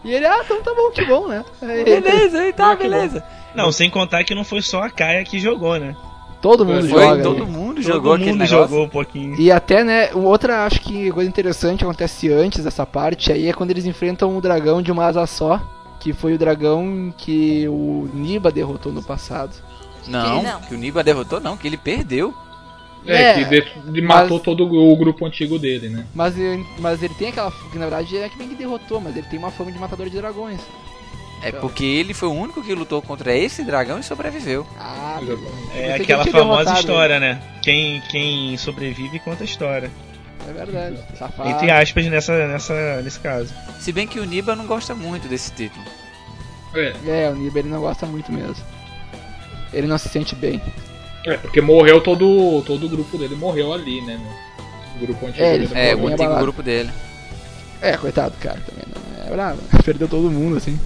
[0.03, 1.43] E ele, ah, então tá bom, que bom, né?
[1.61, 2.89] Aí, beleza, e tá, Ah, que bom.
[2.89, 3.23] beleza.
[3.55, 5.97] Não, sem contar que não foi só a Kaia que jogou, né?
[6.41, 7.23] Todo mundo Foi, joga.
[7.23, 8.67] todo mundo jogou Todo aquele mundo negócio.
[8.69, 9.39] jogou um pouquinho.
[9.39, 13.71] E até, né, outra, acho que coisa interessante acontece antes dessa parte aí é quando
[13.71, 15.59] eles enfrentam o dragão de uma asa só,
[15.99, 19.55] que foi o dragão que o Niba derrotou no passado.
[20.07, 20.61] Não, Não.
[20.61, 22.33] que o Niba derrotou, não, que ele perdeu.
[23.05, 26.05] É, É, que de- de- matou mas- todo o grupo antigo dele, né?
[26.13, 27.51] Mas, ele- mas ele tem aquela.
[27.51, 30.09] Que na verdade é que bem que derrotou, mas ele tem uma fama de matador
[30.09, 30.59] de dragões.
[31.41, 34.65] É porque ele foi o único que lutou contra esse dragão e sobreviveu.
[34.79, 35.19] Ah.
[35.75, 37.41] É aquela famosa derrotado história, né?
[37.61, 39.91] Quem, quem sobrevive conta a história.
[40.47, 40.97] é verdade.
[41.17, 41.49] Safado.
[41.49, 43.53] Entre aspas nessa, nessa, nesse caso.
[43.79, 45.85] Se bem que o Niba não gosta muito desse título.
[46.73, 46.93] É,
[47.25, 48.63] É, o Niba ele não gosta muito mesmo.
[49.73, 50.61] Ele não se sente bem.
[51.25, 54.19] é, porque morreu todo, todo o grupo dele, morreu ali, né?
[54.95, 55.69] No grupo antigo É, dele.
[55.75, 56.41] É, o antigo abalado.
[56.43, 56.89] grupo dele.
[57.81, 59.25] É, coitado do cara também, né?
[59.27, 59.61] É bravo.
[59.85, 60.79] Perdeu todo mundo, assim.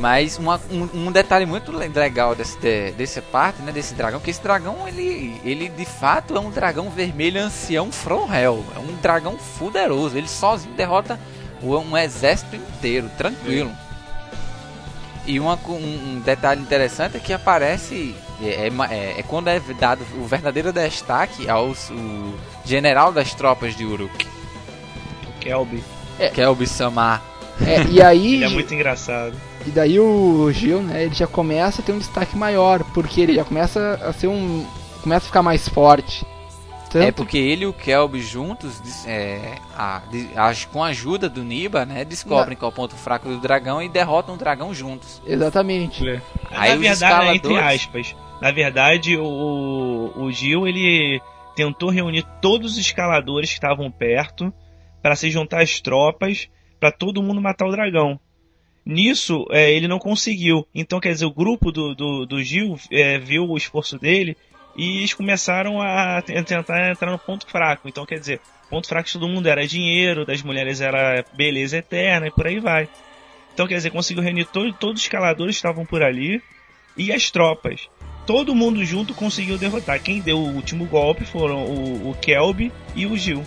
[0.00, 4.18] Mas uma- um, um detalhe muito le- legal desse, de, dessa parte, né, desse dragão,
[4.18, 8.64] que esse dragão, ele, ele de fato é um dragão vermelho ancião from hell.
[8.74, 10.16] É um dragão fuderoso.
[10.16, 11.20] Ele sozinho derrota
[11.62, 13.70] um exército inteiro, tranquilo.
[15.26, 15.74] E uma um,
[16.16, 20.72] um detalhe interessante é que aparece, é, é é- é quando é dado o verdadeiro
[20.72, 24.26] destaque ao o general das tropas de Uruk,
[25.40, 25.84] Kelby.
[26.40, 27.22] é o Bissamar.
[27.66, 28.34] É, e aí.
[28.34, 29.34] Ele é muito engraçado.
[29.66, 33.34] E daí o Gil, né, ele já começa a ter um destaque maior, porque ele
[33.34, 34.66] já começa a ser um.
[35.02, 36.24] começa a ficar mais forte.
[36.90, 40.02] Tanto É porque ele e o Kelby juntos, é, a-
[40.34, 43.80] as- com a ajuda do Niba, né, descobrem qual é o ponto fraco do dragão
[43.80, 45.22] e derrotam o dragão juntos.
[45.24, 46.02] Exatamente.
[46.50, 48.16] Aí na os verdade, é entre escaladores- aspas.
[48.42, 51.20] Na verdade, o, o Gil ele
[51.54, 54.52] tentou reunir todos os escaladores que estavam perto
[55.00, 56.48] para se juntar às tropas
[56.80, 58.18] para todo mundo matar o dragão.
[58.84, 60.66] Nisso, é, ele não conseguiu.
[60.74, 64.36] Então, quer dizer, o grupo do, do, do Gil é, viu o esforço dele
[64.74, 67.88] e eles começaram a te- tentar entrar no ponto fraco.
[67.88, 72.28] Então, quer dizer, ponto fraco de todo mundo era dinheiro, das mulheres era beleza eterna
[72.28, 72.88] e por aí vai.
[73.52, 76.42] Então, quer dizer, conseguiu reunir to todos os escaladores que estavam por ali
[76.96, 77.88] e as tropas.
[78.26, 80.02] Todo mundo junto conseguiu derrotar.
[80.02, 83.44] Quem deu o último golpe foram o, o Kelby e o Gil.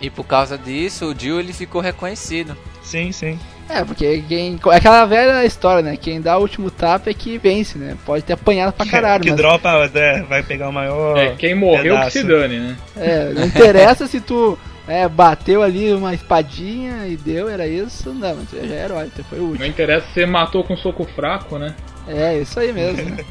[0.00, 2.56] E por causa disso, o Jill ele ficou reconhecido.
[2.92, 3.38] Sim, sim.
[3.70, 4.60] É, porque quem.
[4.70, 5.96] É aquela velha história, né?
[5.96, 7.96] Quem dá o último tapa é que vence, né?
[8.04, 9.38] Pode ter apanhado pra caralho, que mas.
[9.38, 11.16] dropa, né, vai pegar o maior.
[11.16, 12.10] É, quem morreu pedaço.
[12.10, 12.76] que se dane, né?
[12.98, 18.10] É, não interessa se tu é, bateu ali uma espadinha e deu, era isso.
[18.12, 19.60] Não, mas tu já é herói, tu foi o último.
[19.60, 21.74] Não interessa se você matou com soco fraco, né?
[22.06, 23.02] É, isso aí mesmo.
[23.08, 23.24] né?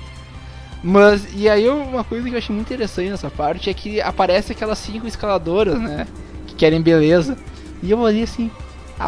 [0.84, 4.54] Mas, e aí uma coisa que eu achei muito interessante nessa parte é que aparece
[4.54, 6.08] aquelas cinco escaladoras, né?
[6.48, 7.38] Que querem beleza.
[7.84, 8.50] E eu olhei assim,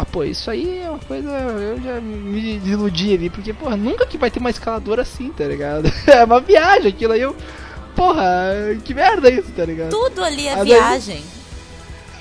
[0.01, 1.29] ah, pô, isso aí é uma coisa.
[1.29, 5.45] Eu já me desiludi ali, porque, porra, nunca que vai ter uma escaladora assim, tá
[5.45, 5.91] ligado?
[6.07, 7.35] É uma viagem aquilo aí, eu.
[7.95, 8.23] Porra,
[8.83, 9.89] que merda isso, tá ligado?
[9.91, 11.23] Tudo ali é daí- viagem.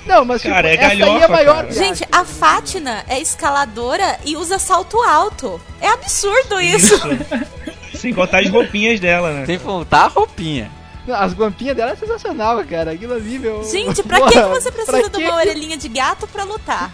[0.05, 1.71] Não, mas Cara, tipo, é essa aí é a galhofa, maior cara.
[1.71, 5.59] Gente, a Fátina é escaladora e usa salto alto.
[5.79, 6.99] É absurdo isso.
[7.95, 9.45] Sem contar as roupinhas dela, né?
[9.45, 10.69] Sem faltar a roupinha.
[11.07, 12.91] As guampinhas dela é sensacional, cara.
[12.91, 13.63] Aquilo ali, meu.
[13.63, 16.91] Gente, pra Porra, que você precisa de uma orelhinha de gato pra lutar?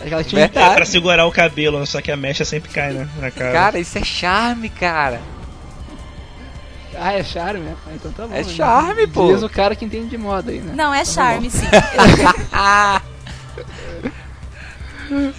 [0.00, 3.08] É tinham É pra segurar o cabelo, só que a mecha sempre cai, né?
[3.18, 3.52] Na cara.
[3.52, 5.20] Cara, isso é charme, cara.
[6.96, 7.74] Ah, é charme, né?
[7.94, 8.34] Então tá bom.
[8.34, 8.44] É né?
[8.44, 9.32] charme, pô.
[9.32, 10.72] Diz o cara que entende de moda aí, né?
[10.76, 11.66] Não, é charme, sim.
[12.52, 13.00] Ah!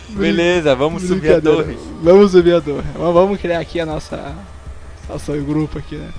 [0.10, 1.78] Beleza, vamos subir a torre.
[2.02, 2.86] Vamos subir a torre.
[2.94, 4.36] Vamos- Vamos criar aqui a nossa.
[5.10, 6.10] Nosso grupo aqui, né?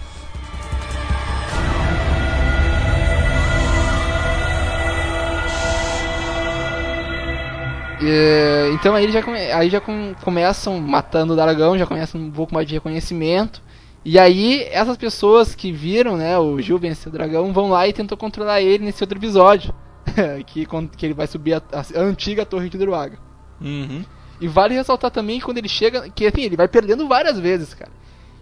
[8.01, 12.31] E, então aí já, come- aí já com- começam matando o dragão, já começam um
[12.31, 13.63] pouco mais de reconhecimento.
[14.05, 17.93] E aí essas pessoas que viram, né, o Gil vencer o dragão, vão lá e
[17.93, 19.75] tentam controlar ele nesse outro episódio.
[20.47, 20.67] que,
[20.97, 23.19] que ele vai subir a, a- antiga torre de Druaga.
[23.61, 24.05] Uhum.
[24.41, 27.73] E vale ressaltar também que quando ele chega, que assim, ele vai perdendo várias vezes,
[27.75, 27.91] cara.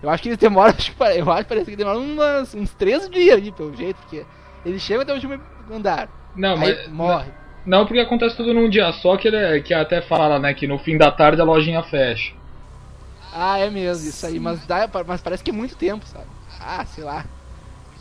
[0.03, 2.55] Eu acho que ele demora, acho que pare- eu acho que parece que demora umas,
[2.55, 4.27] uns três dias ali, pelo jeito, porque
[4.67, 5.41] ele chega até o último
[5.73, 6.09] andar.
[6.37, 6.89] Não, aí mas.
[6.89, 7.31] morre.
[7.66, 10.66] Não, porque acontece tudo num dia só, que, ele, é- que até fala, né, que
[10.66, 12.32] no fim da tarde a lojinha fecha.
[13.32, 16.27] Ah, é mesmo, isso aí, mas, dá, mas parece que é muito tempo, sabe?
[16.61, 17.24] Ah, sei lá.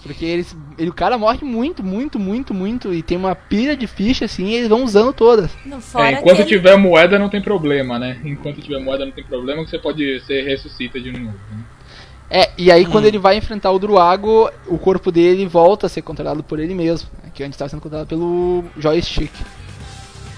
[0.03, 3.87] Porque eles, ele, o cara morre muito, muito, muito, muito, e tem uma pilha de
[3.87, 5.49] ficha assim, e eles vão usando todas.
[5.95, 8.19] É, enquanto ele- tiver moeda não tem problema, né?
[8.25, 11.37] Enquanto tiver moeda não tem problema, que você pode ser ressuscita de novo.
[11.49, 11.63] Né?
[12.29, 16.01] É, e aí quando ele vai enfrentar o Druago, o corpo dele volta a ser
[16.01, 19.31] controlado por ele mesmo, né, que antes estava sendo controlado pelo joystick.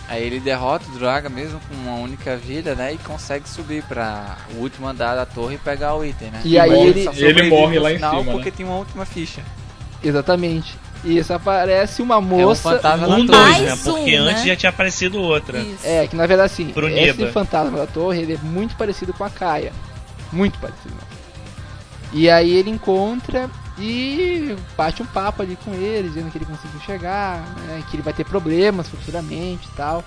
[0.08, 2.94] Aí ele derrota o Draga mesmo com uma única vida, né?
[2.94, 6.42] E consegue subir para o último andar da torre e pegar o item, né?
[6.46, 8.56] E aí Mas ele- ele morre lá em final cima, Porque né?
[8.58, 9.42] tem uma última ficha.
[10.04, 10.78] Exatamente.
[11.04, 12.74] E isso aparece uma moça.
[12.74, 13.40] fantasma da Um torre.
[13.46, 13.68] dois, né?
[13.70, 14.18] Mais um, Porque né?
[14.18, 15.58] antes já tinha aparecido outra.
[15.60, 15.80] Isso.
[15.86, 17.32] É, que na verdade assim, Pro esse Niba.
[17.32, 19.74] fantasma da torre, ele é muito parecido com a Kaia.
[20.32, 20.94] Muito parecido.
[20.94, 21.16] mesmo.
[22.14, 26.80] E aí ele encontra e bate um papo ali com ele, dizendo que ele conseguiu
[26.82, 30.04] chegar, né, que ele vai ter problemas futuramente e tal.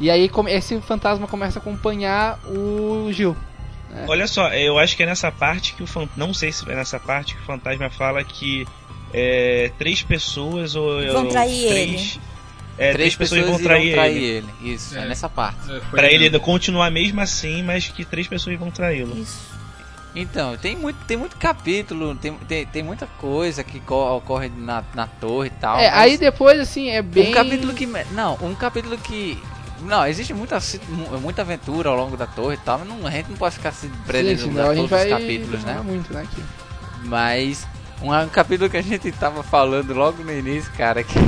[0.00, 3.36] E aí esse fantasma começa a acompanhar o Gil.
[4.08, 6.08] Olha só, eu acho que é nessa parte que o fan...
[6.16, 8.66] não sei se é nessa parte que o fantasma fala que
[9.12, 12.20] é, três pessoas ou Vão trair três
[12.76, 14.24] É, três, pessoas, vão trair, ele.
[14.24, 14.46] ele.
[14.74, 15.06] Isso, é, É.
[15.06, 15.70] nessa parte.
[15.72, 16.40] É, Pra ele mesmo.
[16.40, 19.16] continuar mesmo assim, mas que três pessoas vão traí-lo.
[19.16, 19.54] Isso.
[20.14, 24.84] Então, tem muito, tem muito capítulo, tem, tem, tem muita coisa que co- ocorre na,
[24.94, 25.76] na torre e tal.
[25.78, 27.30] É, aí depois, assim, é bem.
[27.30, 27.86] Um capítulo que.
[28.12, 29.42] Não, um capítulo que.
[29.80, 30.58] Não, existe muita,
[31.20, 33.72] muita aventura ao longo da torre e tal, mas não, a gente não pode ficar
[33.72, 35.80] se prendendo a todos os capítulos, né?
[35.84, 36.22] muito, né?
[36.22, 36.42] Aqui.
[37.02, 37.66] Mas
[38.00, 41.18] um, um capítulo que a gente tava falando logo no início, cara, que,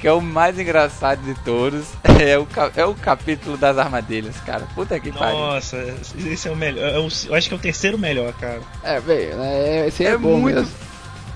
[0.00, 1.86] que é o mais engraçado de todos,
[2.20, 2.46] é o,
[2.76, 4.66] é o capítulo das armadilhas, cara.
[4.74, 5.38] Puta que pariu.
[5.38, 5.76] Nossa,
[6.16, 6.84] esse é o melhor.
[6.94, 8.60] é o- Eu acho que é o terceiro melhor, cara.
[8.82, 10.72] É, bem, né, esse é, É bom muito mesmo.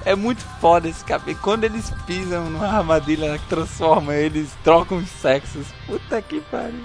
[0.05, 1.39] É muito foda esse capítulo.
[1.43, 5.65] Quando eles pisam numa armadilha que transforma, eles trocam os sexos.
[5.87, 6.81] Puta que pariu.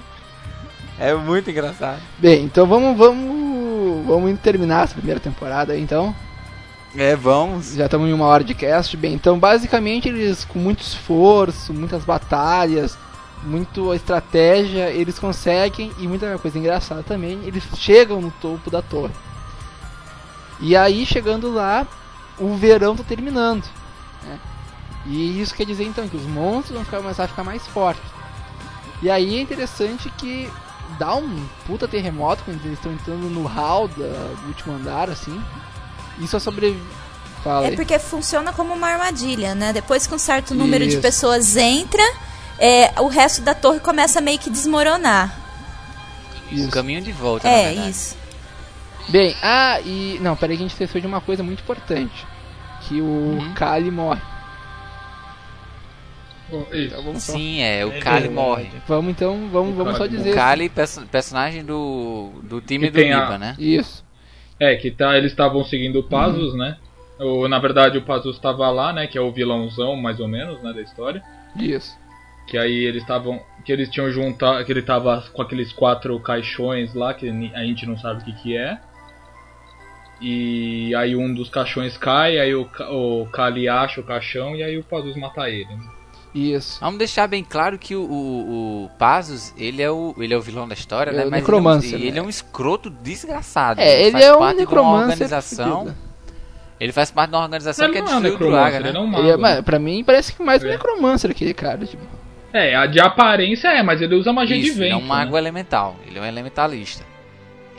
[0.99, 1.99] É muito engraçado.
[2.20, 6.16] Bem, então vamos, vamos, vamos terminar essa primeira temporada aí, então.
[6.98, 7.74] É, vamos.
[7.76, 8.98] Já estamos em uma hora de cast.
[8.98, 12.98] Bem, então basicamente eles, com muito esforço, muitas batalhas,
[13.44, 19.14] muito estratégia, eles conseguem, e muita coisa engraçada também, eles chegam no topo da torre.
[20.60, 21.86] E aí, chegando lá,
[22.40, 23.64] o verão tá terminando.
[24.24, 24.40] né?
[25.06, 28.03] E isso quer dizer então que os monstros vão ficar- começar a ficar mais fortes.
[29.03, 30.49] E aí é interessante que
[30.98, 34.03] dá um puta terremoto quando eles estão entrando no hall do
[34.48, 35.40] último andar, assim.
[36.19, 36.84] E só sobrevive.
[37.44, 37.76] Fala É aí.
[37.76, 39.72] porque funciona como uma armadilha, né?
[39.72, 41.02] Depois que um certo número de Isso.
[41.02, 42.02] pessoas entra,
[42.60, 45.34] é, o resto da torre começa a meio que desmoronar.
[46.52, 46.69] O Isso.
[46.72, 48.15] caminho de volta, É, isso.
[49.10, 50.18] Bem, ah, e.
[50.22, 52.26] Não, peraí que a gente esqueceu de uma coisa muito importante.
[52.81, 53.53] Que o Uhum.
[53.53, 54.22] Kali morre.
[56.49, 56.95] Bom, isso.
[56.99, 57.34] Então só.
[57.34, 58.34] Sim, é, o É Kali verdade.
[58.34, 58.72] morre.
[58.88, 60.31] Vamos então, vamos, O vamos só dizer.
[60.31, 63.56] O Kali, perso- personagem do, do time Que do tem a- Niba, né?
[63.60, 64.03] Isso.
[64.60, 66.78] É, que tá, eles estavam seguindo o Pazus, né?
[67.20, 69.08] O, na verdade, o Pazus estava lá, né?
[69.08, 70.74] Que é o vilãozão, mais ou menos, né?
[70.74, 71.22] Da história.
[71.60, 71.98] Isso.
[72.48, 73.42] Que aí eles estavam.
[73.66, 74.64] Que eles tinham juntado.
[74.66, 78.34] Que ele tava com aqueles quatro caixões lá, que a gente não sabe o que,
[78.34, 78.80] que é.
[80.20, 84.78] E aí um dos caixões cai, aí o, o Kali acha o caixão e aí
[84.78, 85.66] o Pazus mata ele.
[85.66, 85.97] né?
[86.38, 86.80] Isso.
[86.80, 90.41] Vamos deixar bem claro que o, o, o Pazos, ele é o, ele é o
[90.41, 91.26] vilão da história, É né?
[91.26, 92.07] o Mas necromancer, ele, é um, né?
[92.09, 93.81] ele é um escroto desgraçado.
[93.81, 94.69] É, ele faz é um parte de uma
[95.05, 95.95] necromancer.
[96.80, 98.89] Ele faz parte de uma organização Ele que é é um destruir o Draga, né?
[98.89, 99.23] ele é um mago.
[99.23, 99.38] Ele é, né?
[99.41, 100.72] mas, pra mim parece que mais um É.
[100.72, 101.85] necromancer aquele cara.
[101.85, 102.03] Tipo.
[102.53, 104.84] É, a de aparência é, mas ele usa magia Isso, de vento.
[104.84, 105.39] ele é um mago né?
[105.39, 105.95] elemental.
[106.05, 107.03] Ele é um elementalista.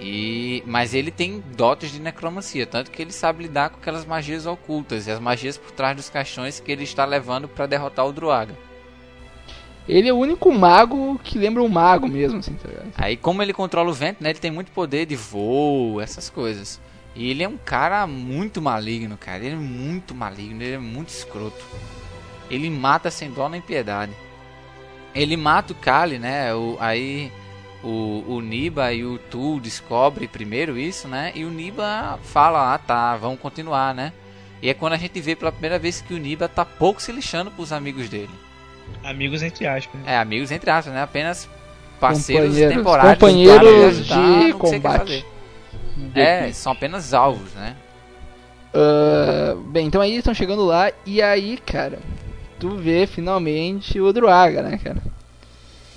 [0.01, 4.47] E, mas ele tem dotes de necromancia, tanto que ele sabe lidar com aquelas magias
[4.47, 8.13] ocultas e as magias por trás dos caixões que ele está levando para derrotar o
[8.13, 8.57] Druaga.
[9.89, 12.93] Ele é o único mago que lembra um mago mesmo, assim, tá ligado?
[12.97, 16.79] Aí, como ele controla o vento, né, ele tem muito poder de voo, essas coisas.
[17.17, 19.43] E ele é um cara muito maligno, cara.
[19.43, 21.65] Ele é muito maligno, ele é muito escroto.
[22.51, 24.13] Ele mata sem dó nem piedade.
[25.15, 26.55] Ele mata o Kali, né?
[26.55, 27.33] O, aí
[27.83, 31.33] o, o Niba e o Tu descobrem primeiro isso, né?
[31.35, 34.13] E o Niba fala, ah tá, vamos continuar, né?
[34.61, 37.13] E é quando a gente vê pela primeira vez que o Niba tá pouco se
[37.13, 38.31] lixando pros amigos dele.
[39.05, 40.01] Amigos entre aspas.
[40.07, 41.03] É, amigos entre aspas, né?
[41.03, 41.49] Apenas
[42.01, 43.15] parceiros Companheiros- temporários.
[43.15, 45.27] companheiros ajudar de que você quer combate.
[46.15, 47.77] É, são apenas alvos, né?
[48.75, 51.99] Ah, bem, então aí eles estão chegando lá e aí, cara,
[52.59, 55.03] tu vê finalmente o Druaga, né, cara?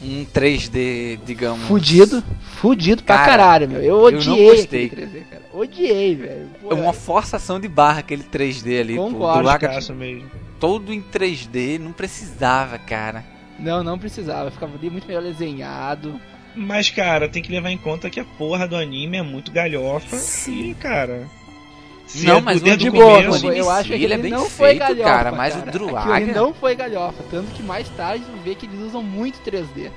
[0.04, 1.68] Um 3D, digamos.
[1.68, 2.24] Fudido,
[2.60, 3.82] fudido pra Cara, caralho, meu.
[3.82, 4.86] Eu eu não odiei gostei.
[4.88, 5.42] aquele 3D, cara.
[5.54, 6.48] Odiei, velho.
[6.62, 8.96] Pô, É uma forçação de barra aquele 3D ali.
[8.96, 10.30] pô, Concordo, do Laga Caço mesmo.
[10.60, 13.24] todo em 3D, não precisava, cara.
[13.60, 14.50] Não, não precisava.
[14.50, 16.20] Ficava ali muito melhor desenhado.
[16.56, 20.18] Mas, cara, tem que levar em conta que a porra do anime é muito galhofa.
[20.50, 21.28] E, cara.
[22.12, 24.50] Se Não, é mas o De boa, eu acho que ele ele é bem não
[24.50, 28.26] foi feito, galhofa, cara, mas o Druaga- Aquilo não foi galhofa, tanto que mais tarde
[28.26, 29.90] tu vê que eles usam muito 3D.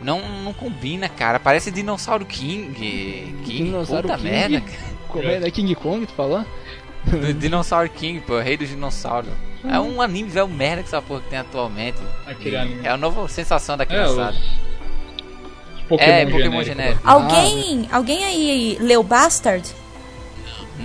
[0.00, 1.38] Não, não combina, cara.
[1.38, 2.74] Parece Dinossauro King.
[3.44, 4.30] King, Dinossauro puta King.
[4.30, 4.78] merda, cara.
[5.08, 6.44] Como é da King Kong, tu falou?
[7.04, 9.30] Do Dinossauro King, pô, rei dos dinossauros.
[9.66, 11.98] É um anime velho merda que essa porra que tem atualmente.
[12.26, 12.80] Aquele anime.
[12.86, 14.32] É a nova sensação da É, criançada.
[14.36, 16.64] os Pokémon, É, Pokémon genérico.
[16.64, 17.08] genérico.
[17.08, 19.66] Alguém, alguém aí leu Bastard?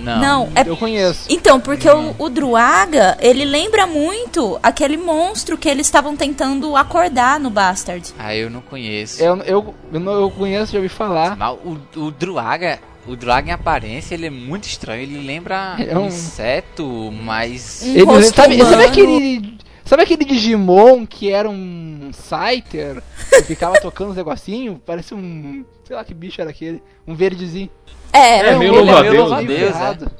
[0.04, 0.48] Não.
[0.54, 1.26] é Eu conheço.
[1.30, 7.38] Então, porque o, o Druaga, ele lembra muito aquele monstro que eles estavam tentando acordar
[7.40, 8.12] no Bastard.
[8.18, 9.22] Ah, eu não conheço.
[9.22, 11.36] Eu, eu, eu, não- eu conheço, já ouvi falar.
[11.36, 15.02] Mas o, o Druaga, o Druaga em aparência, ele é muito estranho.
[15.02, 16.84] Ele lembra É um- inseto,
[17.22, 17.82] mas.
[17.84, 19.58] Um Ele, rosto sabe, sabe aquele.
[19.84, 23.02] Sabe aquele Digimon que era um Scyther?
[23.28, 24.78] Que ficava tocando os negocinhos?
[24.86, 25.64] Parece um.
[25.84, 26.80] Sei lá que bicho era aquele.
[27.06, 27.68] Um verdezinho.
[28.12, 29.72] É, É, meio ele louva-a-Deus, meio né?
[29.72, 30.10] ferrado.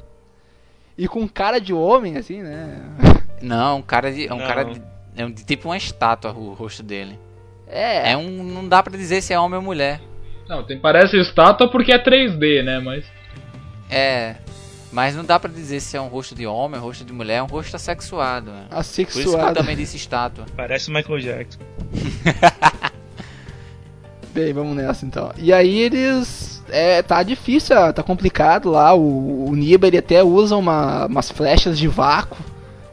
[0.97, 2.77] E com cara de homem, assim, né?
[3.41, 4.27] Não, um cara de.
[4.27, 4.47] É um Não.
[4.47, 4.81] cara de.
[5.15, 7.17] É um, tipo uma estátua o rosto dele.
[7.67, 8.43] É, É um.
[8.43, 9.99] Não dá pra dizer se é homem ou mulher.
[10.47, 12.79] Não, tem, parece estátua porque é 3D, né?
[12.79, 13.05] Mas.
[13.89, 14.35] É.
[14.91, 17.35] Mas não dá pra dizer se é um rosto de homem, um rosto de mulher,
[17.37, 18.51] é um rosto assexuado.
[18.51, 18.65] né?
[18.69, 19.55] Por isso que eu assexuado.
[19.55, 20.45] também disse estátua.
[20.55, 21.59] Parece o Michael Jackson.
[24.33, 25.31] Bem, vamos nessa então.
[25.37, 26.50] E aí eles.
[26.69, 28.93] É, tá difícil, tá complicado lá.
[28.93, 32.37] O, o Niba ele até usa uma, umas flechas de vácuo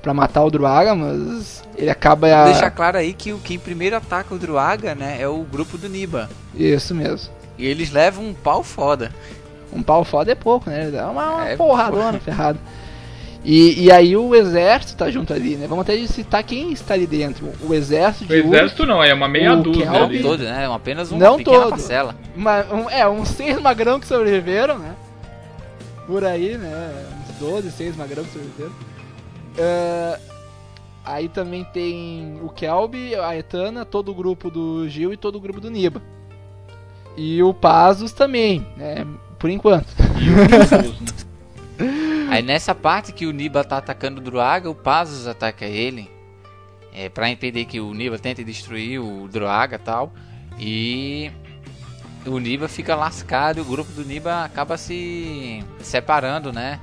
[0.02, 2.44] pra matar o Druaga, mas ele acaba.
[2.44, 5.88] Deixar claro aí que o quem primeiro ataca o Druaga, né, é o grupo do
[5.88, 6.28] Niba.
[6.54, 7.30] Isso mesmo.
[7.56, 9.12] E eles levam um pau foda.
[9.72, 10.90] Um pau foda é pouco, né?
[10.94, 12.58] É uma, uma É, porradona ferrada.
[13.44, 15.66] E, e aí o exército tá junto ali, né?
[15.68, 17.50] Vamos até citar quem está ali dentro.
[17.62, 20.20] O exército O de Uruk, exército não, é uma meia O dúzia ali.
[20.22, 20.64] todo, né?
[20.64, 21.70] é Apenas uma Não pequena todo.
[21.70, 22.16] parcela.
[22.36, 24.94] uma- um- é, uns seis magrão que sobreviveram, né?
[26.06, 26.92] Por aí, né?
[27.30, 28.72] Uns 12, seis magrão que sobreviveram.
[29.58, 30.18] Ah,
[31.04, 35.40] aí também tem o Kelby, a Etana, todo o grupo do Gil e todo o
[35.40, 36.02] grupo do Niba.
[37.16, 39.06] E o Pazos também, né?
[39.38, 39.86] Por enquanto.
[42.30, 46.10] Aí nessa parte que o Niba tá atacando o Druaga, o Pazos ataca ele.
[46.92, 50.12] É, pra impedir que o Niba tente destruir o Druaga e tal.
[50.58, 51.30] E
[52.26, 56.78] o Niba fica lascado e o grupo do Niba acaba se separando, né?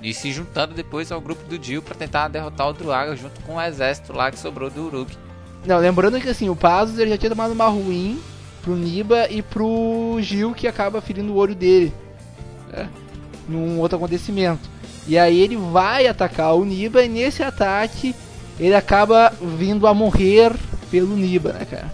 [0.00, 3.56] E se juntando depois ao grupo do Jill pra tentar derrotar o Druaga junto com
[3.56, 5.14] o exército lá que sobrou do Uruk.
[5.66, 8.18] Não, lembrando que assim, o Pazos ele já tinha tomado uma ruim
[8.62, 11.92] pro Niba e pro Gil que acaba ferindo o olho dele.
[12.72, 12.88] Né?
[13.50, 14.68] Num outro acontecimento.
[15.06, 18.14] E aí ele vai atacar o Niba e nesse ataque
[18.58, 20.52] ele acaba vindo a morrer
[20.90, 21.90] pelo Niba, né, cara?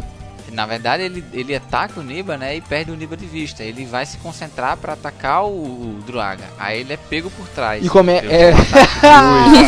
[0.52, 2.56] Na verdade, ele, ele ataca o Niba, né?
[2.56, 3.62] E perde o Niba de vista.
[3.62, 6.44] Ele vai se concentrar pra atacar o, o Druaga.
[6.58, 7.84] Aí ele é pego por trás.
[7.84, 8.18] E como é.
[8.24, 8.52] É...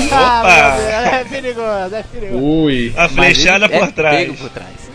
[0.06, 0.78] Opa!
[1.18, 2.42] é perigoso, é perigoso.
[2.42, 2.94] Ui.
[2.96, 4.16] A flechada ele por é trás.
[4.16, 4.90] Pego por trás.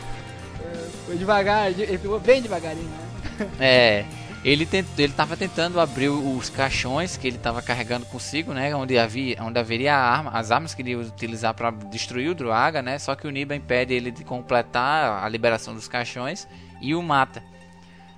[1.05, 3.47] Foi devagar, ele pegou bem devagarinho, né?
[3.59, 4.05] É.
[4.43, 8.75] Ele, tent, ele tava tentando abrir os caixões que ele tava carregando consigo, né?
[8.75, 12.81] Onde, havia, onde haveria arma, as armas que ele ia utilizar para destruir o Druaga,
[12.81, 12.99] né?
[12.99, 16.45] Só que o Niba impede ele de completar a liberação dos caixões
[16.81, 17.41] e o mata.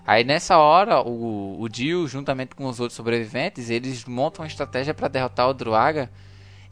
[0.07, 4.95] Aí nessa hora, o, o Jill, juntamente com os outros sobreviventes, eles montam uma estratégia
[4.95, 6.09] para derrotar o Druaga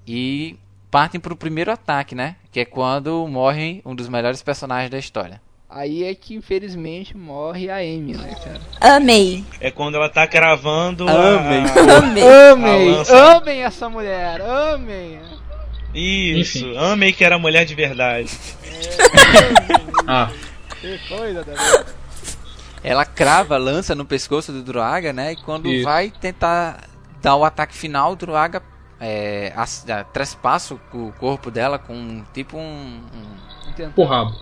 [0.08, 0.58] e
[0.90, 2.38] partem pro primeiro ataque, né?
[2.52, 5.40] Que é quando morre um dos melhores personagens da história.
[5.76, 8.96] Aí é que infelizmente morre a Amy, né, cara?
[8.96, 9.44] Amei.
[9.60, 11.64] É quando ela tá cravando Amei.
[11.64, 12.52] a...
[12.52, 12.94] Amei.
[12.94, 13.38] A lança.
[13.38, 15.20] amem essa mulher, amem.
[15.96, 16.78] Isso, Enfim.
[16.78, 18.30] amei que era mulher de verdade.
[20.08, 20.30] Ah,
[20.80, 21.86] Que coisa, Davi.
[22.84, 25.32] Ela crava, lança no pescoço do Druaga, né?
[25.32, 25.86] E quando Isso.
[25.86, 26.82] vai tentar
[27.22, 28.62] dar o ataque final, o Druaga
[29.00, 33.02] é, as- é, trespassa o corpo dela com tipo um,
[33.98, 34.36] um- rabo.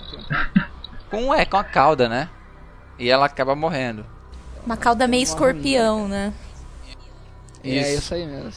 [1.12, 2.30] Com é com a cauda, né?
[2.98, 4.06] E ela acaba morrendo.
[4.66, 6.34] Uma cauda meio escorpião, né?
[7.64, 8.52] É isso aí mesmo.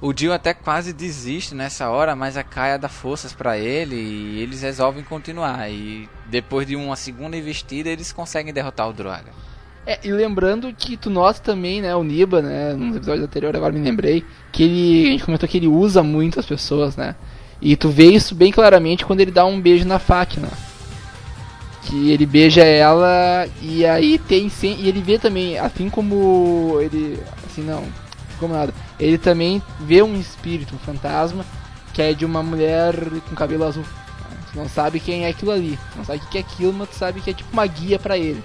[0.00, 4.40] O Jill até quase desiste nessa hora, mas a Kaia dá forças pra ele e
[4.40, 5.70] eles resolvem continuar.
[5.70, 9.30] E depois de uma segunda investida, eles conseguem derrotar o Druaga.
[9.86, 13.72] É, e lembrando que tu nota também, né, o Niba, né, nos episódios anteriores, agora
[13.72, 17.16] me lembrei, que ele, a gente comentou que ele usa muito as pessoas, né,
[17.60, 20.48] e tu vê isso bem claramente quando ele dá um beijo na Fátima.
[21.82, 27.20] Que ele beija ela e aí tem sem, e ele vê também, assim como ele,
[27.44, 27.84] assim não,
[28.38, 31.44] como nada, ele também vê um espírito, um fantasma,
[31.92, 32.94] que é de uma mulher
[33.28, 33.84] com cabelo azul.
[34.52, 36.90] Tu não sabe quem é aquilo ali, tu não sabe o que é aquilo, mas
[36.90, 38.42] tu sabe que é tipo uma guia pra ele.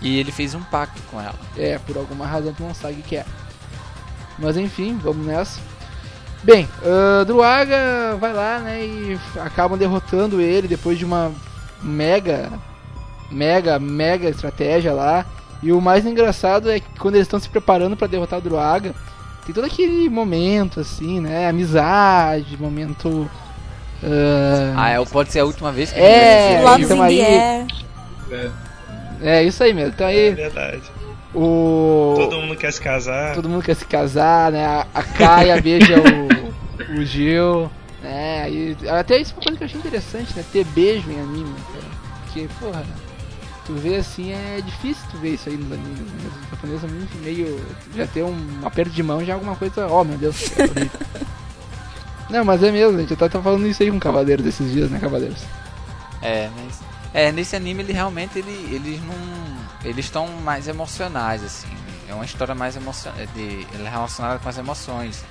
[0.00, 1.34] E ele fez um pacto com ela.
[1.56, 3.26] É, por alguma razão tu não sabe o que é.
[4.38, 5.60] Mas enfim, vamos nessa.
[6.42, 11.32] Bem, ah, Druaga vai lá, né, e acabam derrotando ele depois de uma
[11.82, 12.50] mega,
[13.30, 15.24] mega, mega estratégia lá.
[15.62, 18.94] E o mais engraçado é que quando eles estão se preparando pra derrotar o Druaga,
[19.44, 23.28] tem todo aquele momento assim, né, amizade, momento...
[24.02, 27.66] ah, Ah, é, pode ser a última vez que É, Loves então aí- air.
[29.22, 29.90] é isso aí mesmo.
[29.94, 30.82] Então É aí verdade.
[31.34, 33.34] o Todo mundo quer se casar.
[33.34, 34.64] todo mundo quer se casar, né?
[34.64, 37.70] A, a Kaia beija o, o Gil,
[38.08, 38.42] né?
[38.42, 40.44] Aí, até isso é uma coisa que eu achei interessante, né?
[40.50, 41.84] Ter beijo em anime, cara.
[42.24, 42.84] Porque, porra,
[43.66, 46.30] tu vê assim, é difícil tu ver isso aí nos animes, né?
[46.42, 47.60] Os japoneses são muito meio.
[47.94, 49.86] Já ter um aperto de mão já é alguma coisa.
[49.86, 51.28] Oh meu Deus, é.
[52.32, 54.90] Não, mas é mesmo, a gente tá, tá falando isso aí com Cavaleiros esses dias,
[54.90, 55.42] né, Cavaleiros?
[56.20, 56.80] É, mas
[57.14, 59.16] é nesse anime ele realmente ele, eles não
[59.82, 61.68] eles estão mais emocionais assim.
[62.06, 65.24] É uma história mais emocionante, ele é relacionada com as emoções.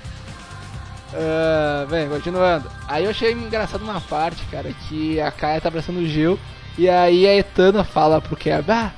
[1.14, 2.70] Ah, bem, continuando.
[2.86, 6.38] Aí eu achei engraçado uma parte, cara, que a Kaia tá abraçando o Gil.
[6.76, 8.92] E aí a Etana fala pro Keb, ah,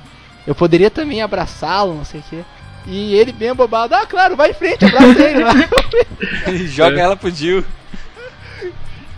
[0.45, 2.43] eu poderia também abraçá-lo, não sei o quê.
[2.85, 5.53] E ele bem abobado, ah, claro, vai em frente, abraça ele lá.
[6.51, 7.63] E joga ela pro Jill.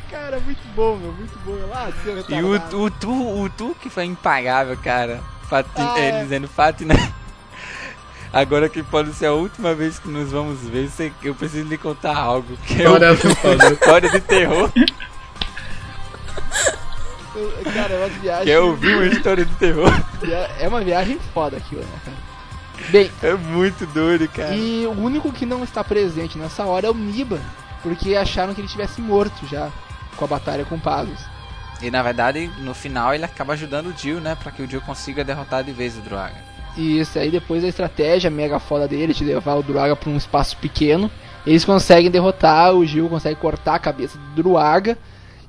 [0.10, 1.56] cara, muito bom, meu, muito bom.
[1.70, 5.22] Lá, seu E o, o tu, o tu que foi impagável, cara.
[5.50, 6.24] Fati, Ah, é, é.
[6.24, 6.94] dizendo Fatina.
[8.34, 10.90] Agora que pode ser a última vez que nos vamos ver,
[11.22, 12.58] eu preciso lhe contar algo.
[12.66, 14.72] Que é Olha uma história de terror.
[17.74, 18.44] Cara, é uma viagem.
[18.46, 19.92] Que eu ouvi uma história de terror.
[20.60, 22.18] É uma viagem foda aquilo, né, cara?
[22.90, 24.56] Bem, É muito doido, cara.
[24.56, 27.40] e o único que não está presente nessa hora é o Niba,
[27.84, 29.70] porque acharam que ele tivesse morto já
[30.18, 31.20] com a batalha com Pazos.
[31.82, 34.36] E na verdade, no final, ele acaba ajudando o Jill, né?
[34.42, 36.53] Pra que o Jill consiga derrotar de vez o Druaga.
[36.78, 40.18] E isso aí depois a estratégia mega foda dele de levar o Druaga para um
[40.18, 41.10] espaço pequeno,
[41.46, 44.98] eles conseguem derrotar, o Gil consegue cortar a cabeça do Druaga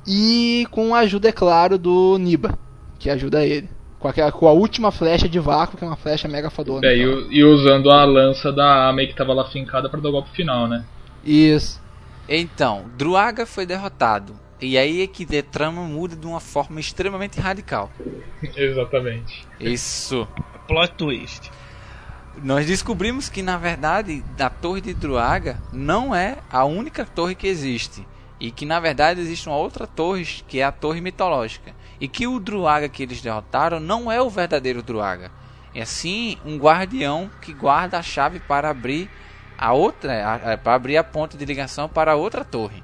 [0.07, 2.59] e com a ajuda, é claro, do Niba,
[2.99, 3.69] que ajuda ele.
[3.99, 6.87] Com, aquela, com a última flecha de vácuo, que é uma flecha mega fodona.
[6.87, 10.11] É, e, u- e usando a lança da Ame que tava lá fincada pra dar
[10.11, 10.85] o golpe final, né?
[11.25, 11.81] Isso.
[12.29, 14.35] Então, Druaga foi derrotado.
[14.65, 17.91] E aí é que a trama muda de uma forma extremamente radical.
[18.57, 19.47] Exatamente.
[19.61, 20.27] Isso.
[20.67, 21.51] Plot twist.
[22.43, 27.47] Nós descobrimos que na verdade a torre de Druaga não é a única torre que
[27.47, 28.07] existe.
[28.41, 31.75] E que na verdade existe uma outra torre que é a torre mitológica.
[32.01, 35.31] E que o Druaga que eles derrotaram não é o verdadeiro Druaga.
[35.75, 39.11] É sim um guardião que guarda a chave para abrir
[39.59, 42.83] a outra, a- a- para abrir a ponte de ligação para a outra torre.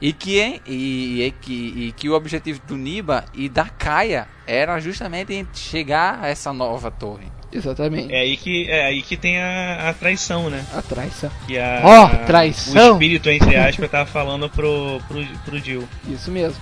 [0.00, 4.28] E que, é- e, e que, e que o objetivo do Niba e da Kaia
[4.46, 7.26] era justamente chegar a essa nova torre.
[7.50, 8.12] Exatamente.
[8.12, 10.64] É aí que, é aí que tem a, a traição, né?
[10.74, 11.30] A traição.
[11.46, 12.90] Que a, Ó, a- traição!
[12.90, 15.88] O espírito, entre aspas, tava falando pro, pro, pro Jill.
[16.06, 16.60] Isso mesmo.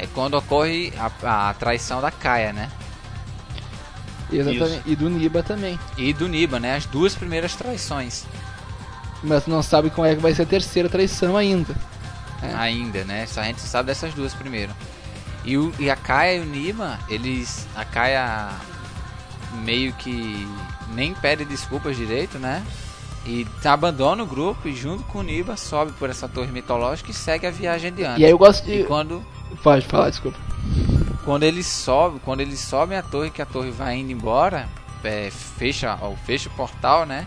[0.00, 2.68] É quando ocorre a, a traição da Kaia, né?
[4.32, 4.82] Exatamente.
[4.86, 5.78] E do Niba também.
[5.96, 6.74] E do Niba, né?
[6.76, 8.26] As duas primeiras traições
[9.22, 11.74] Mas não sabe como é que vai ser a terceira traição ainda.
[12.42, 12.54] É.
[12.54, 13.26] ainda, né?
[13.26, 14.72] Só a gente sabe dessas duas primeiro.
[15.44, 17.66] E, o, e a Kaia e o Niba, eles.
[17.74, 18.50] A Kaia
[19.64, 20.46] meio que
[20.94, 22.64] nem pede desculpas direito, né?
[23.26, 27.14] E abandona o grupo e junto com o Niba sobe por essa torre mitológica e
[27.14, 28.20] segue a viagem adiante.
[28.20, 28.80] E aí eu gosto de.
[28.80, 29.22] E quando,
[29.62, 30.38] Pode falar, desculpa.
[31.24, 34.68] quando eles sobem, quando eles sobem a torre, que a torre vai indo embora,
[35.02, 37.26] é, fecha, ó, fecha o portal, né?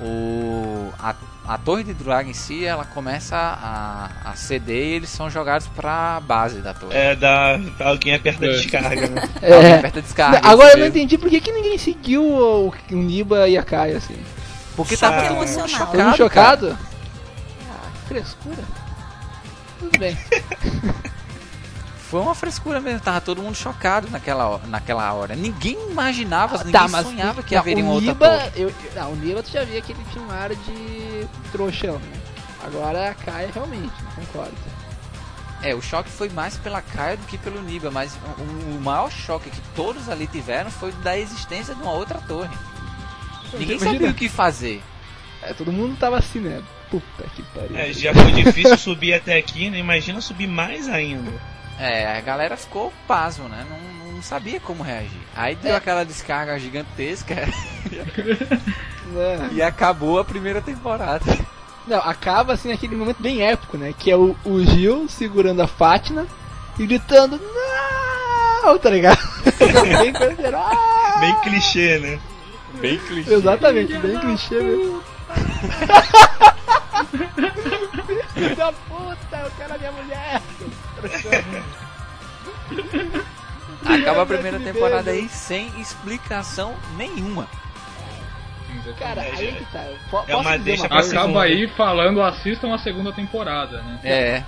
[0.00, 1.14] O, a,
[1.48, 5.66] a torre de Druaga em si, ela começa a, a ceder e eles são jogados
[5.68, 6.96] pra base da torre.
[6.96, 8.52] É, da, alguém aperta a É.
[8.52, 9.22] descarga, né?
[9.42, 9.78] Alguém É.
[9.78, 10.40] aperta a descarga.
[10.42, 13.96] Agora eu não entendi por que, que ninguém seguiu o, o Niba e a Kaia
[13.98, 14.16] assim.
[14.74, 15.16] Porque Sabe.
[15.16, 15.86] tava todo mundo Emocional.
[15.92, 16.66] Todo mundo chocado.
[16.68, 16.78] chocado?
[17.70, 18.64] Ah, que frescura.
[19.78, 20.16] Tudo bem.
[22.10, 24.62] Foi uma frescura mesmo, tava todo mundo chocado naquela hora.
[24.68, 25.34] Naquela hora.
[25.34, 28.50] Ninguém imaginava, ninguém tá, sonhava que não, haveria uma outra Niba, torre.
[28.54, 31.98] eu, eu- não, o Niba tu já via que ele tinha um ar de trouxão,
[31.98, 32.20] né?
[32.64, 34.54] Agora a Kaia realmente, não concordo.
[35.62, 38.42] É, o choque foi mais pela Kaia do que pelo Niba, mas o,
[38.76, 42.56] o maior choque que todos ali tiveram foi da existência de uma outra torre.
[43.52, 43.92] Ninguém Imagina.
[43.92, 44.82] sabia o que fazer.
[45.42, 46.62] É, todo mundo tava assim, né?
[46.90, 47.76] Puta que pariu.
[47.76, 49.78] É, já foi difícil subir até aqui, né?
[49.78, 51.32] Imagina subir mais ainda.
[51.78, 53.66] É, a galera ficou pasmo, né?
[53.68, 55.20] Não, não sabia como reagir.
[55.34, 55.76] Aí deu É.
[55.76, 57.34] aquela descarga gigantesca
[59.12, 59.52] Não.
[59.52, 61.24] e acabou a primeira temporada.
[61.86, 63.94] Não, acaba assim naquele momento bem épico, né?
[63.96, 66.26] Que é o, o Gil segurando a Fátima
[66.78, 67.38] e gritando
[68.62, 68.78] Não!
[68.78, 69.18] Tá ligado?
[70.00, 70.12] bem!
[71.20, 72.18] Bem clichê, né?
[72.80, 73.32] Bem clichê.
[73.34, 75.02] Exatamente, bem clichê mesmo.
[78.34, 80.35] Filho da puta, eu quero a minha mulher!
[83.84, 87.46] Acaba a primeira temporada aí sem explicação nenhuma.
[88.98, 89.82] Cara, É, aí já- que tá.
[89.84, 90.86] eu po- é uma posso dizer deixa uma?
[91.00, 91.42] Acaba segunda.
[91.42, 94.00] aí falando, assistam a segunda temporada, né?
[94.04, 94.42] É,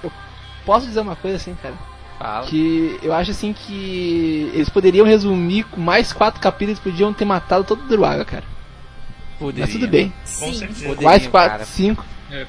[0.64, 1.74] Posso dizer uma coisa assim, cara?
[2.18, 2.46] fala.
[2.46, 7.64] Que eu acho assim que eles poderiam resumir com mais quatro capítulos, podiam ter matado
[7.64, 8.44] todo o Druaga, cara.
[9.38, 9.64] Poderia.
[9.64, 10.12] Mas tudo bem.
[10.38, 10.54] Com Sim.
[10.54, 11.00] certeza.
[11.00, 11.64] Mais quatro, cara.
[11.64, 12.04] cinco.
[12.30, 12.46] É.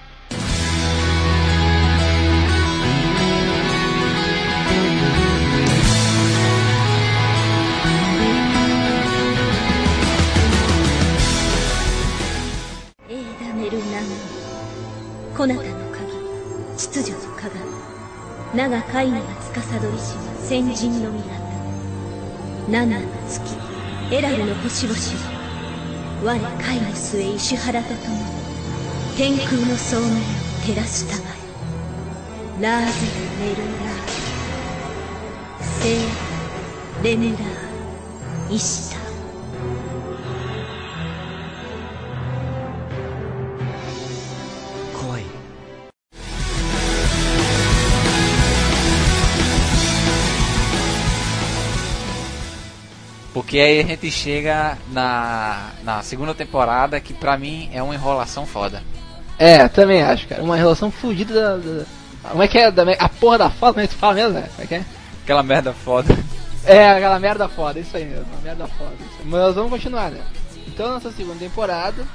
[15.39, 16.11] コナタの鍵
[16.75, 17.61] 秩序の鏡
[18.53, 21.29] 長カイナが司りし先人の港
[22.67, 23.55] ナンナの月
[24.11, 24.99] エラルの星々
[26.25, 28.21] は我カイの末石原と共に
[29.15, 30.09] 天空の聡明を
[30.65, 31.29] 照らしたま
[32.59, 32.91] えラーゼ
[33.39, 38.98] ネルラーセーレムラーイシタ。
[53.41, 58.83] Porque aí a gente chega na, na segunda temporada que pra mim é uma enrolação foda.
[59.37, 60.43] É, também acho, cara.
[60.43, 61.57] Uma relação fugida da.
[61.57, 61.85] da-
[62.31, 62.69] como é que é?
[62.69, 64.49] Da, a porra da foda, como é que tu fala mesmo, né?
[64.51, 64.83] Como é que é?
[65.23, 66.13] Aquela merda foda.
[66.65, 68.91] É, aquela merda foda, isso aí mesmo, uma merda foda.
[69.23, 70.19] Mas vamos continuar, né?
[70.67, 72.05] Então, nessa segunda temporada,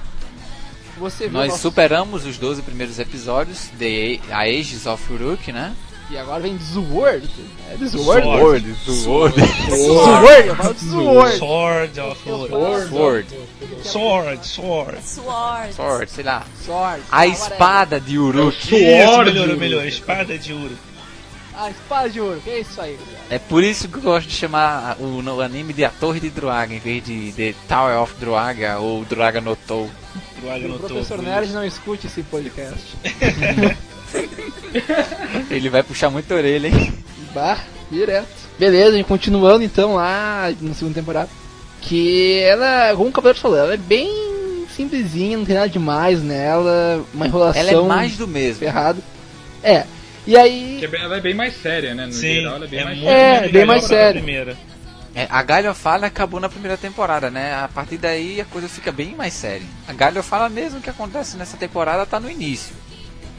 [0.98, 5.72] você Nós nosso- superamos os 12 primeiros episódios de A Ages of Uruk, né?
[6.10, 7.28] E agora vem Sword.
[7.70, 8.26] É Sword?
[8.26, 8.74] Sword.
[8.84, 9.40] Sword.
[9.70, 11.38] Sword, eu falo Sword.
[11.38, 12.48] Sword of Sword.
[13.82, 15.02] Sword, Sword.
[15.02, 15.74] Sword.
[15.74, 16.46] Sword, sei lá.
[16.64, 17.02] Sword.
[17.10, 18.54] A espada de Uruk.
[18.54, 19.32] Sword.
[19.32, 19.86] melhorou, melhorou.
[19.86, 20.94] Espada de whatever.
[21.56, 23.24] A espada de ouro, que é isso aí, galera?
[23.30, 26.28] É por isso que eu gosto de chamar o, no anime de A Torre de
[26.28, 29.88] Druaga, em vez de The Tower of Druaga ou Druaga no Tou.
[30.40, 31.22] Druaga O no professor.
[31.22, 32.96] Nerd não escute esse podcast.
[35.50, 36.92] Ele vai puxar muito a orelha, hein?
[37.34, 37.58] Bah,
[37.90, 38.28] direto.
[38.58, 41.28] Beleza, gente, continuando então lá na segunda temporada.
[41.80, 47.04] Que ela, como o Cabelo falou, ela é bem simplesinha, não tem nada demais nela.
[47.12, 48.60] Uma enrolação Ela é mais do mesmo.
[48.60, 49.00] ferrada.
[49.62, 49.84] É.
[50.26, 50.82] E aí.
[50.82, 52.06] É ela é bem mais séria, né?
[52.06, 54.22] No Sim, geral, ela é bem é mais muito É, bem mais a sério.
[54.22, 54.56] primeira.
[55.14, 57.54] É, a galhofala acabou na primeira temporada, né?
[57.54, 59.66] A partir daí a coisa fica bem mais séria.
[59.86, 62.74] A galhofala mesmo que acontece nessa temporada tá no início.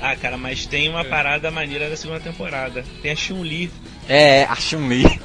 [0.02, 2.84] Ah, cara, mas tem uma parada maneira da segunda temporada.
[3.02, 3.72] Tem a Chun-Li.
[4.08, 5.20] É, a Chun-Li.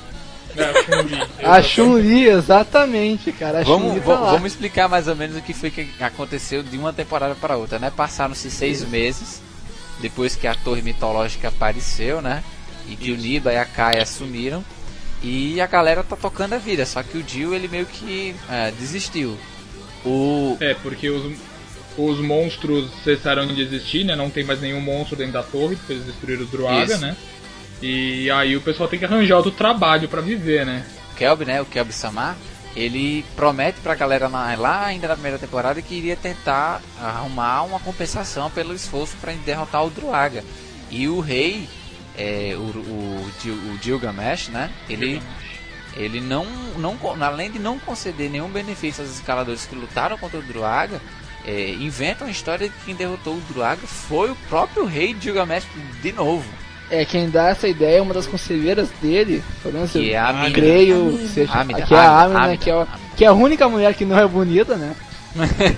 [0.56, 1.28] É, a Chun-Li.
[1.44, 3.60] A Chun-Li, exatamente, cara.
[3.60, 4.32] A Vamos, tá lá.
[4.32, 7.78] vamos explicar mais ou menos o que foi que aconteceu de uma temporada para outra,
[7.78, 7.92] né?
[7.94, 9.40] Passaram-se seis meses
[10.01, 12.42] depois que a torre mitológica apareceu, né?
[12.88, 14.64] E que o Niba e a Kai assumiram.
[15.22, 18.70] E a galera tá tocando a vida, só que o Jill ele meio que é,
[18.72, 19.36] desistiu.
[20.05, 21.36] O, É, porque os,
[22.06, 24.14] os monstros cessaram de existir, né?
[24.14, 27.01] Não tem mais nenhum monstro dentro da torre, porque eles destruíram o Druaga, Isso.
[27.01, 27.16] né?
[27.82, 30.85] E aí o pessoal tem que arranjar outro trabalho pra viver, né?
[31.16, 32.36] Kelby, né, o Kelby Samar,
[32.74, 37.81] ele promete pra galera lá, lá ainda na primeira temporada que iria tentar arrumar uma
[37.81, 40.44] compensação pelo esforço pra derrotar o Druaga.
[40.90, 41.68] E o rei,
[42.16, 45.20] é, o, o, o Gilgamesh, né, ele,
[45.94, 46.44] ele não,
[46.77, 51.01] não, além de não conceder nenhum benefício aos escaladores que lutaram contra o Druaga,
[51.46, 55.66] é, inventa uma história de que quem derrotou o Druaga foi o próprio rei Gilgamesh
[56.02, 56.44] de novo.
[56.90, 59.42] É, quem dá essa ideia é uma das conselheiras dele.
[59.92, 60.50] Que é a Amida.
[60.52, 61.52] creio seja.
[61.52, 62.90] Amida, que é a Amina, Amida, que, é, Amida.
[63.16, 64.94] que é a única mulher que não é bonita, né?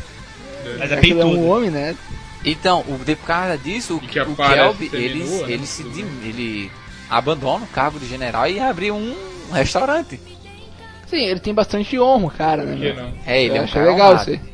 [0.79, 1.95] Mas é Aquilo é um homem, né?
[2.45, 5.45] Então, o, de por causa disso, o, E que o Kelby, ele, né?
[5.53, 6.73] ele, se, de- ele
[7.11, 9.15] abandona o cargo de general e abre um
[9.53, 10.19] restaurante.
[11.07, 12.73] Sim, ele tem bastante honra, cara, né?
[12.73, 13.03] Por que meu?
[13.05, 13.13] não?
[13.27, 14.31] É, ele eu é um achei cara legal honrado.
[14.33, 14.52] isso aí.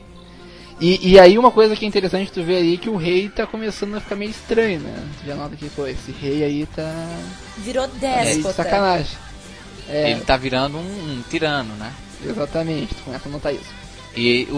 [0.81, 3.29] E, e aí uma coisa que é interessante tu ver aí é que o rei
[3.29, 5.09] tá começando a ficar meio estranho, né?
[5.21, 6.89] Tu já nota que, pô, esse rei aí tá.
[7.59, 8.55] Virou de déspota.
[8.55, 9.19] sacanagem.
[9.89, 11.93] É, Ele tá virando um, um tirano, né?
[12.25, 13.79] exatamente, tu começa a notar isso.
[14.17, 14.57] E o,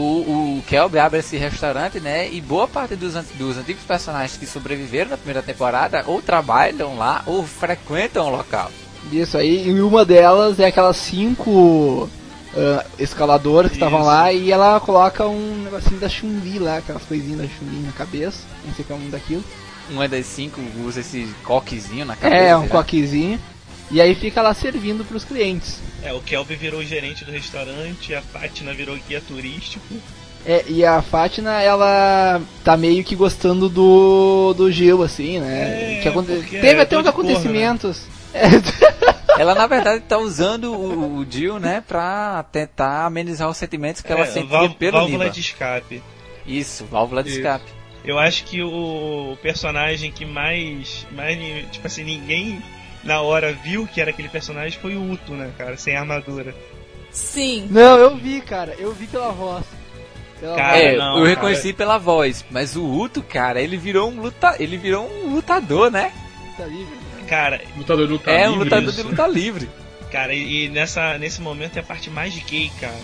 [0.58, 2.30] o Kelby abre esse restaurante, né?
[2.30, 7.22] E boa parte dos, dos antigos personagens que sobreviveram na primeira temporada ou trabalham lá
[7.26, 8.70] ou frequentam o local.
[9.12, 12.08] Isso aí, e uma delas é aquelas cinco
[12.56, 17.38] ah, escaladoras que estavam lá e ela coloca um negocinho da Chun-Li lá, aquelas coisinhas
[17.40, 19.44] da Chun-Li na cabeça, não sei qual é o nome daquilo.
[19.90, 22.42] Uma das cinco usa esse coquezinho na cabeça.
[22.42, 22.68] É, um né?
[22.68, 23.40] coquezinho.
[23.90, 25.80] E aí fica lá servindo pros clientes.
[26.02, 29.84] É, o Kelvin virou gerente do restaurante, a Fátima virou guia turístico.
[30.46, 35.98] É, e a Fátima, ela tá meio que gostando do, do Gil, assim, né?
[35.98, 36.28] É, que aconte...
[36.28, 38.02] Teve é até uns dor de corno, acontecimentos.
[38.32, 38.48] É,
[39.40, 44.12] Ela na verdade tá usando o, o Jill, né, pra tentar amenizar os sentimentos que
[44.12, 45.34] ela É, sentia vál- pelo válvula Niba.
[45.34, 46.02] de escape.
[46.46, 47.38] Isso, válvula de Isso.
[47.38, 47.64] escape.
[48.04, 51.38] Eu acho que o personagem que mais, mais.
[51.70, 52.62] Tipo assim, ninguém
[53.02, 55.76] na hora viu que era aquele personagem foi o Uto, né, cara?
[55.78, 56.54] Sem armadura.
[57.10, 57.66] Sim.
[57.70, 58.74] Não, eu vi, cara.
[58.78, 59.64] Eu vi pela voz.
[60.38, 60.84] Pela Cara, voz.
[60.84, 61.28] é, não, eu cara.
[61.28, 65.90] reconheci pela voz, mas o Uto, cara, ele virou um luta, ele virou um lutador,
[65.90, 66.12] né?
[66.56, 66.98] Tá livre.
[67.30, 69.02] Cara, Lutador de luta é um livre, lutador isso.
[69.02, 69.70] de luta livre.
[70.10, 72.96] cara, e, e nessa, nesse momento é a parte mais gay, cara.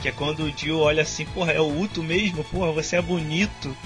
[0.00, 2.42] Que é quando o Jill olha assim, porra, é o Uto mesmo?
[2.44, 3.76] Porra, você é bonito.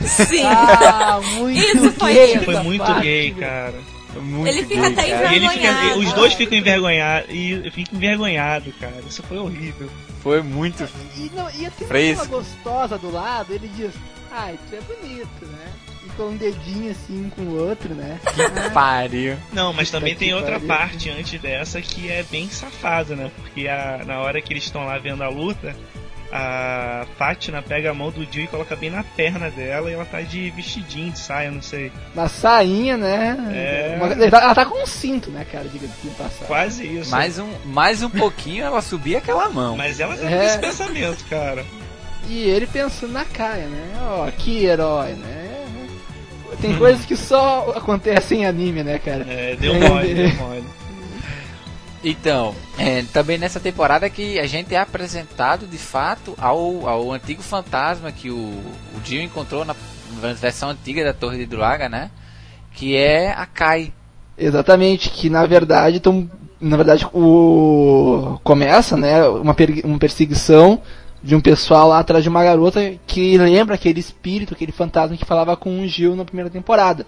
[0.00, 0.42] Sim.
[0.44, 2.44] Ah, muito Isso foi gay lindo.
[2.44, 3.80] Foi muito parte, gay, cara.
[4.20, 5.32] Muito Ele fica gay, até cara.
[5.32, 7.30] E ele fica, os dois ficam envergonhados.
[7.30, 8.96] E fica envergonhado, cara.
[9.08, 9.88] Isso foi horrível.
[10.20, 10.82] Foi muito.
[11.16, 13.92] E, não, e gostosa do lado, ele diz,
[14.32, 15.72] ai, tu é bonito, né?
[16.02, 18.18] Ficou um dedinho assim um com o outro, né?
[18.72, 19.36] Pariu.
[19.52, 20.68] Não, mas também que tem outra pariu.
[20.68, 23.30] parte antes dessa que é bem safada, né?
[23.36, 25.74] Porque a- na hora que eles estão lá vendo a luta,
[26.30, 30.04] a Fátima pega a mão do Jill e coloca bem na perna dela e ela
[30.04, 31.90] tá de vestidinho, de saia, não sei.
[32.14, 33.36] Na sainha, né?
[33.52, 33.96] É.
[33.96, 35.66] Uma- ela tá- ela tá com um cinto, né, cara?
[35.68, 36.44] Diga de passar.
[36.46, 37.10] Quase isso.
[37.10, 39.76] Mais um, mais um pouquinho ela subia aquela mão.
[39.76, 40.36] Mas ela tá É.
[40.38, 41.64] com esse pensamento, cara.
[42.28, 43.92] E ele pensando na Kaia, né?
[44.02, 45.47] Ó, que herói, né?
[46.60, 49.24] Tem coisas que só acontecem em anime, né, cara?
[49.28, 50.64] É, deu mole, deu mole.
[52.02, 57.42] Então, é, também nessa temporada que a gente é apresentado de fato ao, ao antigo
[57.42, 59.74] fantasma que o, o Dio encontrou na
[60.40, 62.10] versão antiga da Torre de Druaga, né?
[62.72, 63.92] Que é a Kai.
[64.36, 66.30] Exatamente, que na verdade então,
[66.60, 70.80] na verdade o começa, né, uma, per- uma perseguição
[71.22, 75.24] de um pessoal lá atrás de uma garota que lembra aquele espírito, aquele fantasma que
[75.24, 77.06] falava com o Gil na primeira temporada.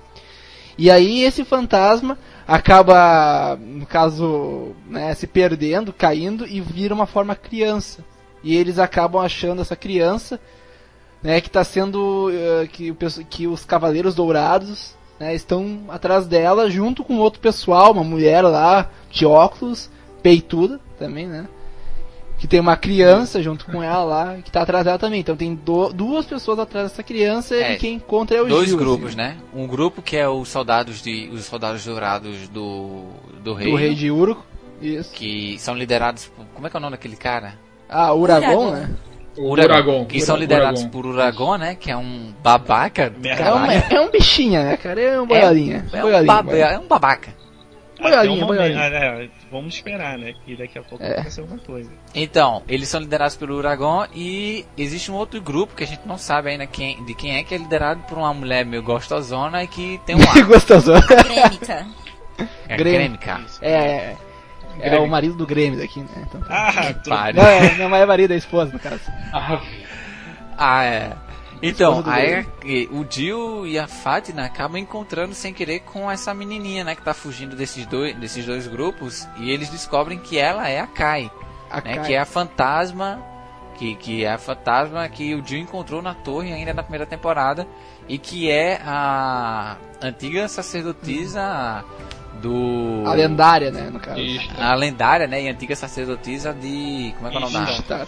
[0.77, 7.35] E aí esse fantasma acaba, no caso, né, se perdendo, caindo e vira uma forma
[7.35, 8.05] criança.
[8.43, 10.41] E eles acabam achando essa criança,
[11.23, 12.97] né, que está sendo eh, que,
[13.29, 18.91] que os cavaleiros dourados né, estão atrás dela junto com outro pessoal, uma mulher lá
[19.11, 19.91] de óculos,
[20.23, 21.47] peituda também, né?
[22.41, 25.21] Que tem uma criança junto com ela lá, que tá atrás dela também.
[25.21, 28.69] Então tem do- duas pessoas atrás dessa criança É, e quem encontra é o Dois
[28.71, 29.37] Gil, grupos, assim, né?
[29.55, 33.05] Um grupo que é os soldados de os soldados dourados do
[33.45, 34.41] do rei, Do rei de Uruk.
[34.81, 35.13] Isso.
[35.13, 37.53] que são liderados por, como é que é o nome daquele cara?
[37.87, 38.71] Ah, Uragon, Uragon.
[38.71, 38.91] né?
[39.37, 40.05] O Uragon.
[40.07, 40.41] Que são Uragon.
[40.41, 41.75] liderados por Uragon, né?
[41.75, 43.13] Que é um babaca.
[43.23, 44.99] É, uma, é um bichinho, né, cara?
[44.99, 45.87] É um boiolinha.
[45.93, 46.67] É um, boiolinha, baba- boiolinha.
[46.75, 47.35] é um babaca.
[48.01, 48.81] Boiolinha, Até o boiolinha.
[48.81, 48.87] ah,
[49.23, 50.35] é, vamos esperar, né?
[50.45, 51.13] Que daqui a pouco É.
[51.13, 51.91] acontece alguma coisa.
[52.15, 56.17] Então, eles são liderados pelo Uragon e existe um outro grupo que a gente não
[56.19, 59.67] sabe ainda quem, de quem é, que é liderado por uma mulher meio gostosona e
[59.67, 60.45] que tem um Que ar.
[60.47, 60.93] gostoso.
[61.25, 61.87] Grêmica.
[62.69, 63.19] É Grêmio.
[63.19, 63.41] crêmica.
[63.61, 64.17] É, é,
[64.79, 65.05] é Grêmio.
[65.05, 66.09] o marido do Grêmio daqui, né?
[66.27, 67.11] Então, Ah, tu...
[67.11, 69.01] Não, é, não é marido, é esposa, no caso.
[69.33, 69.61] Ah,
[70.63, 71.13] Ah, é.
[71.63, 76.85] Então, aí e o Jill e a Fatina acabam encontrando sem querer com essa menininha,
[76.85, 80.81] né, que tá fugindo desses dois, desses dois grupos e eles descobrem que ela é
[80.81, 81.31] a Kai,
[81.71, 83.23] A né, Kai- que é a fantasma
[83.77, 87.67] que, que é a fantasma que o Jill encontrou na torre ainda na primeira temporada
[88.09, 91.85] e que é a antiga sacerdotisa
[92.43, 94.19] do a lendária, né, no caso.
[94.59, 98.07] A lendária, né, e antiga sacerdotisa de como é que é o nome da Ishtar.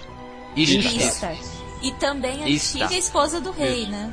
[0.57, 1.33] Ishtar.
[1.33, 1.61] Istar.
[1.83, 2.85] E também a Istar.
[2.85, 4.11] antiga esposa do rei, né?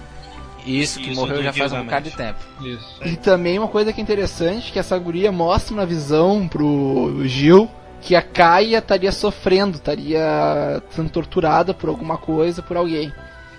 [0.66, 2.40] Isso que Isso, morreu já faz um bocado de tempo.
[2.62, 2.96] Isso.
[3.06, 7.70] E também uma coisa que é interessante, que essa guria mostra na visão pro Gil
[8.02, 13.12] que a Kaia estaria sofrendo, estaria sendo torturada por alguma coisa, por alguém.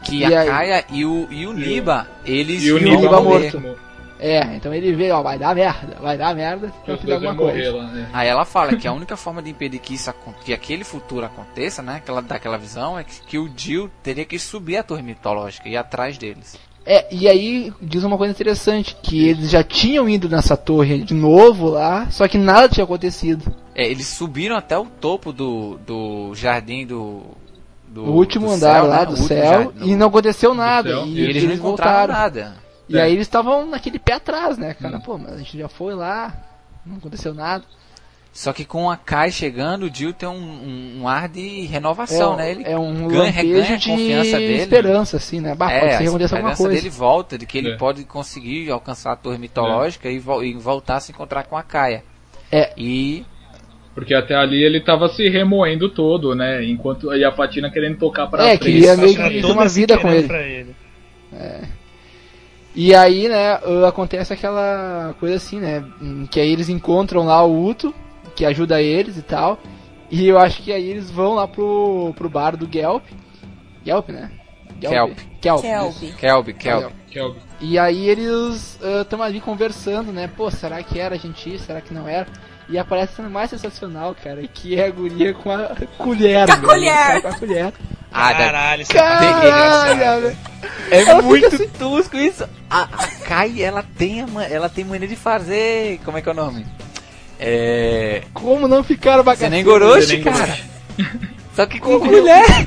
[0.03, 0.49] Que E a aí?
[0.49, 3.53] Kaia e o, e o Niba, eles E o Niba morrer.
[3.55, 3.90] morto.
[4.23, 7.35] É, então ele vê, ó, vai dar merda, vai dar merda, tem que dar alguma
[7.35, 7.75] coisa.
[7.75, 8.07] lá, né?
[8.13, 10.13] Aí ela fala que a única forma de impedir que isso
[10.45, 14.39] que aquele futuro aconteça, né, aquela daquela visão é que, que o Jill teria que
[14.39, 16.59] subir a torre mitológica e ir atrás deles.
[16.85, 21.15] É, e aí diz uma coisa interessante, que eles já tinham ido nessa torre de
[21.15, 23.55] novo lá, só que nada tinha acontecido.
[23.75, 27.23] É, eles subiram até o topo do, do jardim do
[27.89, 30.91] do o último do andar céu, lá né, do céu, jardim- e não aconteceu nada.
[31.07, 32.15] E, e eles, não encontraram voltaram.
[32.15, 32.70] nada.
[32.91, 33.03] E É.
[33.03, 34.97] aí eles estavam naquele pé atrás, né, cara?
[34.97, 35.01] Hum.
[35.01, 36.35] Pô, mas a gente já foi lá,
[36.85, 37.65] não aconteceu nada.
[38.33, 42.35] Só que com a Kai chegando, o Jill tem um, um, um ar de renovação,
[42.35, 42.51] é, né?
[42.53, 44.55] Ele é um ganha- reganha lampejo a de confiança dele.
[44.63, 45.55] esperança, assim, né?
[45.55, 46.75] Bah, pode É, ser que a esperança coisa.
[46.77, 47.77] dele volta, de que ele É.
[47.77, 51.63] pode conseguir alcançar a torre mitológica e, vo- e voltar a se encontrar com a
[51.65, 52.05] Kaia.
[52.53, 52.73] É.
[52.77, 53.25] E
[53.97, 56.65] Porque até ali ele tava se remoendo todo, né?
[56.65, 58.61] Enquanto e a Fatina querendo tocar pra É, frente.
[58.63, 60.29] queria meio que uma vida com ele.
[60.29, 60.75] pra ele.
[62.75, 65.85] E aí, né, uh, acontece aquela coisa assim, né?
[66.31, 67.95] Que aí eles encontram lá o Uto,
[68.37, 69.59] que ajuda eles e tal.
[70.11, 73.05] E eu acho que aí eles vão lá pro, pro bar do Gelp.
[73.85, 74.31] Gelp, né?
[74.81, 75.19] Kelp.
[75.41, 75.63] Kelp.
[76.19, 76.95] Kelby, Kelby.
[77.11, 77.41] Kelby.
[77.61, 80.29] E aí eles estão ali conversando, né?
[80.37, 81.59] Pô, será que era gente?
[81.59, 82.27] Será que não era?
[82.69, 86.47] E aparece a cena mais sensacional, cara, que é a guria com a colher.
[86.47, 87.23] Com a colher.
[87.23, 87.73] Com a colher.
[88.13, 90.37] Ah, Caralho, isso é muito Caralho, velho.
[90.91, 92.45] É Ela muito assim- tosco isso.
[92.69, 96.01] A, a Kai, ela tem, a, ela tem mania de fazer.
[96.05, 96.67] Como é que é o nome?
[97.39, 98.23] É.
[98.35, 99.55] Como não ficar bagaceiro?
[99.55, 100.41] Zenengoroshi, Zenengoroshi.
[100.47, 100.59] cara.
[101.55, 102.67] Só que com colher.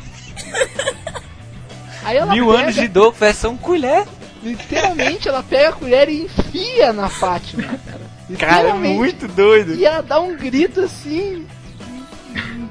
[2.04, 4.06] Aí ela Mil pega, anos de dor, versão colher.
[4.44, 8.14] literalmente, ela pega a colher e enfia na Fátima, cara.
[8.40, 9.76] Cara, é muito doido.
[9.76, 11.46] E ela dá um grito assim.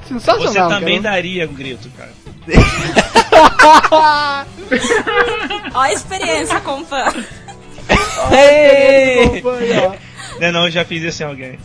[0.09, 0.69] Sensacional.
[0.69, 1.15] Você também cara.
[1.15, 2.11] daria um grito, cara.
[3.93, 4.45] Ó
[5.75, 7.05] a experiência com fã.
[10.41, 11.59] Não, não, eu já fiz isso em alguém.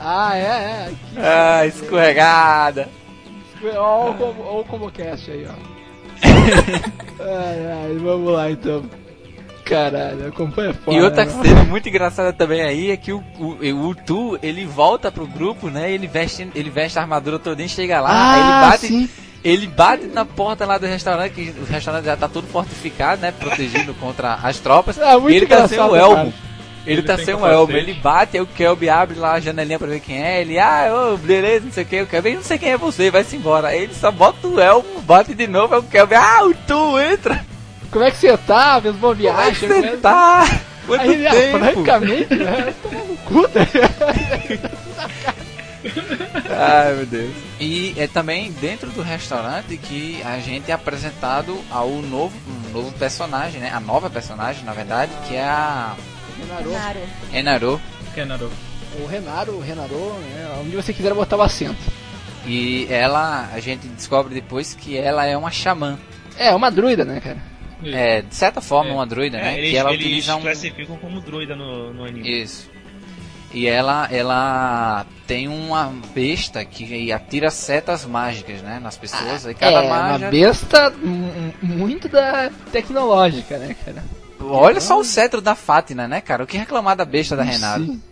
[0.00, 0.84] Ah, é, é.
[0.86, 1.18] Aqui.
[1.18, 2.88] Ah, escorregada.
[3.62, 5.52] Olha o, ComboCast aí, ó.
[7.20, 8.84] ai, ai, vamos lá então.
[9.64, 10.96] Caralho, acompanha foda.
[10.96, 11.42] E outra né?
[11.42, 15.68] cena muito engraçada também aí é que o, o, o Tu, ele volta pro grupo,
[15.68, 15.90] né?
[15.90, 19.08] Ele veste, ele veste a armadura toda e chega lá, aí ele Ah, bate, sim.
[19.44, 23.32] Ele bate na porta lá do restaurante, que o restaurante já tá todo fortificado, né?
[23.32, 24.98] Protegido contra as tropas.
[25.00, 26.14] Ah, muito e ele tá sem o elmo.
[26.16, 26.48] cara.
[26.86, 27.52] Ele, Ele tá sem capacete.
[27.54, 30.58] elmo, ele bate, aí o Kelby abre lá a janelinha pra ver quem é, ele,
[30.58, 33.36] ah, ô, beleza, não sei o que, o Kelby, não sei quem é você, vai-se
[33.36, 33.68] embora.
[33.68, 36.98] Aí ele só bota o elmo, bate de novo, aí o Kelby, ah, o Tu,
[37.00, 37.44] entra!
[37.90, 38.80] Como é que você tá?
[38.80, 39.68] Fez boa Como é que viagem?
[39.68, 39.98] você né?
[40.00, 40.46] tá?
[40.86, 41.58] Quanto Aí ele, ah, tempo?
[41.58, 42.74] francamente, né?
[42.82, 44.78] Toma no cu, ligado?
[46.50, 47.34] Ai meu Deus.
[47.60, 52.92] E é também dentro do restaurante que a gente é apresentado ao novo, um novo
[52.98, 53.70] personagem, né?
[53.72, 55.96] A nova personagem, na verdade, que é a
[56.38, 56.70] Renaro.
[56.70, 56.98] Claro.
[57.32, 57.80] Enaro.
[58.14, 58.50] Kenaro.
[59.00, 60.58] O Renaro, o Renaro, né?
[60.60, 61.76] Onde você quiser botar o acento.
[62.46, 65.98] E ela, a gente descobre depois que ela é uma xamã.
[66.38, 67.38] É, uma druida, né, cara?
[67.84, 68.94] É, de certa forma, É.
[68.94, 69.58] uma druida, É, né?
[69.58, 70.40] eles, que ela eles utiliza um.
[70.40, 72.42] classificam como druida no, no anime.
[72.42, 72.68] Isso.
[73.52, 78.78] E ela, ela tem uma besta que atira setas mágicas, né?
[78.78, 79.46] Nas pessoas.
[79.46, 80.26] e cada é, magia.
[80.26, 80.92] uma besta
[81.62, 84.04] muito da tecnológica, né, cara?
[84.40, 86.44] Olha só o cetro da Fátima, né, cara?
[86.44, 87.84] O que reclamar da besta da Renata?
[87.84, 88.02] Sim.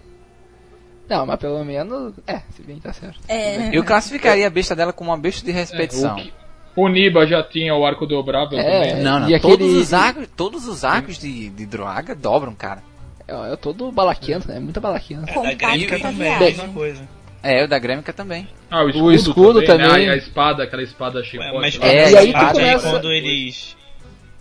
[1.08, 2.14] Não, mas pelo menos.
[2.26, 3.20] É, se bem que tá certo.
[3.28, 3.68] É.
[3.76, 6.18] Eu classificaria a besta dela como uma besta de repetição.
[6.18, 6.26] É,
[6.74, 8.88] O Niba já tinha o arco dobrável É.
[8.88, 9.04] também.
[9.04, 12.82] Não, não, E todos, aquele- os arcos, todos os arcos de, de Droga dobram, cara.
[13.28, 14.58] É, é todo balaquento, né?
[14.60, 15.30] Muita balaquenta.
[15.30, 16.56] É, da Grêmica também, a viagem.
[16.58, 17.08] mesma coisa.
[17.42, 18.48] É, o da Grêmica também.
[18.70, 19.78] Ah, o escudo, O escudo também.
[19.86, 19.88] né?
[19.88, 20.08] também.
[20.08, 21.52] Ah, e a espada, aquela espada chicote.
[21.54, 21.78] Mas.
[21.80, 23.76] É, é, e aí tu aí, começa- quando eles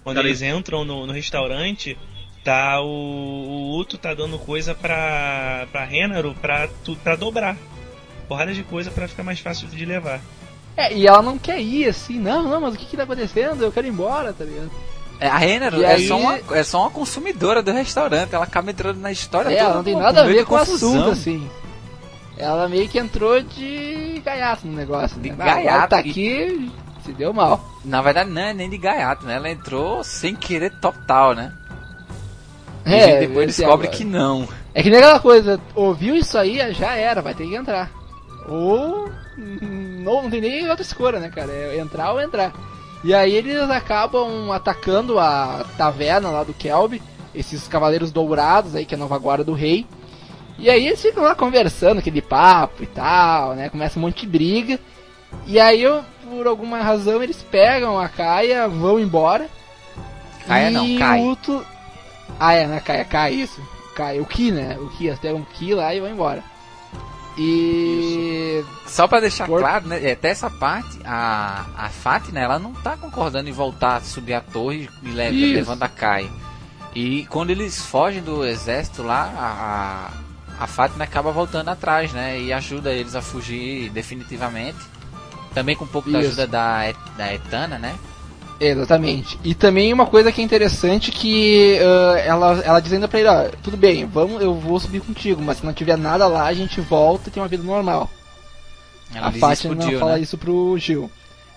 [0.03, 1.97] quando Cara, eles entram no, no restaurante,
[2.43, 7.57] tá o, o Uto tá dando coisa pra pra Renaro pra tu pra dobrar.
[8.27, 10.19] Porrada de coisa pra ficar mais fácil de levar.
[10.77, 13.63] É, e ela não quer ir assim, não, não, mas o que que tá acontecendo?
[13.63, 14.71] Eu quero ir embora, tá ligado?
[15.19, 18.33] É, a Renner E é, aí- só uma, é só uma consumidora do restaurante.
[18.35, 20.57] Ela acaba entrando na história É, toda ela não tem nada a ver com o
[20.57, 21.49] assunto, assim.
[22.37, 25.19] Ela meio que entrou de gaiato no negócio.
[25.21, 25.35] De né?
[25.37, 26.69] Gaiato tá aqui,
[27.05, 27.63] se deu mal.
[27.85, 29.35] Na verdade, não é nem de gaiato, né?
[29.35, 31.53] Ela entrou sem querer total, né?
[32.85, 33.97] E É, depois descobre agora.
[33.97, 34.47] que não.
[34.73, 37.89] É que nem aquela coisa, ouviu isso aí, já era, vai ter que entrar.
[38.49, 39.09] Ou.
[39.37, 41.51] hum, Não, não tem nem outra escolha, né, cara?
[41.51, 42.51] É entrar ou entrar.
[43.05, 47.03] E aí eles acabam atacando a taverna lá do Kelby,
[47.35, 49.85] esses cavaleiros dourados aí, que é a nova guarda do rei.
[50.57, 53.69] E aí eles ficam lá conversando, aquele papo e tal, né?
[53.69, 54.79] Começa um monte de briga.
[55.45, 59.47] E aí, eu, por alguma razão, eles pegam a Kaia, vão embora.
[60.47, 61.19] Kaia e não, cai.
[61.19, 61.63] o Uto...
[62.39, 62.79] Ah, é, né?
[62.79, 63.61] Kaia, cai, isso.
[63.95, 64.79] Cai, o Ki, né?
[64.79, 66.43] O Ki, eles pegam o Ki lá e vão embora.
[67.37, 68.63] E...
[68.87, 70.11] Só pra deixar Por- claro, né?
[70.11, 74.89] Até essa parte, a, a Fátima, ela não tá concordando em voltar, subir a torre
[75.03, 75.55] e le- Isso.
[75.55, 76.29] levando a Kai.
[76.93, 82.39] E quando eles fogem do exército lá, a, a, a Fátima acaba voltando atrás, né?
[82.39, 84.77] E ajuda eles a fugir definitivamente.
[85.53, 86.27] Também com um pouco da Isso.
[86.29, 87.95] ajuda da, Et- da Etana, né?
[88.59, 89.39] Exatamente.
[89.43, 93.49] E também uma coisa que é interessante que ah, ela, ela dizendo pra ele, ó,
[93.61, 96.79] tudo bem, vamos, eu vou subir contigo, mas se não tiver nada lá, a gente
[96.81, 98.09] volta e tem uma vida normal.
[99.13, 100.21] Ela a Fátima não fala né?
[100.21, 101.09] isso pro Gil.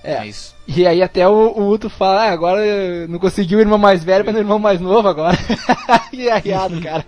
[0.02, 0.14] É.
[0.14, 0.54] É isso.
[0.66, 4.24] E aí até o, o Uto fala, ah, agora não conseguiu o irmão mais velho,
[4.24, 5.36] mas o irmão mais novo agora.
[6.10, 7.04] que arriado, cara.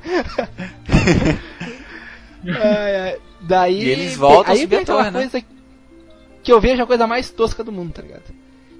[2.47, 3.17] Ai.
[3.43, 3.83] Daí.
[3.83, 5.21] E eles voltam a aí subir vem a torre, né?
[5.21, 5.45] coisa
[6.43, 8.23] que eu vejo a coisa mais tosca do mundo, tá ligado?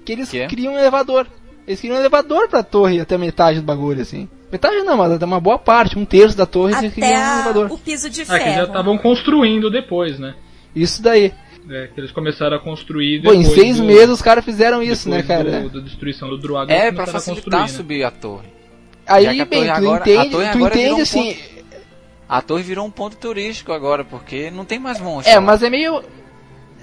[0.05, 0.47] Que eles Que é?
[0.47, 1.27] criam um elevador.
[1.67, 4.27] Eles criam um elevador pra torre até metade do bagulho, assim.
[4.51, 7.15] Metade não, mas até uma boa parte, um terço da torre eles Até criam um
[7.23, 7.71] a- elevador.
[7.71, 8.67] o piso de Ah, que já ferro.
[8.67, 10.35] estavam construindo depois, né?
[10.75, 11.33] Isso daí.
[11.69, 15.07] É, que eles começaram a construir Pô, em seis do- meses os caras fizeram isso,
[15.07, 15.61] né, cara?
[15.61, 16.73] Do, da destruição do Druaga.
[16.73, 17.67] É eles pra a facilitar construir, né?
[17.67, 18.47] subir a torre.
[19.07, 21.37] Aí, a bem, torre tu agora- a entende, tu entende um assim.
[22.27, 25.27] A torre virou um ponto turístico agora, porque não tem mais monstros.
[25.33, 25.41] É, lá.
[25.41, 26.01] mas é meio.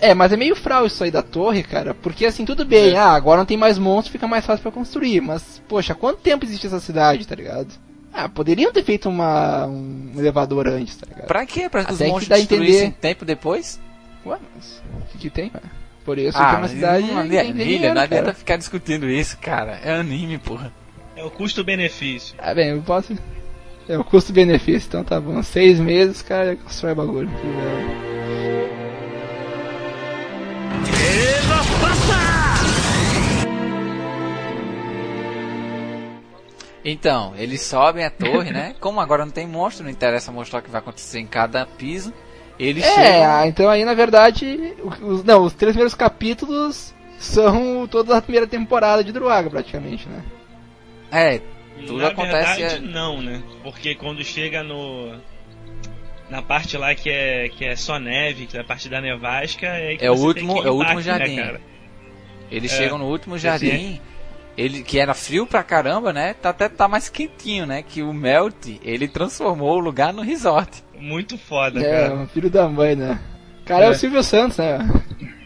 [0.00, 1.94] É, mas é meio fral isso aí da torre, cara.
[1.94, 2.96] Porque assim, tudo bem, É.
[2.98, 5.20] ah, agora não tem mais monstros, fica mais fácil pra construir.
[5.20, 7.68] Mas, poxa, quanto tempo existe essa cidade, tá ligado?
[8.12, 11.26] Ah, poderiam ter feito uma, um elevador antes, tá ligado?
[11.26, 11.68] Pra quê?
[11.68, 12.96] Pra que os Até que monstros destruíssem entender.
[13.00, 13.80] tempo depois?
[14.24, 15.64] Ué, mas o que, que tem, cara?
[16.04, 17.02] Por isso ah, que é uma cidade.
[17.02, 19.78] não, que não, tem Milha, dinheiro, não adianta ficar discutindo isso, cara.
[19.84, 20.72] É anime, porra.
[21.14, 22.34] É o custo-benefício.
[22.38, 23.16] Ah, bem, eu posso.
[23.88, 25.42] É o custo-benefício, então tá bom.
[25.42, 27.28] Seis meses, cara, constrói bagulho.
[27.28, 28.87] Que legal.
[36.84, 38.74] Então, eles sobem a torre, né?
[38.80, 42.12] Como agora não tem monstro, não interessa mostrar o que vai acontecer em cada piso.
[42.58, 43.30] Eles É, chegam.
[43.30, 48.46] ah, então aí na verdade, os, não, os três primeiros capítulos são toda a primeira
[48.46, 50.22] temporada de Druaga, praticamente, né?
[51.10, 51.40] É,
[51.86, 52.60] tudo Na acontece.
[52.60, 53.42] verdade, não, né?
[53.62, 55.14] Porque quando chega no.
[56.28, 59.66] Na parte lá que é, que é só neve, que é a parte da nevasca,
[59.66, 61.36] é que É o último- tem que é o último embarque, jardim.
[61.36, 61.60] Né, cara?
[62.50, 62.76] Eles É.
[62.76, 64.00] chegam no último jardim.
[64.58, 66.34] Ele, que era frio pra caramba, né?
[66.34, 67.80] Tá, até tá mais quentinho, né?
[67.82, 70.82] Que o Melt, ele transformou o lugar no resort.
[70.98, 72.22] Muito foda, É, cara.
[72.22, 73.20] o filho da mãe, né?
[73.62, 73.90] O cara é, É.
[73.90, 74.78] o Silvio Santos, né?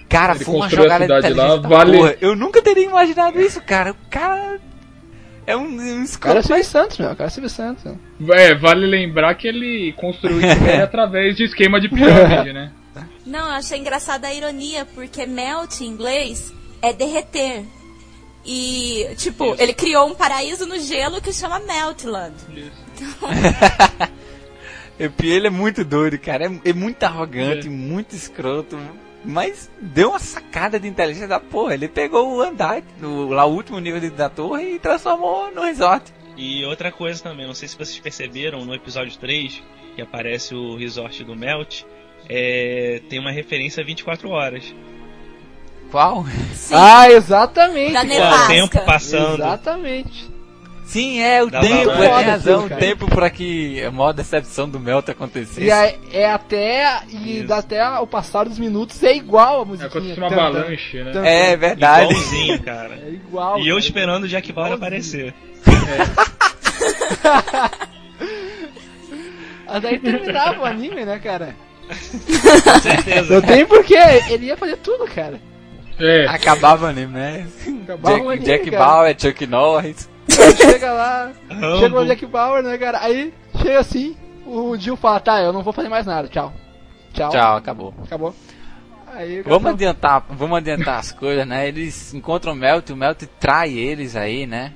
[0.08, 2.16] Cara, Ele foi uma jogada de lá, vale- porra.
[2.22, 3.90] Eu nunca teria imaginado isso, cara.
[3.92, 4.58] O cara
[5.46, 6.38] é um, um O cara é escroto.
[6.38, 7.10] o Silvio Santos, meu.
[7.12, 7.84] O cara é o Silvio Santos.
[8.30, 12.72] É, vale lembrar que ele construiu isso aí através de esquema de pirâmide, né?
[13.26, 17.64] Não, eu achei engraçada a ironia, porque melt em inglês é derreter.
[18.44, 22.34] E, tipo, ele criou um paraíso no gelo que chama Meltland.
[24.98, 26.46] E ele é muito doido, cara.
[26.46, 28.78] É, é muito arrogante, muito escroto.
[29.24, 31.74] Mas deu uma sacada de inteligência da porra.
[31.74, 36.12] Ele pegou o andar, o, lá o último nível da torre e transformou no resort.
[36.36, 39.62] E outra coisa também, não sei se vocês perceberam no episódio 3,
[39.94, 41.82] que aparece o resort do Melt,
[42.28, 44.74] é, tem uma referência a 24 horas.
[45.92, 46.24] Qual?
[46.54, 47.92] Sim, Ah, exatamente.
[47.92, 48.14] Da cara.
[48.14, 48.46] É, o Nevasca.
[48.48, 49.34] tempo passando.
[49.34, 50.32] Exatamente.
[50.86, 54.12] Sim, é o Dá tempo, pra- é, tem razão, o tempo pra que a maior
[54.12, 55.62] decepção do Melt acontecesse.
[55.62, 57.00] E é, é até.
[57.08, 57.46] E Isso.
[57.46, 59.90] dá até o passar dos minutos é igual a É musiquinha.
[59.90, 61.12] como se fosse uma avalanche, né?
[61.52, 62.10] É verdade.
[62.10, 62.98] Igualzinho, cara.
[63.06, 63.58] É igual.
[63.58, 63.86] E eu cara.
[63.86, 64.86] esperando o Jack Bauer Igualzinho.
[64.86, 65.34] aparecer.
[69.66, 71.54] Mas aí terminava o anime, né, cara?
[71.88, 73.34] Com certeza.
[73.34, 73.98] Não tem porquê.
[74.28, 75.40] Ele ia fazer tudo, cara.
[75.98, 77.46] É, Acabava o anime, né?
[77.84, 78.84] Acabava o Jack, anime, Jack cara.
[78.84, 80.08] Bauer, Chuck Norris.
[80.56, 81.78] Chega lá, Rambo.
[81.78, 82.98] chega o Jack Bauer, né, cara?
[83.00, 84.16] Aí chega assim,
[84.46, 86.52] o Jill fala, tá, eu não vou fazer mais nada, tchau.
[87.12, 87.30] Tchau.
[87.30, 87.94] Tchau, acabou.
[88.04, 88.34] Acabou.
[89.14, 91.68] Aí Vamos adiantar, vamos adiantar as coisas, né?
[91.68, 94.72] Eles encontram o Melt, o Melt trai eles aí, né?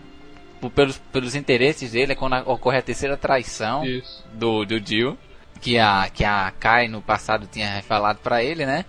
[0.61, 4.23] Por- pelos, pelos interesses dele, é quando a- ocorre a terceira traição isso.
[4.35, 5.17] do, do Jill,
[5.61, 8.85] que a, que a Kai no passado tinha falado pra ele, né?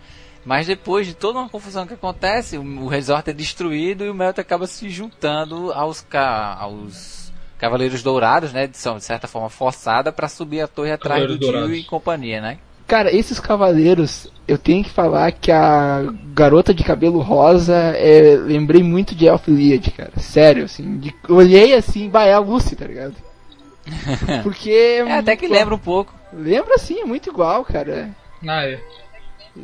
[0.48, 4.40] Mas depois de toda uma confusão que acontece, o, resort é destruído e o Melt
[4.40, 8.66] acaba se juntando aos, ca, aos Cavaleiros Dourados, né?
[8.66, 11.78] De, são, de certa forma forçada pra subir a torre atrás do Cavaleiros Dourados.
[11.78, 12.60] e companhia, né?
[12.88, 18.82] Cara, esses cavaleiros, eu tenho que falar que a garota de cabelo rosa, é, lembrei
[18.82, 20.14] muito de Elfiliad, cara.
[20.16, 20.98] Sério, assim.
[20.98, 23.16] de- olhei assim, bah, é a Lucy, tá ligado?
[24.44, 25.04] Porque.
[25.06, 26.14] É, até que lembra um pouco.
[26.32, 28.12] Lembra sim, é muito igual, cara.
[28.48, 28.80] Ah, é.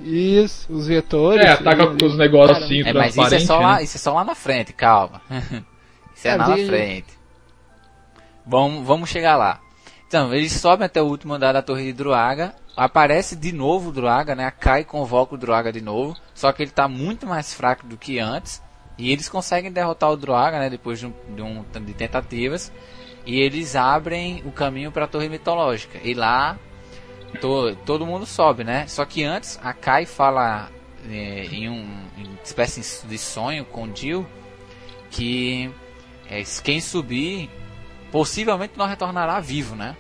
[0.03, 1.45] Isso, os vetores.
[1.45, 1.97] É, ataca ali.
[1.99, 3.83] com os negócios assim, É, mas isso é, só lá, né?
[3.83, 5.21] isso é só lá na frente, calma.
[6.15, 7.13] isso é É, lá na frente.
[8.45, 9.59] Vamos, vamos chegar lá.
[10.07, 12.53] Então, eles sobem até o último andar da torre de Druaga.
[12.75, 14.45] Aparece de novo o Druaga, né?
[14.45, 16.15] A Kai convoca o Druaga de novo.
[16.35, 18.61] Só que ele tá muito mais fraco do que antes.
[18.97, 20.69] E eles conseguem derrotar o Druaga, né?
[20.69, 22.71] Depois de, um, de, um- de tentativas.
[23.25, 25.97] E eles abrem o caminho para a torre mitológica.
[26.03, 26.57] E lá
[27.39, 28.85] to- todo mundo sobe, né?
[28.87, 30.69] Só que antes a Kai fala
[31.09, 34.25] é, em um uma espécie de sonho com o Jill
[35.09, 35.69] que
[36.29, 37.49] é, quem subir
[38.11, 39.95] possivelmente não retornará vivo, né?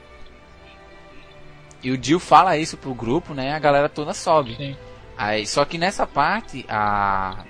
[1.81, 3.53] E o Jill fala isso pro grupo, né?
[3.53, 4.55] A galera toda sobe.
[4.55, 4.77] Sim.
[5.17, 7.43] Aí, só que nessa parte a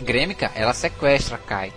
[0.00, 1.72] Grêmica ela sequestra a Kai.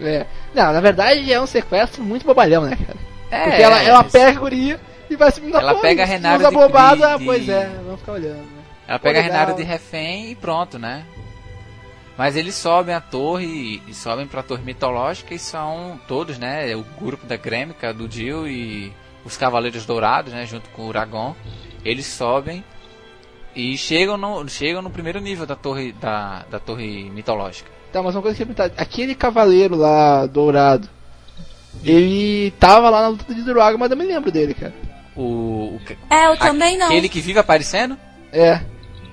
[0.00, 0.26] É.
[0.54, 2.98] Não, na verdade é um sequestro muito bobalhão, né, cara?
[3.30, 4.80] É, Porque ela, ela pega a guria
[5.10, 8.12] e vai subindo Ela a pega a usa de- bobada, de- pois é, vamos ficar
[8.12, 8.62] olhando, né?
[8.86, 9.56] Ela pega a Pô, legal.
[9.56, 11.04] de refém e pronto, né?
[12.16, 16.74] Mas eles sobem a torre e, sobem pra torre mitológica e são todos, né?
[16.76, 18.92] O grupo da Grêmica, do Jill e
[19.24, 20.46] os Cavaleiros Dourados, né?
[20.46, 21.34] Junto com o Uragon.
[21.84, 22.62] Eles sobem
[23.54, 27.68] e chegam no, chegam no primeiro nível da torre, da, da torre mitológica.
[27.92, 30.88] Tá, mas uma coisa que eu perguntar, aquele cavaleiro lá, dourado,
[31.84, 34.72] ele tava lá na luta de Druaga, mas eu me lembro dele, cara.
[35.16, 36.86] O, o que- É, eu também não.
[36.86, 37.96] aquele que vive aparecendo?
[38.32, 38.60] É.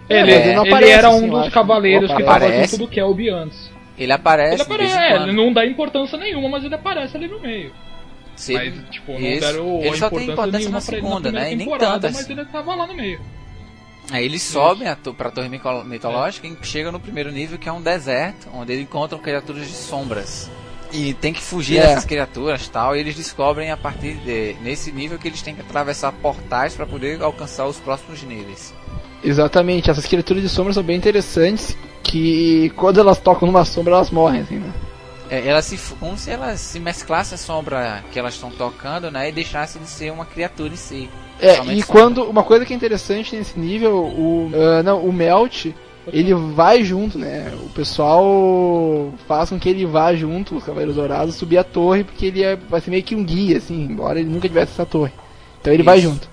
[0.10, 1.52] Ele, É, mas ele não ele aparece, era assim, um eu dos acho.
[1.52, 2.72] cavaleiros que tava aparece.
[2.72, 3.72] junto do Kelby antes.
[3.98, 4.54] Ele aparece.
[4.56, 7.72] Ele aparece, é, ele não dá importância nenhuma, mas ele aparece ali no meio.
[8.36, 9.40] Se Mas, ele- tipo, não Isso.
[9.42, 11.54] deram Ele só tem importância na pra ele segunda, na né?
[11.54, 12.32] E nem tanto mas assim.
[12.34, 13.22] ele tava lá no meio.
[14.12, 17.70] Aí eles sobem a to- pra torre mico- mitológica e chegam no primeiro nível que
[17.70, 20.50] é um deserto, onde eles encontram criaturas de sombras.
[20.92, 21.88] E tem que fugir É.
[21.88, 25.62] dessas criaturas tal, e eles descobrem a partir de nesse nível que eles têm que
[25.62, 28.74] atravessar portais para poder alcançar os próximos níveis.
[29.24, 34.10] Exatamente, essas criaturas de sombra são bem interessantes, que quando elas tocam numa sombra elas
[34.10, 34.72] morrem, assim, né?
[35.30, 39.30] É, ela se, como se ela se mesclasse a sombra que elas estão tocando, né?
[39.30, 41.10] E deixasse de ser uma criatura em si.
[41.40, 41.86] É, e sombra.
[41.88, 42.24] quando.
[42.30, 44.52] Uma coisa que é interessante nesse nível, o.
[44.54, 45.68] ah, não, o Melt,
[46.08, 47.54] ele vai junto, né?
[47.64, 52.26] O pessoal faz com que ele vá junto, os Cavaleiros Dourados, subir a torre, porque
[52.26, 55.12] ele é, vai ser meio que um guia, assim, embora ele nunca tivesse essa torre.
[55.60, 56.10] Então ele vai Isso.
[56.10, 56.30] junto.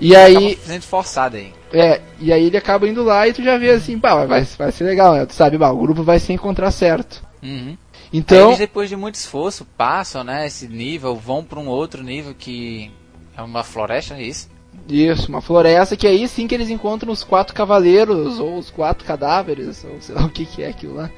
[0.00, 0.36] E aí.
[0.36, 1.52] Acaba sendo forçado aí.
[1.72, 4.72] É, e aí ele acaba indo lá e tu já vê assim, pá, vai, vai
[4.72, 5.26] ser legal, né?
[5.26, 7.24] Tu sabe, o grupo vai se encontrar certo.
[7.42, 7.70] Uhum.
[7.70, 7.78] Aí
[8.12, 8.48] Então.
[8.48, 10.46] eles, depois de muito esforço, passam, né?
[10.46, 12.90] Esse nível, vão para um outro nível que
[13.36, 14.48] é uma floresta, é isso?
[14.88, 19.04] Isso, uma floresta que aí sim que eles encontram os quatro cavaleiros, ou os quatro
[19.04, 21.10] cadáveres, ou sei lá o que, que é aquilo lá.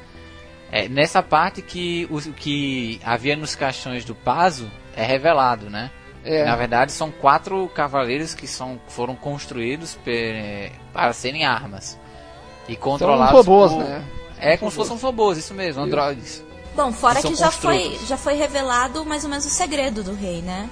[0.70, 5.90] É nessa parte que o que havia nos caixões do Pazo é revelado, né?
[6.24, 11.99] É, Na verdade, são quatro cavaleiros que são, foram construídos pe- para serem armas.
[12.69, 14.05] E são controlados robôs, por- né?
[14.40, 16.45] É como se fossem robôs, isso mesmo, androides.
[16.77, 20.15] Bom, fora São que já foi, já foi revelado mais ou menos o segredo do
[20.15, 20.69] rei, né?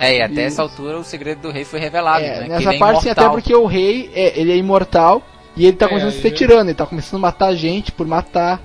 [0.00, 0.54] É, e até Isso.
[0.54, 2.42] essa altura o segredo do rei foi revelado, É, né?
[2.44, 3.40] que nessa ele é parte sim, até imortal.
[3.40, 5.22] porque o rei, é, ele é imortal
[5.56, 7.92] e ele tá É, começando a ser ele- tirano, ele tá começando a matar gente
[7.92, 8.60] por matar.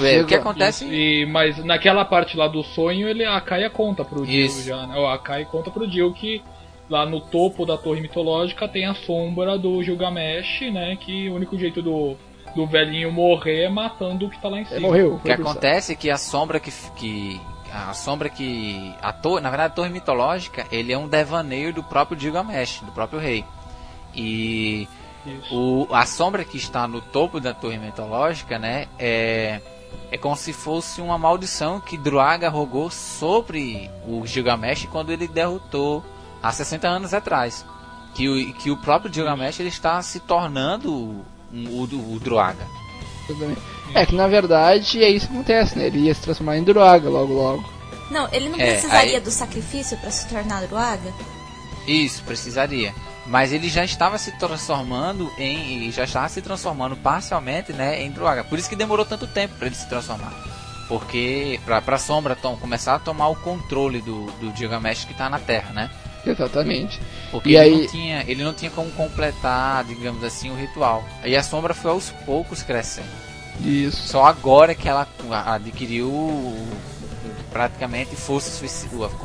[0.00, 0.84] É, o que acontece...
[0.86, 4.94] E, mas naquela parte lá do sonho, ele, a Kaia conta pro Jill já, né?
[5.12, 6.42] A Kaia conta pro Jill que
[6.88, 10.96] lá no topo da torre mitológica tem a sombra do Gilgamesh, né?
[11.00, 12.16] Que o único jeito do,
[12.56, 14.80] do velhinho morrer é matando o que tá lá em É, cima.
[14.80, 15.14] morreu.
[15.14, 17.40] O que acontece é que a sombra que, que
[17.72, 21.82] a sombra que a torre, na verdade a torre mitológica, ele é um devaneio do
[21.82, 23.44] próprio Gilgamesh, do próprio rei.
[24.14, 24.88] E
[25.50, 29.60] o, a sombra que está no topo da torre mitológica, né, é
[30.12, 36.04] é como se fosse uma maldição que Druaga rogou sobre o Gilgamesh quando ele derrotou
[36.42, 37.64] há 60 anos atrás.
[38.14, 41.24] Que o, que o próprio Gilgamesh ele está se tornando um-
[41.68, 42.66] o, o, o Druaga.
[43.94, 45.86] É que na verdade é isso que acontece, né?
[45.86, 47.72] Ele ia se transformar em Droga logo logo.
[48.10, 51.12] Não, ele não É, precisaria aí- do sacrifício pra se tornar Druaga?
[51.86, 52.92] Isso, precisaria.
[53.26, 55.86] Mas ele já estava se transformando em.
[55.86, 58.42] e já estava se transformando parcialmente né, em Druaga.
[58.44, 60.32] Por isso que demorou tanto tempo para ele se transformar.
[60.88, 65.30] Porque pra, pra sombra tom, começar a tomar o controle do, do Gilgamesh que está
[65.30, 65.90] na Terra, né?
[66.26, 67.00] Exatamente.
[67.30, 71.04] Porque E ele, aí- não tinha, ele não tinha como completar, digamos assim, o ritual.
[71.24, 73.29] E a sombra foi aos poucos crescendo.
[73.60, 74.08] Isso.
[74.08, 75.06] Só agora que ela
[75.46, 76.56] adquiriu
[77.52, 78.64] praticamente força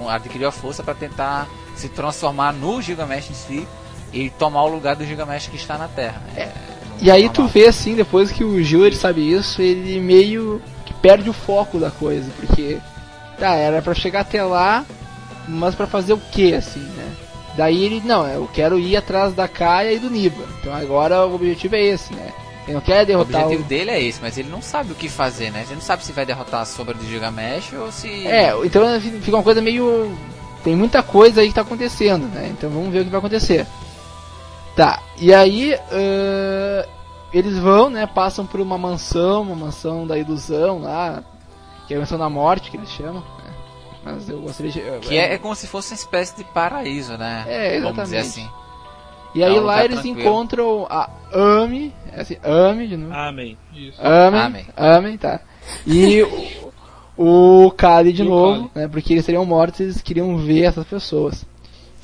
[0.10, 3.68] adquiriu a força para tentar se transformar no Gilgamesh em si
[4.12, 6.22] e tomar o lugar do Gilgamesh que está na Terra.
[6.36, 6.50] É,
[7.02, 10.94] E aí tu vê assim, depois que o Gil ele sabe isso, ele meio que
[10.94, 12.80] perde o foco da coisa, porque
[13.38, 14.86] tá, era pra chegar até lá,
[15.48, 17.12] mas pra fazer o que assim, né?
[17.58, 20.44] Daí ele, não, eu quero ir atrás da Kaia e do Niba.
[20.60, 22.34] Então agora o objetivo é esse, né?
[22.66, 23.68] Ele não quer O derrotar objetivo o...
[23.68, 25.62] dele é esse, mas ele não sabe o que fazer, né?
[25.66, 28.28] Ele não sabe se vai derrotar a sombra do Gilgamesh ou se.
[28.28, 30.12] É, então fica uma coisa meio.
[30.64, 32.50] Tem muita coisa aí que tá acontecendo, né?
[32.52, 33.68] Então vamos ver o que vai acontecer.
[34.76, 36.86] Tá, e aí ãh,
[37.32, 38.08] eles vão, né?
[38.08, 41.24] Passam por uma mansão, uma mansão da ilusão lá,
[41.88, 43.22] que é a mansão da morte que eles chamam.
[43.22, 43.54] Né?
[44.04, 44.82] Mas eu gostaria de.
[45.02, 47.46] Que é, é como se fosse uma espécie de paraíso, né?
[47.48, 48.50] É, Vamos dizer exatamente.
[48.50, 48.65] assim.
[49.36, 50.20] E aí é um lá lugar eles tranquilo.
[50.30, 53.14] encontram a Ame, é assim, Ame de novo.
[53.14, 53.58] Amém.
[53.76, 54.00] Isso.
[54.02, 54.42] Amém.
[54.42, 54.66] Amém.
[54.76, 55.42] Amém, tá.
[55.86, 56.24] E
[57.18, 58.72] o, o Kali de E novo, Kali.
[58.76, 58.88] né?
[58.88, 61.46] Porque eles seriam mortos e eles queriam ver essas pessoas.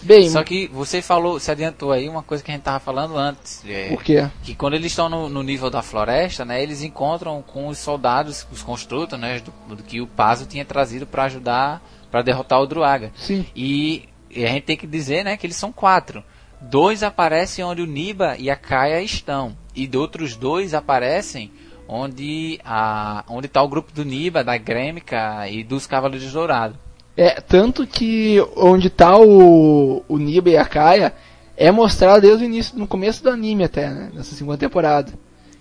[0.04, 3.16] Bem, Só que você falou, se adiantou aí uma coisa que a gente tava falando
[3.16, 3.64] antes.
[3.70, 4.28] é, o quê?
[4.44, 8.48] que quando eles estão no, no nível da floresta, né, eles encontram com os soldados,
[8.52, 12.66] os construtos, né, do, do que o Pazo tinha trazido para ajudar, para derrotar o
[12.66, 13.12] Druaga.
[13.16, 13.46] Sim.
[13.56, 16.24] E, e a gente tem que dizer, né, que eles são quatro.
[16.62, 21.52] Dois aparecem onde o Niba e a Kaia estão, e de outros dois aparecem
[21.88, 26.78] onde a onde está o grupo do Niba, da Grêmica e dos Cavaleiros Dourados.
[27.18, 31.14] É, tanto que onde tá o, o Niba e a Kaia
[31.58, 34.12] é mostrado desde o início, no começo do anime até, né?
[34.14, 35.12] Nessa segunda temporada.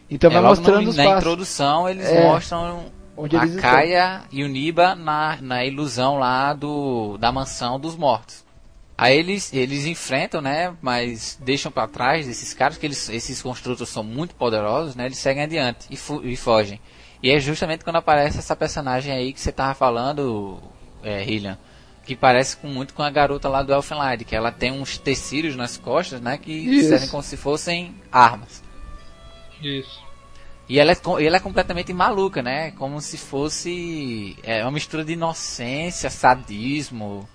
[0.09, 1.19] Então É, vai mostrando no, os na passos.
[1.21, 2.23] introdução eles É.
[2.25, 2.85] mostram
[3.17, 3.71] Onde a eles estão.
[3.71, 8.45] Kaia e o Niba na, na ilusão lá do, da mansão dos mortos.
[9.03, 10.77] Aí eles, eles enfrentam, né?
[10.83, 15.07] Mas deixam pra trás esses caras, que eles, esses construtos são muito poderosos, né?
[15.07, 16.79] Eles seguem adiante e, fu- e fogem.
[17.23, 20.61] E é justamente quando aparece essa personagem aí que você tava falando,
[21.03, 21.59] é, Hillian,
[22.05, 25.57] que parece com, muito com a garota lá do Elfenlight, que ela tem uns tecidos
[25.57, 26.37] nas costas, né?
[26.37, 26.91] Que Isso.
[26.91, 28.63] servem como se fossem armas.
[29.63, 29.99] Isso.
[30.69, 32.71] E ela é, e ela é completamente maluca, né?
[32.73, 37.27] Como se fosse é, uma mistura de inocência, sadismo.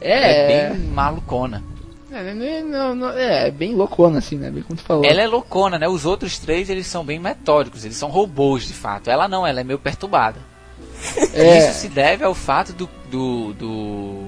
[0.00, 1.62] É, É bem malucona.
[2.12, 4.50] É, não é- não- é, é bem loucona assim, né?
[4.50, 5.04] Bem como tu falou.
[5.04, 5.88] Ela é loucona, né?
[5.88, 9.10] Os outros três, eles são bem metódicos, eles são robôs, de fato.
[9.10, 10.38] Ela não, ela é meio perturbada.
[11.34, 12.88] é, Isso se deve ao fato do...
[13.10, 13.52] do...
[13.54, 14.22] do...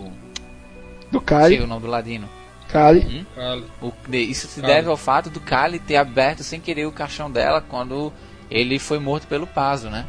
[1.12, 2.28] do Sei Kali, o nome do ladino.
[2.68, 3.24] Kali.
[3.36, 4.72] Cara, O- de- isso se Kali.
[4.74, 8.12] deve ao fato do Kali ter aberto sem querer o caixão dela quando
[8.50, 10.04] ele foi morto pelo Pazo, né?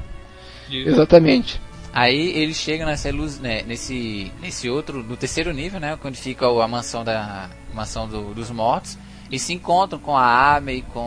[0.69, 0.89] isso.
[0.89, 1.61] Exatamente.
[1.93, 6.45] Aí ele chega nessa luz, né, nesse, nesse outro, no terceiro nível, né, onde fica
[6.45, 8.97] a mansão da mansão do- dos mortos,
[9.31, 10.99] e se encontram com a Ame, com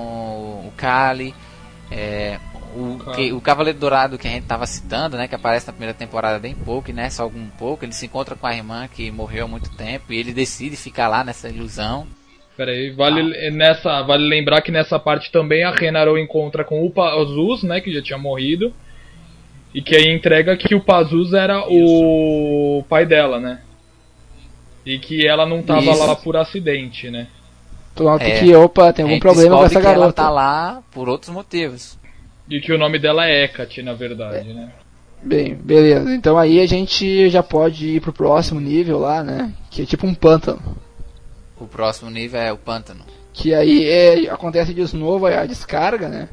[0.67, 1.33] o Kali,
[1.91, 2.39] é,
[2.75, 5.95] o, que- o Cavaleiro Dourado que a gente tava citando, né, que aparece na primeira
[5.95, 9.45] temporada bem pouco, e nessa algum pouco, ele se encontra com a irmã que morreu
[9.45, 12.07] há muito tempo, e ele decide ficar lá nessa ilusão.
[12.57, 16.91] Pera aí, vale, nessa, vale lembrar que nessa parte também a Renaro encontra com o
[16.91, 18.73] Pazus, né, que já tinha morrido.
[19.75, 23.61] E que aí entrega que o Pazus era o pai dela, né?
[24.85, 26.07] E que ela não tava Isso.
[26.07, 27.29] lá por acidente, né?
[27.99, 28.41] Nota É.
[28.41, 30.23] que, opa, tem algum problema com essa que ela garota.
[30.23, 31.99] tá lá por outros motivos.
[32.49, 34.71] E que o nome dela é Hecate, na verdade, né?
[35.23, 36.13] Bem, beleza.
[36.15, 39.53] Então aí a gente já pode ir pro próximo nível lá, né?
[39.71, 40.61] Que é tipo um pântano.
[41.59, 43.05] O próximo nível é o pântano.
[43.33, 46.29] Que aí é, acontece de novo a descarga, né?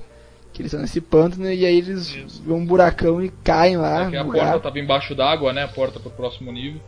[0.57, 2.41] Que eles estão nesse pântano e aí eles Isso.
[2.43, 4.59] vão um buracão e caem lá Porque a no porta lugar.
[4.59, 5.65] tava embaixo d'água, né?
[5.65, 6.81] A porta pro próximo nível.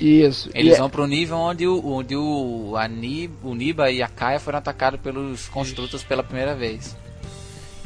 [0.00, 0.48] Isso.
[0.54, 2.86] E Eles é- vão pro nível onde o, onde o, a
[3.46, 6.96] o Niba e a Kaia foram atacados pelos construtos pela primeira vez.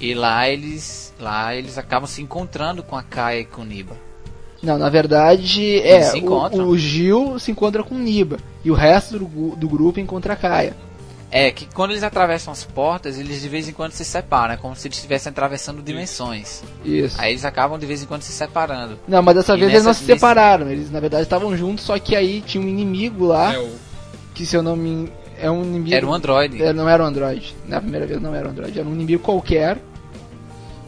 [0.01, 3.97] E lá eles, lá eles acabam se encontrando com a Kaia e com o Niba.
[4.62, 6.19] Não, na verdade Eles é.
[6.20, 8.36] O, o Gil se encontra com o Niba.
[8.65, 10.77] E o resto do, do grupo encontra a Kaia.
[11.37, 14.57] É que quando eles atravessam as portas, eles de vez em quando se separam, é
[14.57, 16.63] como se eles estivessem atravessando dimensões.
[16.85, 17.17] Isso.
[17.21, 18.99] Aí eles acabam de vez em quando se separando.
[19.07, 20.71] Não, mas dessa E vez eles não nessa- se nesse- separaram.
[20.71, 23.55] Eles na verdade estavam juntos, só que aí tinha um inimigo lá.
[23.55, 23.71] É, o,
[24.35, 25.11] Que se eu não me.
[25.39, 25.95] É um inimigo.
[25.95, 26.63] Era um androide.
[26.63, 27.55] É, não era um Android.
[27.67, 29.79] Na primeira vez não era um Android, era um inimigo qualquer.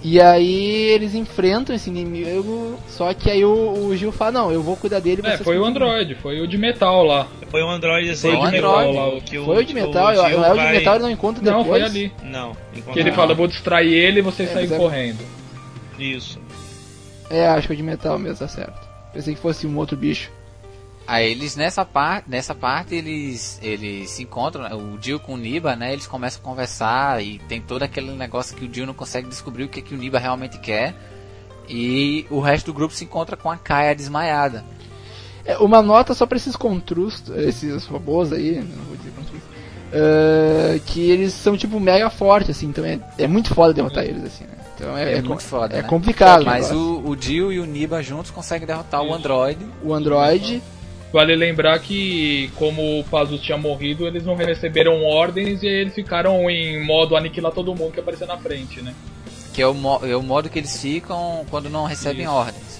[0.00, 4.62] E aí eles enfrentam esse inimigo, só que aí o, o Gil fala, não, eu
[4.62, 5.22] vou cuidar dele.
[5.24, 7.26] é, vocês foi o continuam." Android, foi o de metal lá.
[7.50, 9.08] Foi um Android assim, Foi de um metal lá.
[9.08, 11.10] O que Foi o de metal, Gil eu, é o de vai- metal ele não
[11.10, 11.64] encontra depois.
[11.64, 12.12] Não, foi ali.
[12.22, 12.56] Não,
[12.92, 15.18] Que ele fala, vou distrair ele e vocês É, saem é- correndo.
[15.98, 16.38] Isso.
[17.28, 18.88] É, acho que é o de metal mesmo, tá certo.
[19.12, 20.30] Pensei que fosse um outro bicho.
[21.08, 25.36] Aí eles nessa parte, nessa parte eles eles se encontram, né, o Dio com o
[25.38, 25.90] Niba, né?
[25.90, 29.64] Eles começam a conversar e tem todo aquele negócio que o Dio não consegue descobrir
[29.64, 30.94] o que, que o Niba realmente quer.
[31.66, 34.62] E o resto do grupo se encontra com a Kaia desmaiada.
[35.46, 39.48] É, uma nota só pra esses contrustos, esses robôs aí, não vou dizer contrustos,
[39.90, 44.24] é, que eles são tipo mega fortes, assim, então é, é muito foda derrotar eles,
[44.24, 44.58] assim, né?
[44.74, 45.88] Então é, É, é muito foda, é né?
[45.88, 46.44] complicado.
[46.44, 49.14] Mas o, o Dio e o Niba juntos conseguem derrotar o Isso.
[49.14, 49.66] Android.
[49.82, 50.62] o Android,
[51.12, 55.94] Vale lembrar que, como o Pazus tinha morrido, eles não receberam ordens e aí eles
[55.94, 58.94] ficaram em modo aniquilar todo mundo que aparecia na frente, né?
[59.54, 62.32] que é o, mo- é o modo que eles ficam quando não recebem Isso.
[62.32, 62.78] ordens.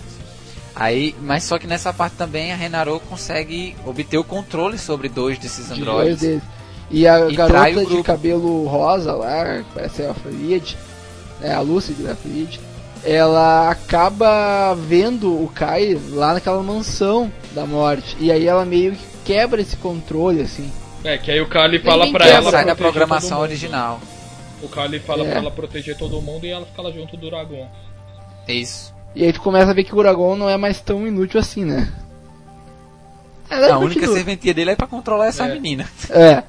[0.76, 5.38] Aí, mas só que nessa parte também a Renaro consegue obter o controle sobre dois
[5.38, 6.20] desses de androides.
[6.20, 6.42] deles.
[6.90, 10.76] E a E garota de cabelo rosa lá, que parece a Fleet,
[11.40, 12.60] né, a Lucy da Fleet,
[13.10, 18.16] ela acaba vendo o Kai lá naquela mansão da morte.
[18.20, 20.70] E aí ela meio que quebra esse controle, assim.
[21.04, 24.00] É, que aí o Kali fala pra ela sai da programação original.
[24.62, 25.30] O Kali fala É.
[25.30, 27.68] pra ela proteger todo mundo e ela fica lá junto do Dragon.
[28.46, 28.92] É isso.
[29.14, 31.64] E aí tu começa a ver que o Uragon não é mais tão inútil assim,
[31.64, 31.92] né?
[33.48, 34.16] Ela A única continua.
[34.16, 35.52] serventia dele é pra controlar essa É.
[35.54, 35.88] menina.
[36.10, 36.42] É.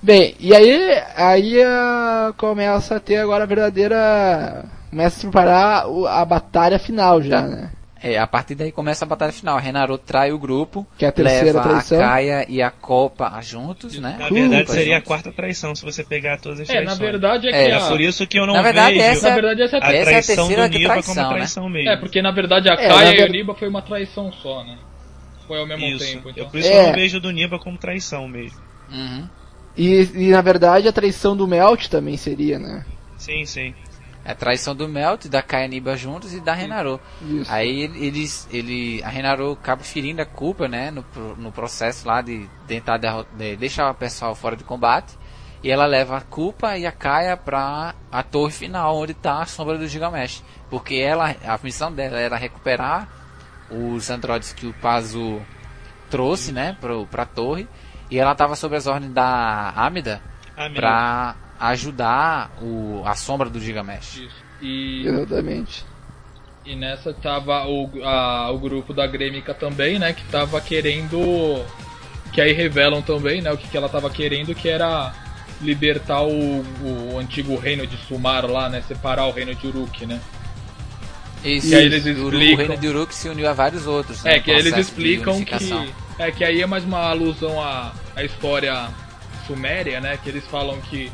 [0.00, 4.64] Bem, e aí, aí ah, começa a ter agora a verdadeira.
[4.92, 7.72] Começa a se preparar a batalha final já, né?
[8.04, 9.56] É, a partir daí começa a batalha final.
[9.56, 11.98] A Renaro trai o grupo, Que é a terceira leva traição.
[11.98, 14.16] a Kaia e a Copa juntos, né?
[14.18, 15.06] Na verdade pra seria a juntos.
[15.08, 16.98] quarta traição, se você pegar todas as É, traições.
[16.98, 17.88] na verdade é que É, a...
[17.88, 19.92] Por isso que eu não Na verdade, vejo essa Na verdade essa é a a
[19.94, 21.34] essa é a traição terceira do Niba traição, como né?
[21.36, 21.88] traição mesmo.
[21.90, 24.62] É, porque na verdade a É, Kaia na e o Niba foi uma traição só,
[24.64, 24.76] né?
[25.46, 26.04] Foi ao mesmo Isso.
[26.04, 26.44] tempo, então.
[26.44, 26.78] Eu, por isso É.
[26.82, 28.58] eu não vejo do Niba como traição mesmo.
[28.90, 29.28] Uhum.
[29.76, 32.84] E, e na verdade a traição do Melt também seria, né?
[33.16, 33.72] Sim, sim.
[34.24, 37.00] É a traição do Melt, da Kaia e Niba juntos e da Renaro.
[37.20, 37.52] Isso.
[37.52, 41.04] Aí eles, ele, a Renaro acaba ferindo a culpa, né, no,
[41.36, 45.18] no processo lá de tentar de deixar o pessoal fora de combate.
[45.62, 49.46] E ela leva a culpa e a Kaia pra a torre final, onde tá a
[49.46, 50.42] sombra do Gilgamesh.
[50.68, 53.08] Porque ela, a missão dela era recuperar
[53.70, 55.40] os androides que o Pazu
[56.10, 57.68] trouxe, né, pro, pra torre.
[58.10, 60.20] E ela tava sob as ordens da Amida
[60.56, 60.74] Amigo.
[60.80, 61.36] pra
[61.70, 64.16] ajudar o, a sombra do Gilgamesh.
[64.16, 64.42] Isso.
[64.60, 65.84] E, Exatamente.
[66.64, 70.12] e nessa tava o, a- o grupo da Grêmica também, né?
[70.12, 71.64] Que tava querendo
[72.32, 75.12] Que aí revelam também, né, o que, que ela tava querendo, que era
[75.60, 76.64] libertar o,
[77.12, 78.82] o antigo reino de Sumar lá, né?
[78.88, 80.18] Separar o reino de Uruk, né?
[81.44, 84.22] Isso, E aí eles explicam- o reino de Uruk se uniu a vários outros.
[84.22, 85.92] né, É, que aí eles explicam que.
[86.18, 88.88] É que aí é mais uma alusão à, à história
[89.46, 90.16] suméria, né?
[90.22, 91.10] Que eles falam que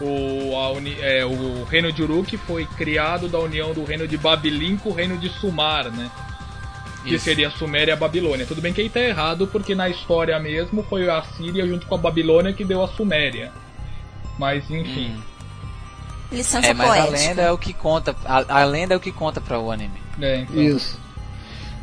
[0.00, 4.16] o, a uni- é, o reino de Uruk foi criado da união do reino de
[4.16, 6.10] Babilin com o reino de Sumar, né?
[7.04, 7.24] Que Isso.
[7.24, 8.46] seria a Suméria e a Babilônia.
[8.46, 11.94] Tudo bem que aí tá errado, porque na história mesmo foi a Síria junto com
[11.96, 13.50] a Babilônia que deu a Suméria.
[14.38, 15.14] Mas enfim.
[15.16, 15.22] Hum.
[16.30, 17.18] Licença É, mas a poética.
[17.28, 18.16] lenda é o que conta.
[18.24, 20.00] A, a lenda é o que conta para o anime.
[20.20, 20.62] É, então.
[20.62, 20.98] Isso.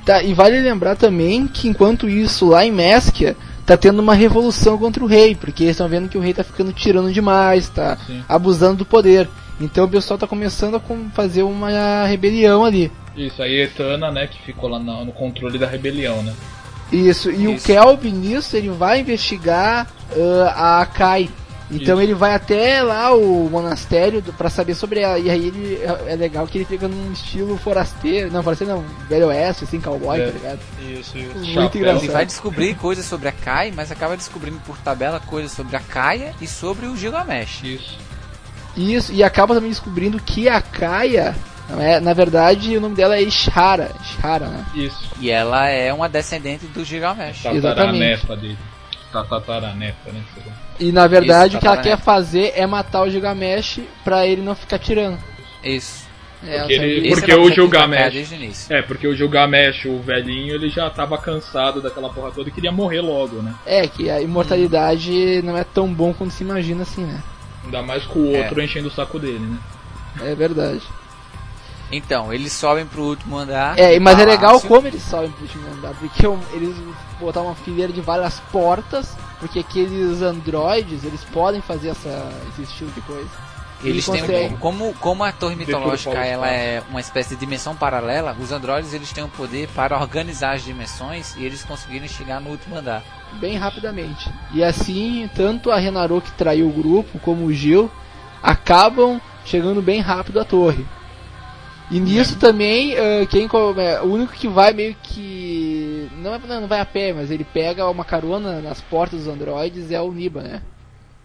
[0.06, 3.38] Tá, e vale lembrar também que enquanto isso, lá em Mesquia,
[3.70, 6.44] tá tendo uma revolução contra o rei, porque eles estão vendo que o rei tá
[6.44, 8.24] ficando tirando demais, tá Sim.
[8.28, 9.30] abusando do poder.
[9.62, 10.82] Então o pessoal tá começando a
[11.14, 12.92] fazer uma rebelião ali.
[13.16, 16.34] Isso, aí Etana, né, que ficou lá no, controle da rebelião, né?
[16.92, 17.52] Isso, e Isso.
[17.52, 19.88] o Kelvin nisso ele vai investigar
[20.18, 21.30] ah, a Akai.
[21.72, 22.02] Então Isso.
[22.02, 25.20] ele vai até lá o monastério pra saber sobre ela.
[25.20, 28.84] E aí ele é é legal que ele fica num estilo forasteiro, não, forasteiro não,
[29.08, 30.26] velho oeste, assim, cowboy, É.
[30.26, 30.60] tá ligado?
[30.82, 31.36] Isso, isso.
[31.36, 31.82] Muito Chapéu.
[31.82, 32.04] engraçado.
[32.04, 35.80] Ele vai descobrir coisas sobre a Kai, mas acaba descobrindo por tabela coisas sobre a
[35.80, 37.64] Kaia e sobre o Gilgamesh.
[37.64, 37.98] Isso.
[38.76, 41.36] Isso, e acaba também descobrindo que a Kaia,
[41.80, 43.92] é, na verdade, o nome dela é Ishara.
[44.02, 44.66] Ishara, né?
[44.74, 45.12] Isso.
[45.20, 47.44] E ela é uma descendente do Gilgamesh.
[47.44, 47.52] Tá.
[47.52, 48.58] Tataraneta dele.
[49.12, 50.24] Tataraneta, né?
[50.80, 54.42] E na verdade Isso, o que ela quer fazer é matar o Gilgamesh pra ele
[54.42, 55.20] não ficar tirando.
[55.64, 56.08] Isso.
[56.42, 58.74] É, Porque ela ele- Porque o da Gilgamesh- Kaia desde o início.
[58.74, 62.72] É, porque o Gilgamesh, o velhinho, ele já tava cansado daquela porra toda e queria
[62.72, 63.54] morrer logo, né?
[63.66, 67.22] É, que a imortalidade não é tão bom quanto se imagina assim, né?
[67.66, 68.44] Ainda mais com o É.
[68.44, 69.58] outro enchendo o saco dele, né?
[70.22, 70.82] É verdade.
[71.92, 73.78] Então, eles sobem pro último andar.
[73.80, 74.70] É, mas é legal palácio.
[74.70, 76.76] como eles sobem pro último andar, porque um- eles
[77.20, 82.92] botaram uma fileira de várias portas, porque aqueles androides, eles podem fazer essa, esse estilo
[82.92, 83.30] de coisa.
[83.82, 87.74] Eles Ele têm um, como, como a torre mitológica ela é uma espécie de dimensão
[87.74, 92.42] paralela, os androides eles têm o poder para organizar as dimensões e eles conseguirem chegar
[92.42, 93.02] no último andar.
[93.40, 94.30] bem rapidamente.
[94.54, 97.90] E assim, tanto a Renaru que traiu o grupo, como o Gil,
[98.44, 100.86] acabam chegando bem rápido à torre.
[101.92, 103.48] E nisso também, ah, quem
[103.78, 106.08] é, o único que vai meio que.
[106.22, 109.92] Não, é- não, vai a pé, mas ele pega uma carona nas portas dos androides
[109.92, 110.62] é o Niba, né?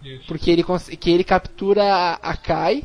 [0.03, 0.23] Isso.
[0.27, 0.63] Porque ele,
[0.99, 2.83] que ele captura a, a Kai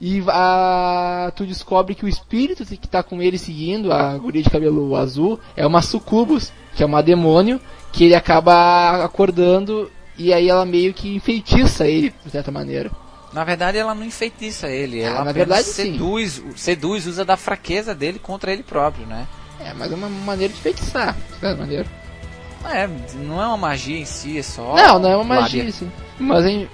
[0.00, 4.50] e a, tu descobre que o espírito que tá com ele seguindo, a guria de
[4.50, 7.60] cabelo azul, é uma sucubus, que é uma demônio,
[7.92, 12.90] que ele acaba acordando e aí ela meio que enfeitiça ele, de certa maneira.
[13.32, 15.92] Na verdade, ela não enfeitiça ele, ela Ah, na verdade, sim.
[15.92, 19.26] seduz, seduz, usa da fraqueza dele contra ele próprio, né?
[19.60, 21.86] É, mas é uma maneira de enfeitiçar, de certa maneira.
[22.64, 24.74] É, não é uma magia em si, é só.
[24.76, 25.68] Não, não é uma magia, lábia.
[25.74, 25.90] assim.
[26.18, 26.68] Mas em.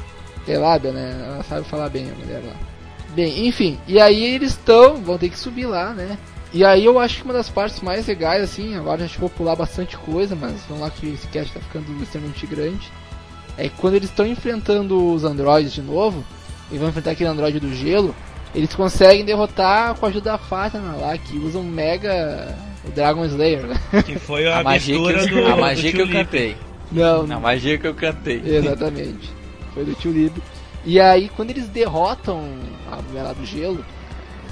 [0.47, 1.25] É lábia, né?
[1.27, 2.55] Ela sabe falar bem, a mulher lá.
[3.15, 3.79] Bem, enfim.
[3.87, 6.19] E aí eles estão, vão ter que subir lá, né?
[6.53, 9.29] E aí eu acho que uma das partes mais legais, assim, agora a gente vou
[9.29, 12.91] pular bastante coisa, mas vamos lá que esse cast tá ficando extremamente grande.
[13.57, 16.25] É que quando eles estão enfrentando os androides de novo,
[16.71, 18.15] e vão enfrentar aquele androide do gelo,
[18.55, 22.57] eles conseguem derrotar com a ajuda da Fátima lá, que usa um mega.
[22.87, 23.77] o Dragon Slayer, né?
[24.05, 25.53] Que foi a, A magia, que, abertura eu- do.
[25.53, 26.57] a magia do que eu cantei.
[26.91, 28.43] Não, A magia que eu cantei.
[28.45, 29.31] Exatamente.
[29.75, 30.33] Foi do tio Lib.
[30.85, 32.49] E aí, quando eles derrotam
[32.91, 33.85] a mulher lá do gelo,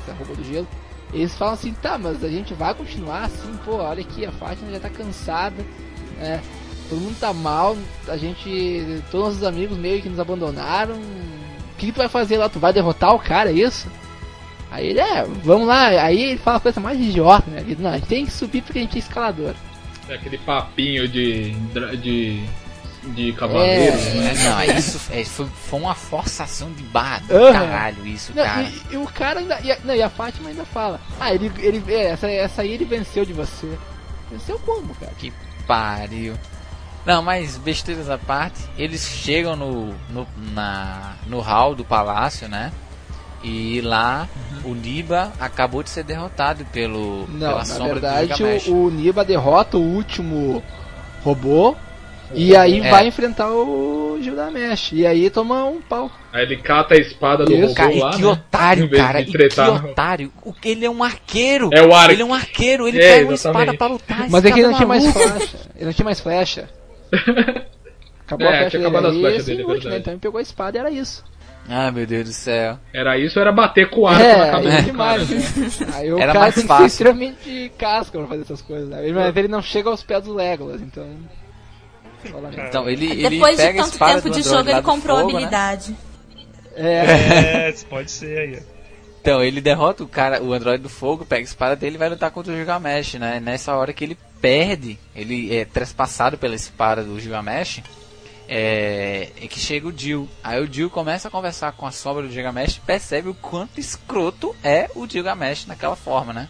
[0.02, 0.68] essa roupa do gelo,
[1.14, 4.70] eles falam assim: tá, mas a gente vai continuar assim, pô, olha aqui, a Fátima
[4.70, 5.64] já tá cansada,
[6.18, 6.42] né?
[6.90, 7.76] Todo mundo tá mal,
[8.06, 9.02] a gente.
[9.10, 11.00] Todos nossos amigos meio que nos abandonaram.
[11.76, 12.48] O que, que tu vai fazer lá?
[12.48, 13.86] Tu vai derrotar o cara, é isso?
[14.70, 15.86] Aí ele, é, vamos lá.
[15.88, 17.60] Aí ele fala a coisa mais idiota, né?
[17.60, 19.54] Ele, não, a gente tem que subir porque a gente é escalador.
[20.08, 21.52] É aquele papinho de.
[22.00, 22.44] de.
[23.04, 24.14] de cavaleiro, É.
[24.14, 24.32] né?
[24.32, 27.52] É, não, é isso é, foi, foi uma forçação de barra do Aham.
[27.52, 28.62] caralho isso, Não, cara.
[28.62, 29.60] e, e o cara ainda.
[29.62, 31.52] E a, não, e a Fátima ainda fala: Ah, ele.
[31.58, 33.70] ele é, essa, essa aí ele venceu de você.
[34.30, 35.12] Venceu como, cara?
[35.18, 35.32] Que
[35.66, 36.34] pariu.
[37.06, 42.72] Não, mas besteiras à parte, eles chegam no, no, na, no hall do palácio, né?
[43.44, 44.28] E lá
[44.64, 49.24] o Niba acabou de ser derrotado pelo, Não, pela na sombra verdade o, o Niba
[49.24, 50.60] derrota o último
[51.22, 51.76] robô.
[52.34, 52.90] E aí É.
[52.90, 54.90] vai enfrentar o Gilgamesh.
[54.92, 56.10] E aí toma um pau.
[56.32, 57.62] Aí ele cata a espada do Isso.
[57.68, 58.26] robô Cara, e lá, que né?
[58.26, 60.32] otário, cara, e que otário.
[60.44, 61.70] O, ele é um arqueiro.
[61.72, 62.12] É o arco.
[62.12, 63.68] Ele é um arqueiro, ele É, pega uma exatamente.
[63.68, 64.28] espada pra lutar.
[64.28, 65.58] Mas é que ele não tinha mais flecha.
[65.76, 66.68] Ele não tinha mais flecha.
[68.26, 68.96] Acabou É, a flecha tinha dele.
[68.96, 69.96] acabado as Aí, esse dele, é inútil, né?
[69.96, 70.00] verdade.
[70.00, 71.24] Então ele pegou a espada e era isso.
[71.68, 72.78] Ah, meu Deus do céu.
[72.92, 75.28] Era isso, era bater com o arco na É, cabeça aí do demais.
[75.30, 75.38] né?
[75.94, 76.88] Aí o Era cara mais tem que fácil.
[76.88, 78.88] ser extremamente casca pra fazer essas coisas.
[78.88, 79.12] Né?
[79.12, 81.04] Mas ele não chega aos pés do Legolas, então.
[82.52, 85.34] Então, ele, ele Depois de tanto espada tempo de jogo, ele comprou fogo, né?
[85.34, 85.96] habilidade.
[86.74, 88.62] É, É, pode ser aí.
[89.20, 92.08] Então, ele derrota o cara, o androide do fogo, pega a espada dele e vai
[92.08, 93.40] lutar contra o Gilgamesh, né?
[93.40, 97.82] Nessa hora que ele perde, ele é trespassado pela espada do Gilgamesh,
[98.48, 100.28] é, é que chega o Jill.
[100.42, 103.80] Aí o Jill começa a conversar com a sombra do Gilgamesh e percebe o quanto
[103.80, 106.48] escroto é o Gilgamesh naquela forma, né?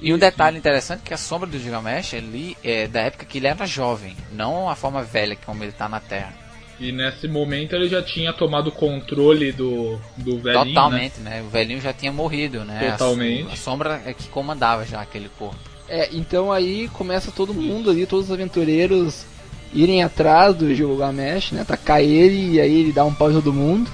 [0.00, 3.38] E um detalhe interessante é que a sombra do Gilgamesh ali é da época que
[3.38, 6.34] ele era jovem, não a forma velha como ele tá na Terra.
[6.78, 10.74] E nesse momento ele já tinha tomado controle do, do velhinho, né?
[10.74, 11.42] Totalmente, né?
[11.42, 12.88] O velhinho já tinha morrido, né?
[12.88, 13.50] A- Totalmente.
[13.50, 15.56] A, sombra é que comandava já aquele corpo.
[15.88, 19.24] É, então aí começa todo mundo ali, todos os aventureiros
[19.72, 21.62] irem atrás do Gilgamesh, né?
[21.62, 23.90] Atacar ele e aí ele dá um pau em todo mundo.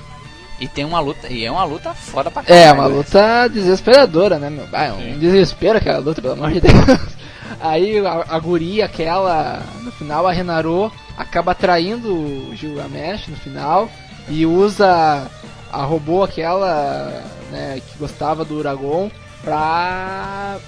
[0.61, 2.95] E tem uma luta, e é uma luta foda pra É, caralho, uma né?
[2.95, 4.65] luta desesperadora, né, meu?
[4.73, 5.19] Ah, é um Sim.
[5.19, 6.75] desespero aquela luta, pelo amor de Deus.
[7.61, 13.91] Aí a, a guria, aquela, no final, a Renarô, acaba traindo o Gilgamesh no final
[14.29, 15.29] e usa
[15.73, 19.11] a robô aquela, né, que gostava do Uragon
[19.43, 20.59] pra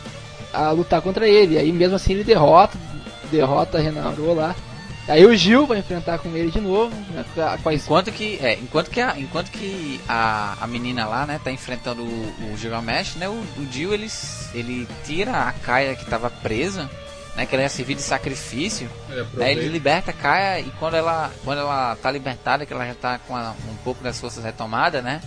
[0.54, 1.58] a lutar contra ele.
[1.58, 2.78] Aí mesmo assim ele derrota,
[3.30, 4.54] derrota a Renarô lá.
[5.06, 7.22] Aí o Gil vai enfrentar com ele de novo, né,
[7.62, 11.38] com a- Enquanto que, é, enquanto que, a, enquanto que a, a menina lá, né,
[11.44, 14.10] tá enfrentando o, o Gilgamesh, né, o, o Jill, ele,
[14.54, 16.88] ele tira a Kaia que tava presa,
[17.36, 20.94] né, que ela ia servir de sacrifício, Ele né, ele liberta a Kaia e quando
[20.94, 24.42] ela, quando ela tá libertada, que ela já tá com a- um pouco das forças
[24.42, 25.20] retomadas, né,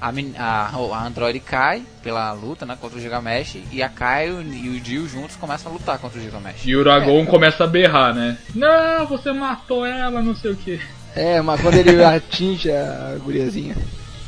[0.00, 4.68] a, a, a Android cai pela luta, né, contra o Gilgamesh e a Kaia e
[4.68, 6.64] o, Jill juntos começam a lutar contra o Gilgamesh.
[6.64, 8.38] E o Uragon começa a berrar, né?
[8.54, 10.80] Não, você matou ela, não sei o que.
[11.14, 13.76] É, mas quando ele atinge a guriazinha.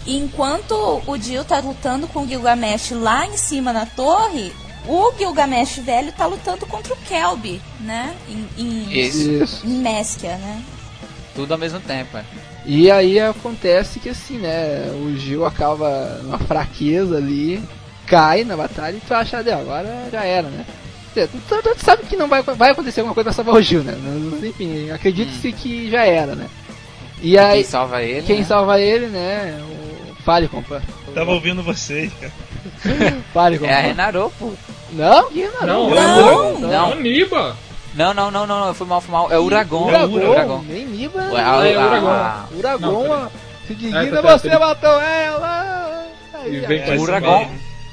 [0.07, 4.53] E enquanto o Jill tá lutando com o Gilgamesh lá em cima na torre,
[4.87, 8.17] o Gilgamesh velho tá lutando contra o Kelby, né?
[8.29, 9.31] Em, em, Isso.
[9.31, 9.67] Isso.
[9.67, 10.63] em Mesquia, né?
[11.35, 12.25] Tudo ao mesmo tempo, é.
[12.67, 14.91] E aí acontece que assim, né?
[15.03, 17.63] O Gil acaba numa fraqueza ali,
[18.07, 20.65] cai na batalha e tu acha, "Ah, agora já era, né?
[21.15, 21.27] Tu,
[21.63, 23.97] tu- sabe que não vai, vai acontecer alguma coisa pra salvar o Gil, né?
[24.31, 26.47] Mas, enfim, acredite-se que já era, né?
[27.23, 28.45] E aí, Quem salva ele, quem né?
[28.45, 29.61] salva ele, né?
[29.63, 30.23] O...
[30.23, 30.81] Fale, compa.
[31.15, 32.33] Tava ouvindo vocês, cara.
[33.33, 33.71] Fale, compa.
[33.73, 34.53] É a Renarô, pô.
[34.93, 35.67] Não, que não.
[35.67, 36.93] Não, Não, não.
[36.93, 37.57] É Niba.
[37.95, 39.33] Não, não, não, não, não, foi mal, foi mal.
[39.33, 39.89] É o Uragon.
[39.89, 40.63] Uragon, É o Uragon.
[40.69, 41.21] nem Niba.
[41.23, 42.09] A- É, a- Uragon.
[42.09, 43.29] a- Uragon,
[43.67, 46.07] se Ah, digna, você matou ela.
[46.99, 47.51] Uragon,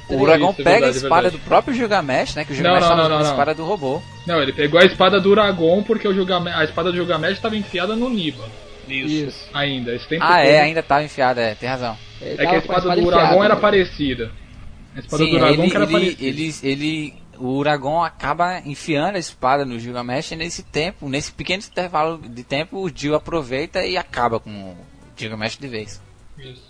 [0.08, 1.36] o Uragon é pega verdade, a espada verdade.
[1.36, 2.44] do próprio Gilgamesh, né?
[2.44, 3.30] Que o Gilgamesh não, tava não, a não, não.
[3.30, 4.00] espada do robô.
[4.26, 7.56] Não, ele pegou a espada do Uragon porque o Gilgamesh, a espada do Gilgamesh estava
[7.56, 8.44] enfiada no Niba.
[8.88, 9.26] Isso.
[9.28, 9.48] Isso.
[9.52, 10.46] Ainda, esse tempo Ah, todo.
[10.46, 11.94] é, ainda tava enfiada, é, tem razão.
[12.22, 13.60] Ele É que a com espada do enfiada, Uragon era né?
[13.60, 14.30] parecida.
[14.96, 16.24] A espada Sim, do Uragon ele, que era ele, parecida.
[16.26, 21.62] ele, ele, o Uragon acaba enfiando a espada no Gilgamesh e nesse tempo, nesse pequeno
[21.62, 24.76] intervalo de tempo, o Jill aproveita e acaba com o
[25.16, 26.00] Gilgamesh de vez.
[26.38, 26.68] Isso.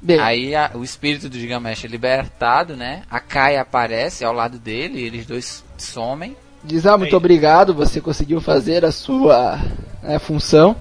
[0.00, 3.02] Bem, Aí a- o espírito do Gilgamesh é libertado, né?
[3.10, 6.36] A Kai aparece ao lado dele, eles dois somem.
[6.62, 7.16] Diz, ah, muito Aí.
[7.16, 9.58] obrigado, você conseguiu fazer a sua
[10.02, 10.76] né, função.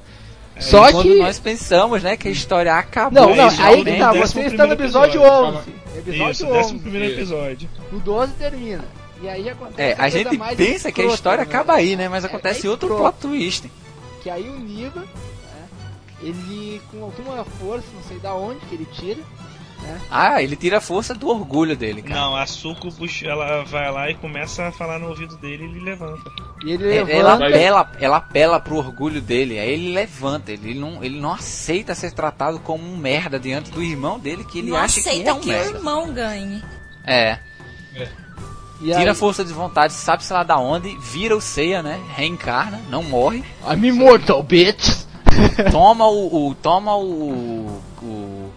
[0.59, 1.19] Só E quando que.
[1.19, 3.29] nós pensamos, né, que a história acabou.
[3.29, 5.59] Não, não, Isso, aí que é tá, você está no episódio episódio.
[5.59, 5.73] 11.
[5.97, 6.53] Episódio Isso, 11.
[6.57, 7.69] décimo primeiro episódio.
[7.91, 8.85] No 12 termina.
[9.21, 11.49] E aí acontece É, a gente mais pensa que a escrota, história né?
[11.49, 12.07] acaba aí, né?
[12.07, 13.71] Mas É, acontece é outro plot twist.
[14.21, 15.67] Que aí o Niva, né,
[16.21, 19.21] ele com alguma força, não sei da onde que ele tira,
[20.09, 22.19] Ah, ele tira a força do orgulho dele, cara.
[22.19, 25.80] Não, a Sucubus, ela vai lá e começa a falar no ouvido dele e ele
[25.80, 26.31] levanta.
[26.65, 27.45] e ele É, Ela levanta.
[27.47, 32.11] apela, ela apela pro orgulho dele, aí ele levanta, ele não, ele não aceita ser
[32.11, 35.34] tratado como um merda diante do irmão dele que ele não acha que aceita é
[35.34, 35.77] um que o merda.
[35.77, 36.64] irmão ganhe.
[37.05, 37.38] É,
[38.80, 41.99] e tira aí, a força de vontade, sabe-se lá da onde, vira o Seiya, né?
[42.15, 45.05] Reencarna, não morre, I'm immortal, bitch!
[45.72, 47.76] toma o, o- toma o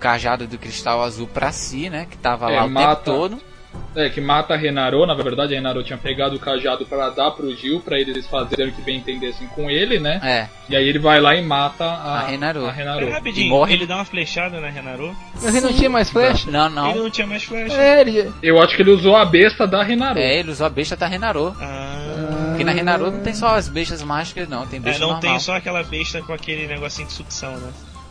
[0.01, 2.07] cajado do cristal azul pra si, né?
[2.11, 2.97] Que tava É, lá o mata.
[2.97, 3.51] tempo todo.
[3.95, 7.31] É, que mata a Renarô, na verdade a Renarô tinha pegado o cajado pra dar
[7.31, 10.21] pro Gil, pra eles fazerem o que bem entendessem com ele, né?
[10.25, 12.67] É, E aí ele vai lá e mata a, A Renarô.
[12.67, 12.99] a Renarô.
[13.07, 13.75] Pera rapidinho, E morre.
[13.75, 15.13] ele dá uma flechada na Renarô.
[15.41, 16.51] Mas ele não tinha mais flecha?
[16.51, 16.95] não, Ele não.
[17.05, 17.77] não tinha mais flecha.
[17.77, 18.33] É, ele.
[18.43, 20.19] Eu acho que ele usou a besta da Renarô.
[20.19, 21.55] É, ele usou a besta da Renarô.
[21.61, 24.67] Ah, Porque na Renarô não tem só as bestas mágicas, não.
[24.67, 25.23] Tem é, besta não normal.
[25.31, 27.71] tem só aquela besta com aquele negocinho de sucção, né?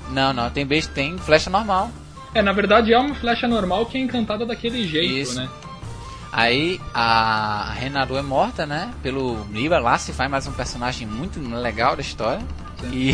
[0.09, 1.91] Não, não, tem besta, tem flecha normal.
[2.33, 5.35] É, na verdade é uma flecha normal que é encantada daquele jeito, Isso.
[5.35, 5.49] né?
[6.31, 8.93] Aí a Renaru é morta, né?
[9.01, 9.79] Pelo Niba.
[9.79, 12.41] Lá se faz mais um personagem muito legal da história.
[12.91, 13.11] E,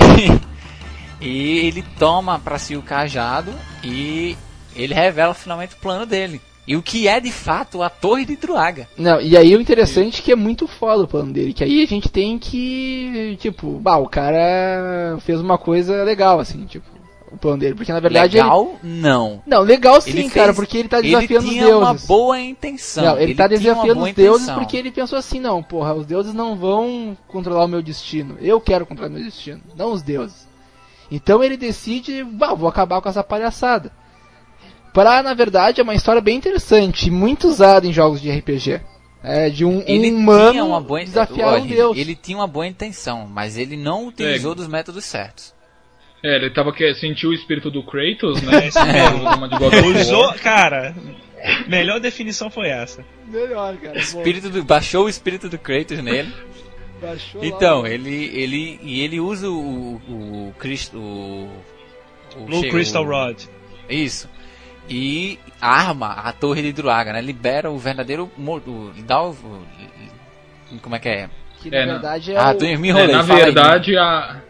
[1.22, 3.53] e ele toma pra si o cajado
[3.84, 4.38] e
[4.76, 6.41] ele revela finalmente o plano dele.
[6.68, 8.88] E o que é de fato a Torre de Druaga.
[8.98, 11.84] Não, e aí o interessante é que é muito foda o plano dele, que aí
[11.84, 16.86] a gente tem que, tipo, bah, o cara fez uma coisa legal, assim, tipo,
[17.32, 19.32] o plano dele, porque na verdade Legal, não.
[19.34, 19.42] ele...
[19.46, 21.82] Não, legal sim, Ele fez- cara, porque ele tá desafiando ele os tinha deuses.
[21.84, 23.06] uma boa intenção.
[23.06, 24.60] Não, ele, tá tinha uma desafiando os deuses intenção.
[24.60, 28.38] porque ele pensou assim, não, porra, os deuses não vão controlar o meu destino.
[28.42, 30.48] Eu quero controlar o meu destino, não os deuses.
[31.12, 33.92] Então ele decide, bah, vou acabar com essa palhaçada.
[34.95, 38.81] Pra, na verdade, é uma história bem interessante, e muito usada em jogos de RPG.
[39.22, 41.97] É de um, Ele um humano tinha uma boa desafiar um deus.
[41.97, 45.53] Ele tinha uma boa intenção, mas ele não utilizou dos métodos certos.
[46.23, 48.69] É, ele tava que sentiu o espírito do Kratos, né?
[48.73, 49.03] É.
[49.13, 49.99] War.
[49.99, 50.95] Usou, cara,
[51.67, 53.03] melhor definição foi essa.
[53.27, 53.97] Melhor, cara.
[53.97, 56.31] Espírito do- baixou o espírito do Kratos nele.
[57.01, 61.49] Baixou lá Então, o- ele, ele, e ele usa o, o, Cristo, o,
[62.38, 63.38] o Blue che- Crystal o- Rod.
[63.89, 64.30] Isso.
[64.90, 67.22] E arma a torre de Druaga, né?
[67.22, 68.30] Libera o verdadeiro.
[68.38, 69.32] o- Dá o.
[69.32, 71.30] o- Como é que é?
[71.62, 72.56] que na É, verdade é Ah, o...
[72.56, 73.07] tu me É, enrolei.
[73.16, 73.45] na fala aí.
[73.45, 74.41] verdade, a.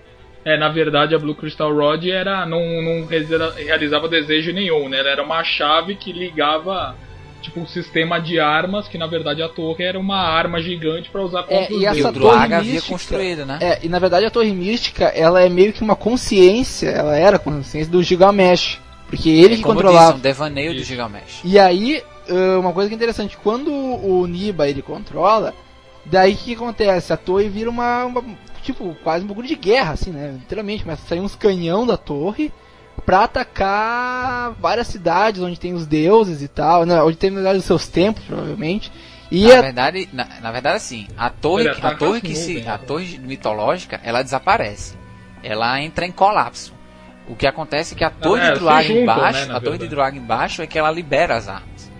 [0.43, 4.99] É, na verdade, a Blue Crystal Rod era, não, não realiza- realizava desejo nenhum, né?
[4.99, 6.95] Ela era uma chave que ligava,
[7.41, 11.21] tipo, um sistema de armas, que na verdade a torre era uma arma gigante pra
[11.23, 13.57] usar contra É, os e essa E torre Druaga havia mística- construído, né?
[13.59, 17.37] É, e na verdade a Torre Mística, ela é meio que uma consciência, ela era
[17.37, 18.79] a consciência do Gilgamesh.
[19.07, 20.13] Porque ele que Como eu controlava.
[20.13, 20.85] disse, um devaneio do Isso.
[20.87, 21.41] Gilgamesh.
[21.43, 22.01] E aí,
[22.59, 25.53] uma coisa que é interessante, quando o Niba ele controla,
[26.05, 27.13] daí o que acontece?
[27.13, 28.23] A torre vira uma, uma-
[28.63, 30.31] tipo, quase um bagulho de guerra, assim, né?
[30.33, 32.51] Literalmente, começa a sair uns canhão da torre
[33.05, 37.01] pra atacar várias cidades onde tem os deuses e tal, né?
[37.03, 38.91] onde tem na verdade os seus templos, provavelmente.
[39.31, 42.77] E na a- verdade, na, na verdade assim, a torre, a torre que se, a
[42.77, 42.79] né?
[42.85, 44.95] torre mitológica, ela desaparece.
[45.43, 46.73] Ela entra em colapso.
[47.27, 49.61] O que acontece é que a torre é, de Druaga juntam, embaixo, né, na a
[49.61, 51.91] torre de embaixo é que ela libera as armas.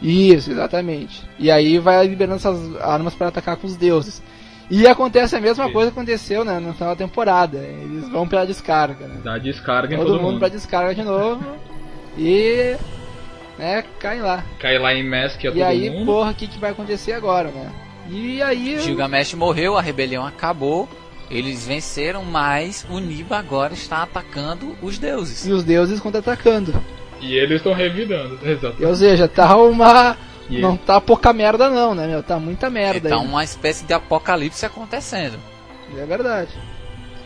[0.00, 1.22] Isso, exatamente.
[1.38, 4.22] E aí vai liberando essas armas para atacar com os deuses.
[4.70, 5.72] E acontece a mesma Sim.
[5.72, 7.58] coisa que aconteceu né, na final da temporada.
[7.58, 9.20] Eles vão pela descarga, né?
[9.22, 10.38] Dá descarga em Todo, todo, mundo mundo.
[10.38, 11.44] pra descarga de novo.
[12.16, 12.74] E.
[13.58, 14.42] né, caem lá.
[14.58, 16.06] Cai lá em Mask a E todo aí, mundo.
[16.06, 17.70] porra, o que, que vai acontecer agora, né?
[18.08, 18.80] E aí.
[18.80, 20.88] Gilgamesh morreu, a rebelião acabou,
[21.32, 25.46] eles venceram, mas o Niba agora está atacando os deuses.
[25.46, 26.74] E os deuses contra-atacando.
[27.20, 28.38] E eles estão revidando.
[28.44, 28.84] Exato.
[28.84, 30.16] Ou seja, tá uma.
[30.50, 32.22] E Não tá pouca merda não, né, meu?
[32.22, 33.14] Tá muita merda aí.
[33.14, 35.38] uma espécie de apocalipse acontecendo.
[35.96, 36.50] É verdade.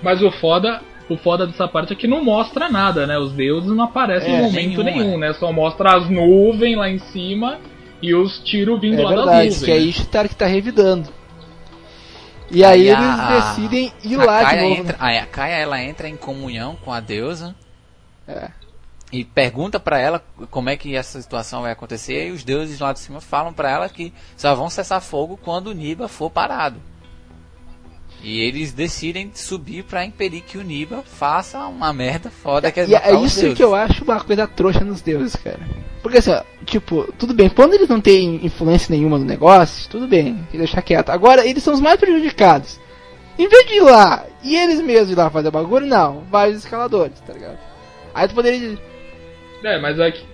[0.02, 3.18] Mas o foda, o foda dessa parte é que não mostra nada, né?
[3.18, 5.32] Os deuses não aparecem É, em momento nenhum, nenhum, né?
[5.32, 7.58] Só mostra as nuvens lá em cima
[8.02, 9.62] e os tiros vindo É lá das verdade, nuvens.
[9.64, 9.80] que é né?
[9.80, 11.08] Ishtar que tá revidando.
[12.50, 14.74] E aí, Aí eles a- decidem ir lá de novo.
[14.80, 17.54] entra, a Kaia ela entra em comunhão com a deusa
[18.26, 18.50] É.
[19.12, 22.92] e pergunta pra ela como é que essa situação vai acontecer e os deuses lá
[22.92, 26.80] de cima falam pra ela que só vão cessar fogo quando o Niba for parado.
[28.22, 32.86] E eles decidem subir pra impedir que o Niba faça uma merda foda que é
[32.86, 33.54] E é isso deuses.
[33.56, 35.60] que eu acho uma coisa trouxa nos deuses, cara.
[36.02, 40.08] Porque assim, ó, tipo, tudo bem, quando eles não têm influência nenhuma no negócio, tudo
[40.08, 41.10] bem, tem que deixar quieto.
[41.10, 42.80] Agora, eles são os mais prejudicados.
[43.38, 46.58] Em vez de ir lá e eles mesmos ir lá fazer bagulho, não, vai os
[46.58, 47.58] escaladores, tá ligado?
[48.14, 48.78] Aí tu poderia.
[49.62, 50.24] É, mas é que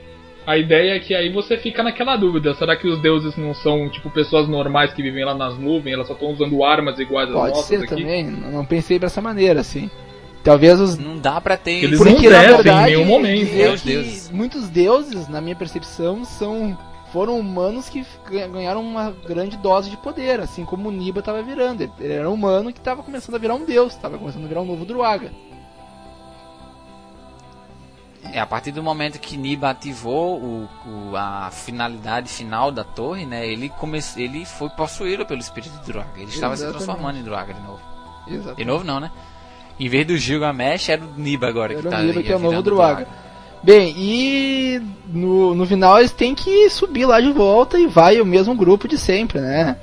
[0.47, 3.89] a ideia é que aí você fica naquela dúvida: será que os deuses não são
[3.89, 5.95] tipo pessoas normais que vivem lá nas nuvens?
[5.95, 7.87] Elas só estão usando armas iguais às Pode nossas ser aqui?
[7.89, 9.91] também, não pensei dessa maneira, assim.
[10.43, 10.99] Talvez os.
[10.99, 13.81] Não dá pra ter Eles Porque não na descem em verdade, nenhum momento, né, os
[13.83, 14.31] que deuses.
[14.31, 16.77] muitos deuses, na minha percepção, são
[17.13, 21.43] foram humanos que ganha- ganharam uma grande dose de poder, assim como o Niba estava
[21.43, 21.83] virando.
[21.83, 24.49] Ele ele era um humano que estava começando a virar um deus, estava começando a
[24.49, 25.31] virar um novo Druaga.
[28.33, 33.27] É, a partir do momento que Niba ativou o, o- a finalidade final da torre,
[33.27, 33.47] né?
[33.47, 36.11] Ele, come, ele foi possuído pelo espírito de Druaga.
[36.17, 36.85] Ele estava se Exatamente.
[36.87, 37.81] transformando em Druaga de novo.
[38.29, 38.57] Exato.
[38.57, 39.11] De novo não, né?
[39.81, 42.33] Em vez do Gilgamesh, era o Niba agora que Era tá o Niba ia que
[42.33, 43.09] é o novo Druaga.
[43.63, 48.27] Bem, e no, no final eles têm que subir lá de volta e vai o
[48.27, 49.77] mesmo grupo de sempre, né?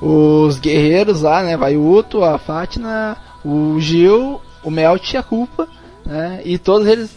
[0.00, 1.56] Os guerreiros lá, né?
[1.56, 5.68] Vai o Uto, a Fátima, o Gil, o Melt e a Culpa,
[6.06, 6.40] né?
[6.44, 7.16] E todos eles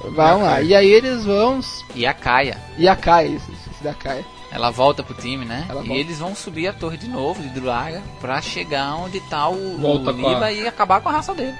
[0.00, 0.60] vão lá.
[0.62, 1.60] E aí eles vão.
[1.94, 2.58] E a Kaia.
[2.78, 4.24] E a Kaia, isso, esqueci da Kaia.
[4.52, 5.64] Ela volta pro time, né?
[5.68, 6.00] Ela e volta.
[6.00, 10.10] eles vão subir a torre de novo, de Druaga, pra chegar onde tá o, Volta
[10.10, 11.54] o com a- e acabar com a raça dele.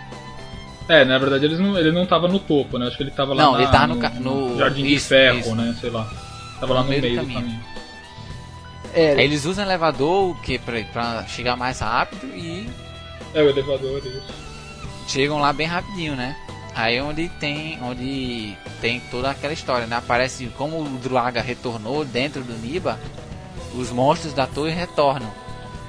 [0.89, 2.89] É, na verdade eles não, ele não tava no topo, né?
[2.89, 5.07] Acho que ele tava lá Não, na- ele tava no ca- no- Jardim de isso,
[5.09, 5.55] Ferro, isso.
[5.55, 5.77] né?
[5.81, 6.11] Sei lá.
[6.59, 7.41] Tava lá No no meio do meio do caminho.
[7.43, 7.61] caminho.
[8.93, 12.69] É, Aí eles usam elevador o que pra, pra chegar mais rápido e
[13.33, 14.21] É, o elevador, isso.
[15.07, 16.35] chegam lá bem rapidinho, né?
[16.75, 19.97] Aí é onde tem, onde tem toda aquela história, né?
[19.97, 22.99] Aparece como o Druaga retornou dentro do Niba,
[23.75, 25.31] os monstros da torre retornam.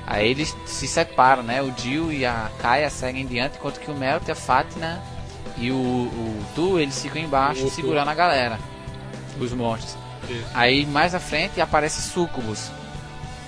[0.06, 1.62] Aí eles se separam, né?
[1.62, 5.02] O Jill e a Kaia seguem diante, enquanto que o Melt, a Fatina
[5.58, 8.60] e o, o Tu, eles ficam embaixo segurando a galera.
[9.40, 9.96] Os monstros.
[10.30, 10.46] Isso.
[10.54, 12.72] Aí mais à frente aparece Sucubus.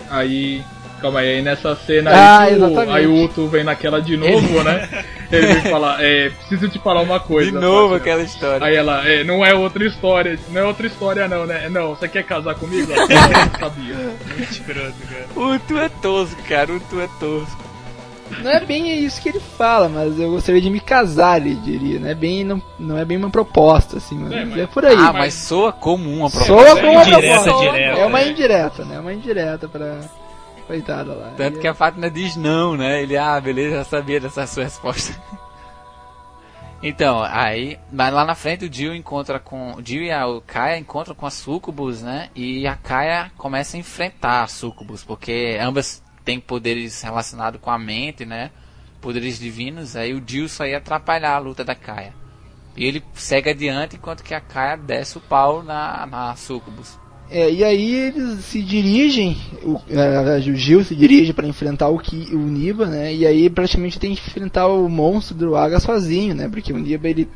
[0.09, 0.63] Aí.
[1.03, 2.53] Calma aí, aí nessa cena Ah, aí,
[2.89, 4.87] aí o Uto vem naquela de novo, né?
[5.29, 7.51] Ele vem falar, é, preciso te falar uma coisa.
[7.51, 7.97] De novo Fátima.
[7.97, 8.65] aquela história.
[8.65, 11.67] Aí ela, é, não é outra história, não é outra história não, né?
[11.69, 12.89] Não, você quer casar comigo?
[12.93, 13.95] Eu não sabia.
[14.37, 15.27] Muito escroto, cara.
[15.35, 16.71] O Tu é tosco, cara.
[16.71, 17.63] O Tu é tosco.
[18.41, 21.99] Não é bem isso que ele fala, mas eu gostaria de me casar, ele diria.
[21.99, 24.85] Não é bem, não, não é bem uma proposta, assim, mas É, é, mas- por
[24.85, 24.95] aí.
[24.97, 26.81] Ah, mas soa como uma Soa proposta.
[26.81, 27.49] como uma proposta.
[27.75, 28.29] é uma né?
[28.29, 28.95] indireta, né?
[28.95, 29.99] É uma indireta pra
[30.63, 31.33] coitada lá.
[31.37, 33.01] Tanto E- que a Fátima diz não, né?
[33.01, 35.13] Ele, ah, beleza, já sabia dessa sua resposta.
[36.81, 39.73] então, aí, mas lá na frente o Jill encontra com.
[39.73, 42.29] O Jill e a Kaia encontram com a Sucubus, né?
[42.35, 47.77] E a Kaia começa a enfrentar a Sucubus, porque ambas têm poderes relacionados com a
[47.77, 48.51] mente, né?
[49.01, 52.13] Poderes divinos, aí o Jill só ia atrapalhar a luta da Kaia.
[52.75, 56.97] E ele segue adiante enquanto que a Kaia desce o pau na, na Sucubus.
[57.31, 61.97] É, e aí eles se dirigem, o, é, o Gil se dirige para enfrentar o,
[61.97, 63.13] Ki, o Niba, né?
[63.13, 66.47] E aí praticamente tem que enfrentar o monstro Druaga sozinho, né?
[66.47, 67.27] Porque o Niba ele,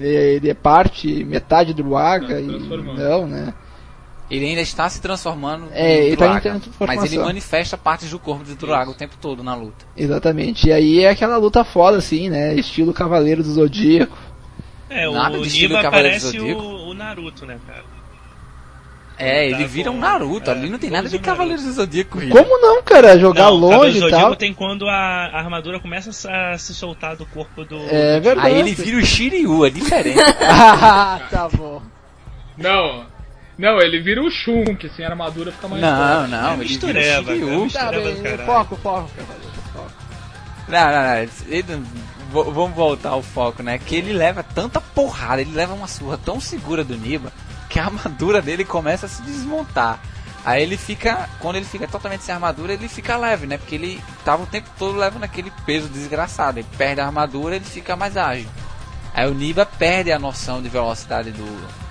[0.00, 2.98] ele é parte, metade Druaga Tá e transformando.
[2.98, 3.54] não, né?
[4.30, 7.02] Ele ainda está se transformando É, em ele tá em Druaga, transformação.
[7.02, 9.86] mas ele manifesta partes do corpo de Druaga o tempo todo na luta.
[9.96, 10.68] Exatamente.
[10.68, 12.54] E aí é aquela luta foda assim, né?
[12.56, 14.18] Estilo Cavaleiro do Zodíaco.
[14.90, 16.60] É, Nada o de estilo Niba Cavaleiro do parece Zodíaco.
[16.60, 17.84] o, o Naruto, né, cara?
[19.18, 19.98] É, Tá ele vira um.
[19.98, 22.18] Naruto, É, ali não tem nada de igualzinho Cavaleiros do Zodíaco.
[22.28, 23.18] Como não, cara?
[23.18, 24.36] Jogar Não, longe e Zodíaco tal.
[24.36, 27.78] tem quando a, a armadura começa a se- soltar do corpo do...
[27.90, 28.46] É verdade.
[28.48, 30.18] Aí ele vira o Shiryu, é diferente.
[30.42, 31.82] ah, tá bom.
[32.56, 33.06] Não,
[33.58, 36.30] não, ele vira o Shun, que assim a armadura fica mais não, forte.
[36.30, 38.22] não, É ele vira mistureba, o cara, Shiryu.
[38.22, 39.92] Tá bem, foco, foco, Cavaleiro, foco.
[40.68, 41.16] Não, não, não.
[41.48, 43.78] ele- v- vamos voltar ao foco, né?
[43.78, 47.32] Que ele leva tanta porrada, ele leva uma surra tão segura do Niba
[47.68, 50.00] que a armadura dele começa a se desmontar.
[50.44, 53.58] Aí ele fica, quando ele fica totalmente sem armadura, ele fica leve, né?
[53.58, 56.58] Porque ele tava o tempo todo levando aquele peso desgraçado.
[56.58, 58.48] Ele perde a armadura, ele fica mais ágil.
[59.12, 61.87] Aí o Niba perde a noção de velocidade do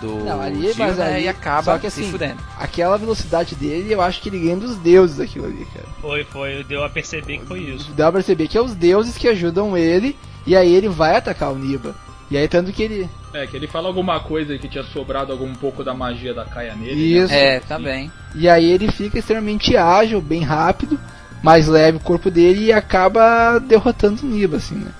[0.00, 1.14] do Não, ali, Jill, mas né?
[1.14, 2.36] ali- e acaba só que se assim, fudendo.
[2.58, 5.86] Aquela velocidade dele, eu acho que ele ganha dos deuses aquilo ali, cara.
[6.00, 7.90] Foi, foi, deu a perceber que foi isso.
[7.92, 10.16] Dá pra perceber que é os deuses que ajudam ele,
[10.46, 11.94] e aí ele vai atacar o Niba.
[12.30, 13.08] E aí tanto que ele.
[13.32, 16.74] É, que ele fala alguma coisa que tinha sobrado algum pouco da magia da Kaia
[16.74, 17.18] nele.
[17.18, 17.32] Isso.
[17.32, 18.10] É, também.
[18.34, 20.98] E aí ele fica extremamente ágil, bem rápido,
[21.42, 24.90] mais leve o corpo dele e acaba derrotando o Niba, assim, né?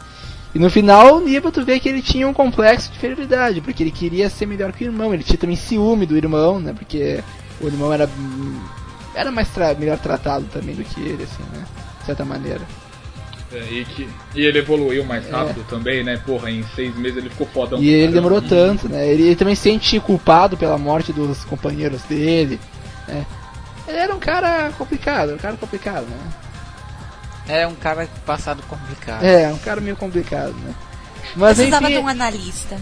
[0.57, 3.83] E no final o Niba tu vê que ele tinha um complexo de inferioridade, porque
[3.83, 6.73] ele queria ser melhor que o irmão, ele tinha também ciúme do irmão, né?
[6.73, 7.23] Porque
[7.61, 8.09] o irmão era
[9.15, 11.63] era mais tra- melhor tratado também do que ele, assim, né?
[12.01, 12.63] De certa maneira.
[13.53, 16.17] É, e, que, e ele evoluiu mais rápido também, né?
[16.25, 17.79] Porra, em seis meses ele ficou fodão.
[17.79, 17.83] É.
[17.83, 19.07] E ele demorou tanto, né?
[19.07, 22.59] Ele, ele também se sente culpado pela morte dos companheiros dele,
[23.07, 23.27] né?
[23.87, 26.46] Ele era um cara complicado, um cara complicado, né?
[27.49, 29.25] É um cara passado complicado.
[29.25, 30.75] É, um cara meio complicado, né?
[31.35, 32.77] Mas Precisava enfim, de um analista.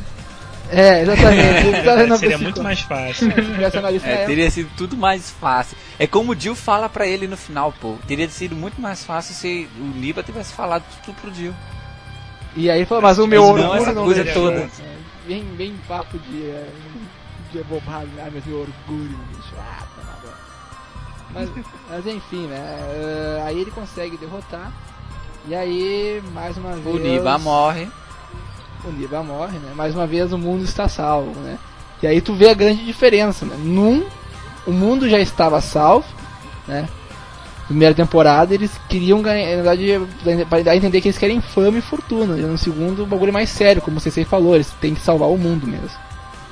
[0.70, 2.18] é, exatamente.
[2.18, 3.28] Seria muito mais fácil.
[3.58, 4.26] É, época.
[4.26, 5.76] teria sido tudo mais fácil.
[5.98, 7.96] É como o Jill fala pra ele no final, pô.
[8.06, 11.54] Teria sido muito mais fácil se o Niba tivesse falado tudo pro Jill.
[12.56, 14.50] E aí ele falou, mas o meu Mas orgulho não essa não coisa deixou.
[14.50, 14.60] toda.
[14.62, 14.94] É,
[15.26, 16.68] Bem, bem papo de, é,
[17.50, 19.18] de bobagem, ah, mas meu orgulho
[21.34, 21.50] mas,
[21.90, 22.56] mas enfim, né?
[22.56, 24.72] é, aí ele consegue derrotar.
[25.46, 26.96] E aí, mais uma vez.
[26.96, 27.88] O Niba morre.
[28.84, 29.72] o Niba morre, né?
[29.74, 31.58] Mais uma vez o mundo está salvo, né?
[32.02, 33.56] E aí tu vê a grande diferença, né?
[33.58, 34.06] Num,
[34.66, 36.06] o mundo já estava salvo,
[36.66, 36.88] né?
[37.66, 41.78] Primeira temporada eles queriam ganhar, na verdade, para dar a entender que eles querem fama
[41.78, 42.38] e fortuna.
[42.38, 45.00] E no segundo, o bagulho é mais sério, como o Sensei falou, eles têm que
[45.00, 45.98] salvar o mundo mesmo.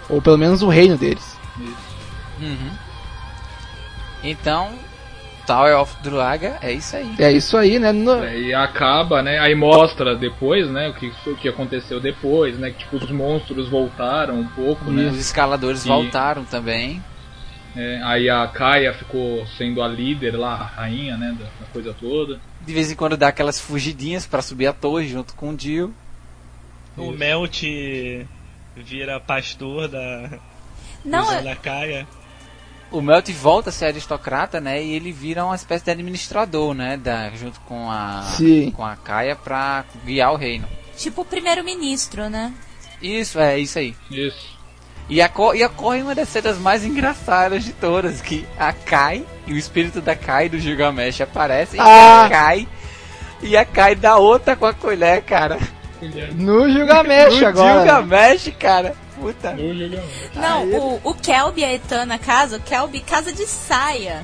[0.08, 1.36] Ou pelo menos o reino deles.
[2.40, 2.70] Uhum.
[4.22, 4.70] Então,
[5.46, 7.14] Tower of Druaga é isso aí.
[7.18, 7.90] É isso aí, né?
[7.92, 9.38] No- É, e acaba, né?
[9.38, 10.88] Aí mostra depois, né?
[10.90, 12.70] O que, o que aconteceu depois, né?
[12.70, 15.10] Que tipo, os monstros voltaram um pouco, né?
[15.10, 17.02] Os escaladores E- voltaram também.
[17.74, 21.34] É, aí a Kaia ficou sendo a líder lá, a rainha, né?
[21.38, 22.38] Da, da coisa toda.
[22.60, 25.92] De vez em quando dá aquelas fugidinhas pra subir a torre junto com o Jill.
[26.96, 27.62] O Melt
[28.76, 30.38] vira pastor da,
[31.04, 32.06] Não, da é- Lakaia.
[32.92, 34.82] O Melt volta a ser aristocrata, né?
[34.82, 36.96] E ele vira uma espécie de administrador, né?
[36.98, 38.70] Da, junto com a Sim.
[38.70, 40.66] com a Kaia pra guiar o reino.
[40.96, 42.52] tipo o primeiro-ministro, né?
[43.00, 43.94] Isso, é isso aí.
[44.10, 44.52] Isso.
[45.08, 49.52] E, aco e ocorre uma das cenas mais engraçadas de todas, que a Kai e
[49.52, 51.84] o espírito da Kai do Gilgamesh aparece Ah.
[51.84, 52.68] e a Kai
[53.42, 55.58] e a Kai dá outra com a colher, cara.
[56.34, 57.80] No Gilgamesh no agora.
[57.80, 58.94] Gilgamesh, cara.
[59.22, 59.56] Puta.
[60.34, 64.22] Não, o, o Kelby e a Etana casa, o Kelby casa de saia.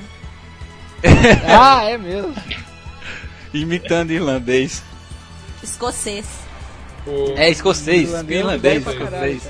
[1.47, 2.33] Ah, é mesmo.
[3.53, 4.83] Imitando irlandês.
[5.63, 6.25] Escocês.
[7.07, 9.49] O- É escocês, Irlandês, bem caralho, escocês.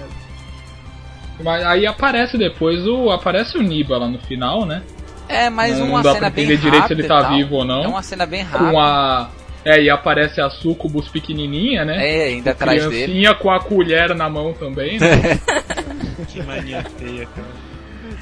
[1.43, 3.09] Mas aí aparece depois o.
[3.09, 4.83] Aparece o Niba lá no final, né?
[5.27, 7.55] É, mas Não uma dá cena pra bem entender direito se rápida ele tá vivo
[7.55, 7.83] ou não.
[7.83, 8.71] É uma cena bem rápida.
[8.71, 9.29] Com a.
[9.64, 11.96] É, e aparece a Sucubus pequenininha, né?
[12.06, 13.04] É, ainda atrás dele.
[13.04, 15.40] Criancinha com a colher na mão também, né?
[16.28, 17.46] Que mania feia, cara.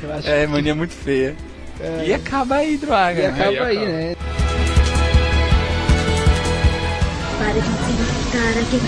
[0.03, 1.35] Eu acho É, mania muito feia.
[1.81, 2.05] É.
[2.07, 3.21] E acaba aí, Draga.
[3.23, 3.87] E acaba Aí aí, acaba.
[3.93, 4.17] né?
[7.41, 7.69] バルディゼ
[8.39, 8.79] ガーラゲ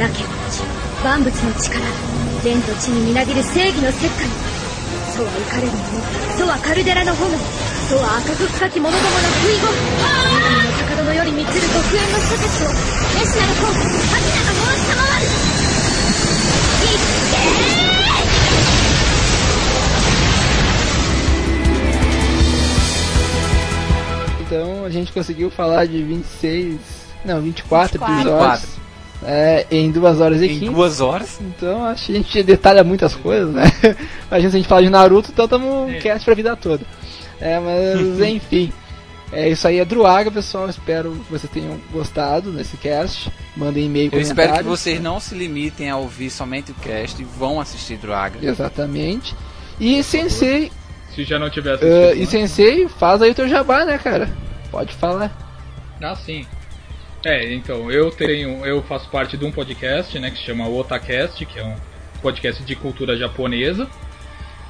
[0.00, 0.62] ガなけの地
[1.04, 1.84] 万物の力
[2.42, 4.26] 天と地にみなぎる正義の石灰
[5.14, 5.82] ソはイカレルの野
[6.38, 7.28] ソはカルデラの炎
[7.88, 9.60] ソは赤く深き者どもの遺言
[10.40, 10.41] 神
[11.12, 15.24] の高殿より満ちる極縁の諸説をメシなる方アキナが申し賜る
[16.84, 18.08] いっ
[24.46, 26.78] Então a gente conseguiu falar de 26,
[27.24, 28.28] não, 24, 24.
[28.28, 28.78] episódios
[29.22, 30.64] é, em 2 horas e Em 15.
[30.74, 31.38] duas horas.
[31.40, 33.64] Então acho que a gente detalha muitas coisas, né?
[34.30, 36.84] Imagina se a gente fala de Naruto, então estamos um cast pra vida toda.
[37.40, 38.72] É, mas enfim.
[39.33, 40.69] É isso aí, é Druaga, pessoal.
[40.69, 43.31] Espero que vocês tenham gostado desse cast.
[43.55, 47.25] Mandem e-mail, Eu espero que vocês não se limitem a ouvir somente o cast e
[47.25, 48.39] vão assistir Draga.
[48.41, 49.35] Exatamente.
[49.79, 50.71] E Sensei,
[51.15, 52.29] Se já não tivesse uh, assistido e antes.
[52.29, 54.29] Sensei, faz aí o teu jabá, né, cara?
[54.71, 55.31] Pode falar.
[56.01, 56.45] Ah, sim.
[57.25, 58.65] É, então, eu tenho.
[58.65, 61.75] Eu faço parte de um podcast, né, que se chama Otacast, que é um
[62.21, 63.87] podcast de cultura japonesa.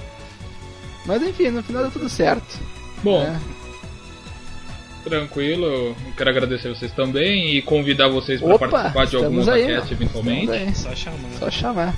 [1.05, 2.59] Mas enfim, no final deu tudo certo.
[3.01, 3.41] Bom, né?
[5.09, 5.67] Tranquilo.
[5.67, 9.57] Eu quero agradecer vocês também e convidar vocês para participar de algum ó.
[9.91, 10.51] eventualmente.
[10.51, 11.39] Aí, Só chamando.
[11.39, 11.95] Só chamar.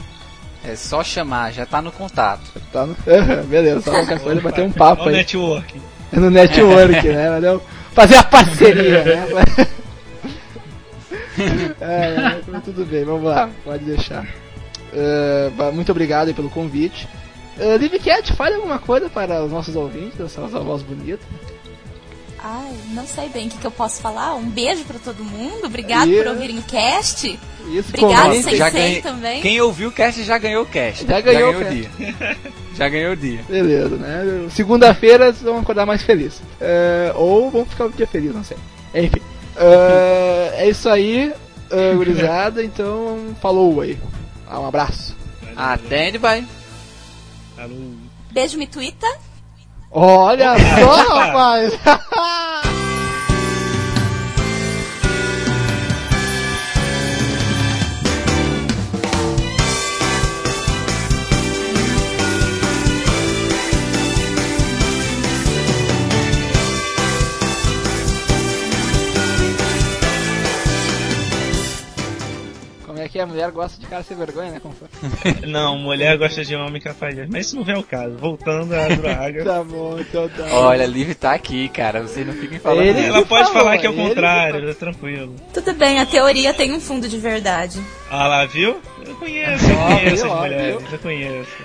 [0.64, 2.42] É só chamar, já tá no contato.
[2.72, 2.94] Tá no...
[3.48, 5.16] Beleza, só qualquer coisa bater um papo Olha o aí.
[5.16, 5.80] networking.
[6.12, 7.30] no network, né?
[7.30, 7.62] Valeu?
[7.92, 9.26] Fazer a parceria, né?
[11.80, 14.26] é, é, mas tudo bem, vamos lá, pode deixar.
[14.92, 17.08] Eh, muito obrigado aí pelo convite.
[17.58, 21.24] Uh, Livecast, fale alguma coisa para os nossos ouvintes, essa sua voz bonita.
[22.40, 24.34] Ai, não sei bem o que, que eu posso falar.
[24.36, 25.66] Um beijo pra todo mundo.
[25.66, 26.30] Obrigado Yeah.
[26.30, 27.38] por ouvirem o cast.
[27.66, 28.32] Isso, Obrigado.
[28.34, 29.42] Sensei, já ganhei- também.
[29.42, 31.04] Quem ouviu o cast já ganhou o cast.
[31.06, 31.90] Já ganhou o o dia.
[32.76, 33.40] já ganhou o dia.
[33.48, 34.48] Beleza, né?
[34.50, 36.40] Segunda-feira vocês vão acordar mais felizes.
[36.60, 38.56] Eh, ou vão ficar um dia feliz, não sei.
[38.94, 39.20] Enfim.
[39.56, 41.32] Eh, é isso aí,
[41.72, 42.62] uh, gurizada.
[42.64, 43.98] Então, falou aí.
[44.46, 45.16] Ah, um abraço.
[45.56, 46.46] Atende, vai.
[47.56, 47.76] Falou.
[48.30, 49.10] Beijo, me twitter.
[49.90, 51.72] Olha só, rapaz!
[73.18, 73.24] que é?
[73.24, 74.60] A mulher gosta de cara sem vergonha, né?
[74.60, 74.88] Como foi?
[75.48, 77.30] Não, mulher gosta de homem cafajeste.
[77.32, 78.16] Mas isso não vem ao caso.
[78.16, 79.44] Voltando à Draga.
[79.48, 80.44] Tá bom, então tá.
[80.52, 82.02] Olha, Liv tá aqui, cara.
[82.02, 82.84] Vocês não fiquem falando.
[82.86, 85.34] Ele- Ela pode falou, falar que é o contrário, é tranquilo.
[85.52, 87.80] Tudo bem, a teoria tem um fundo de verdade.
[88.10, 88.80] Ah lá, viu?
[89.04, 90.88] Eu conheço, eu conheço as ó, mulheres, viu?
[90.92, 91.56] eu conheço.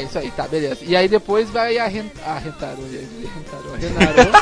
[0.00, 0.78] É, isso aí, tá, beleza.
[0.82, 2.10] E aí depois vai a, rent...
[2.24, 2.78] a Rentaro.
[2.82, 4.32] A Rentaro.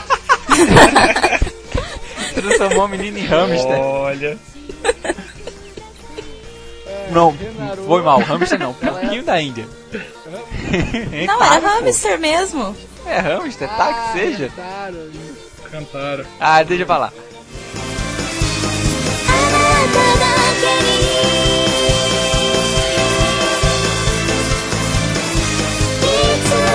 [2.34, 3.78] Transformou a menina em hamster.
[3.80, 4.38] Olha.
[6.86, 7.82] É, não, Renaro...
[7.84, 8.20] foi mal.
[8.20, 8.72] Hamster não.
[8.72, 9.22] pouquinho é...
[9.22, 9.66] da Índia.
[11.26, 12.76] não, era é hamster mesmo.
[13.04, 14.52] É hamster, ah, tá que ah, seja.
[15.70, 16.24] Cantaram.
[16.38, 17.12] Ah, deixa eu falar.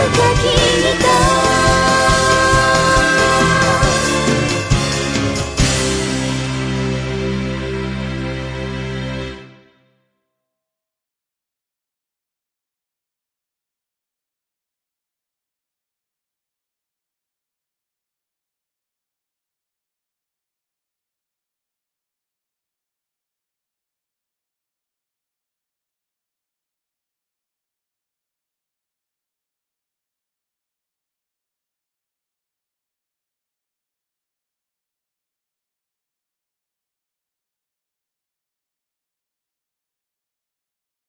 [0.09, 0.45] 時
[0.83, 1.52] にと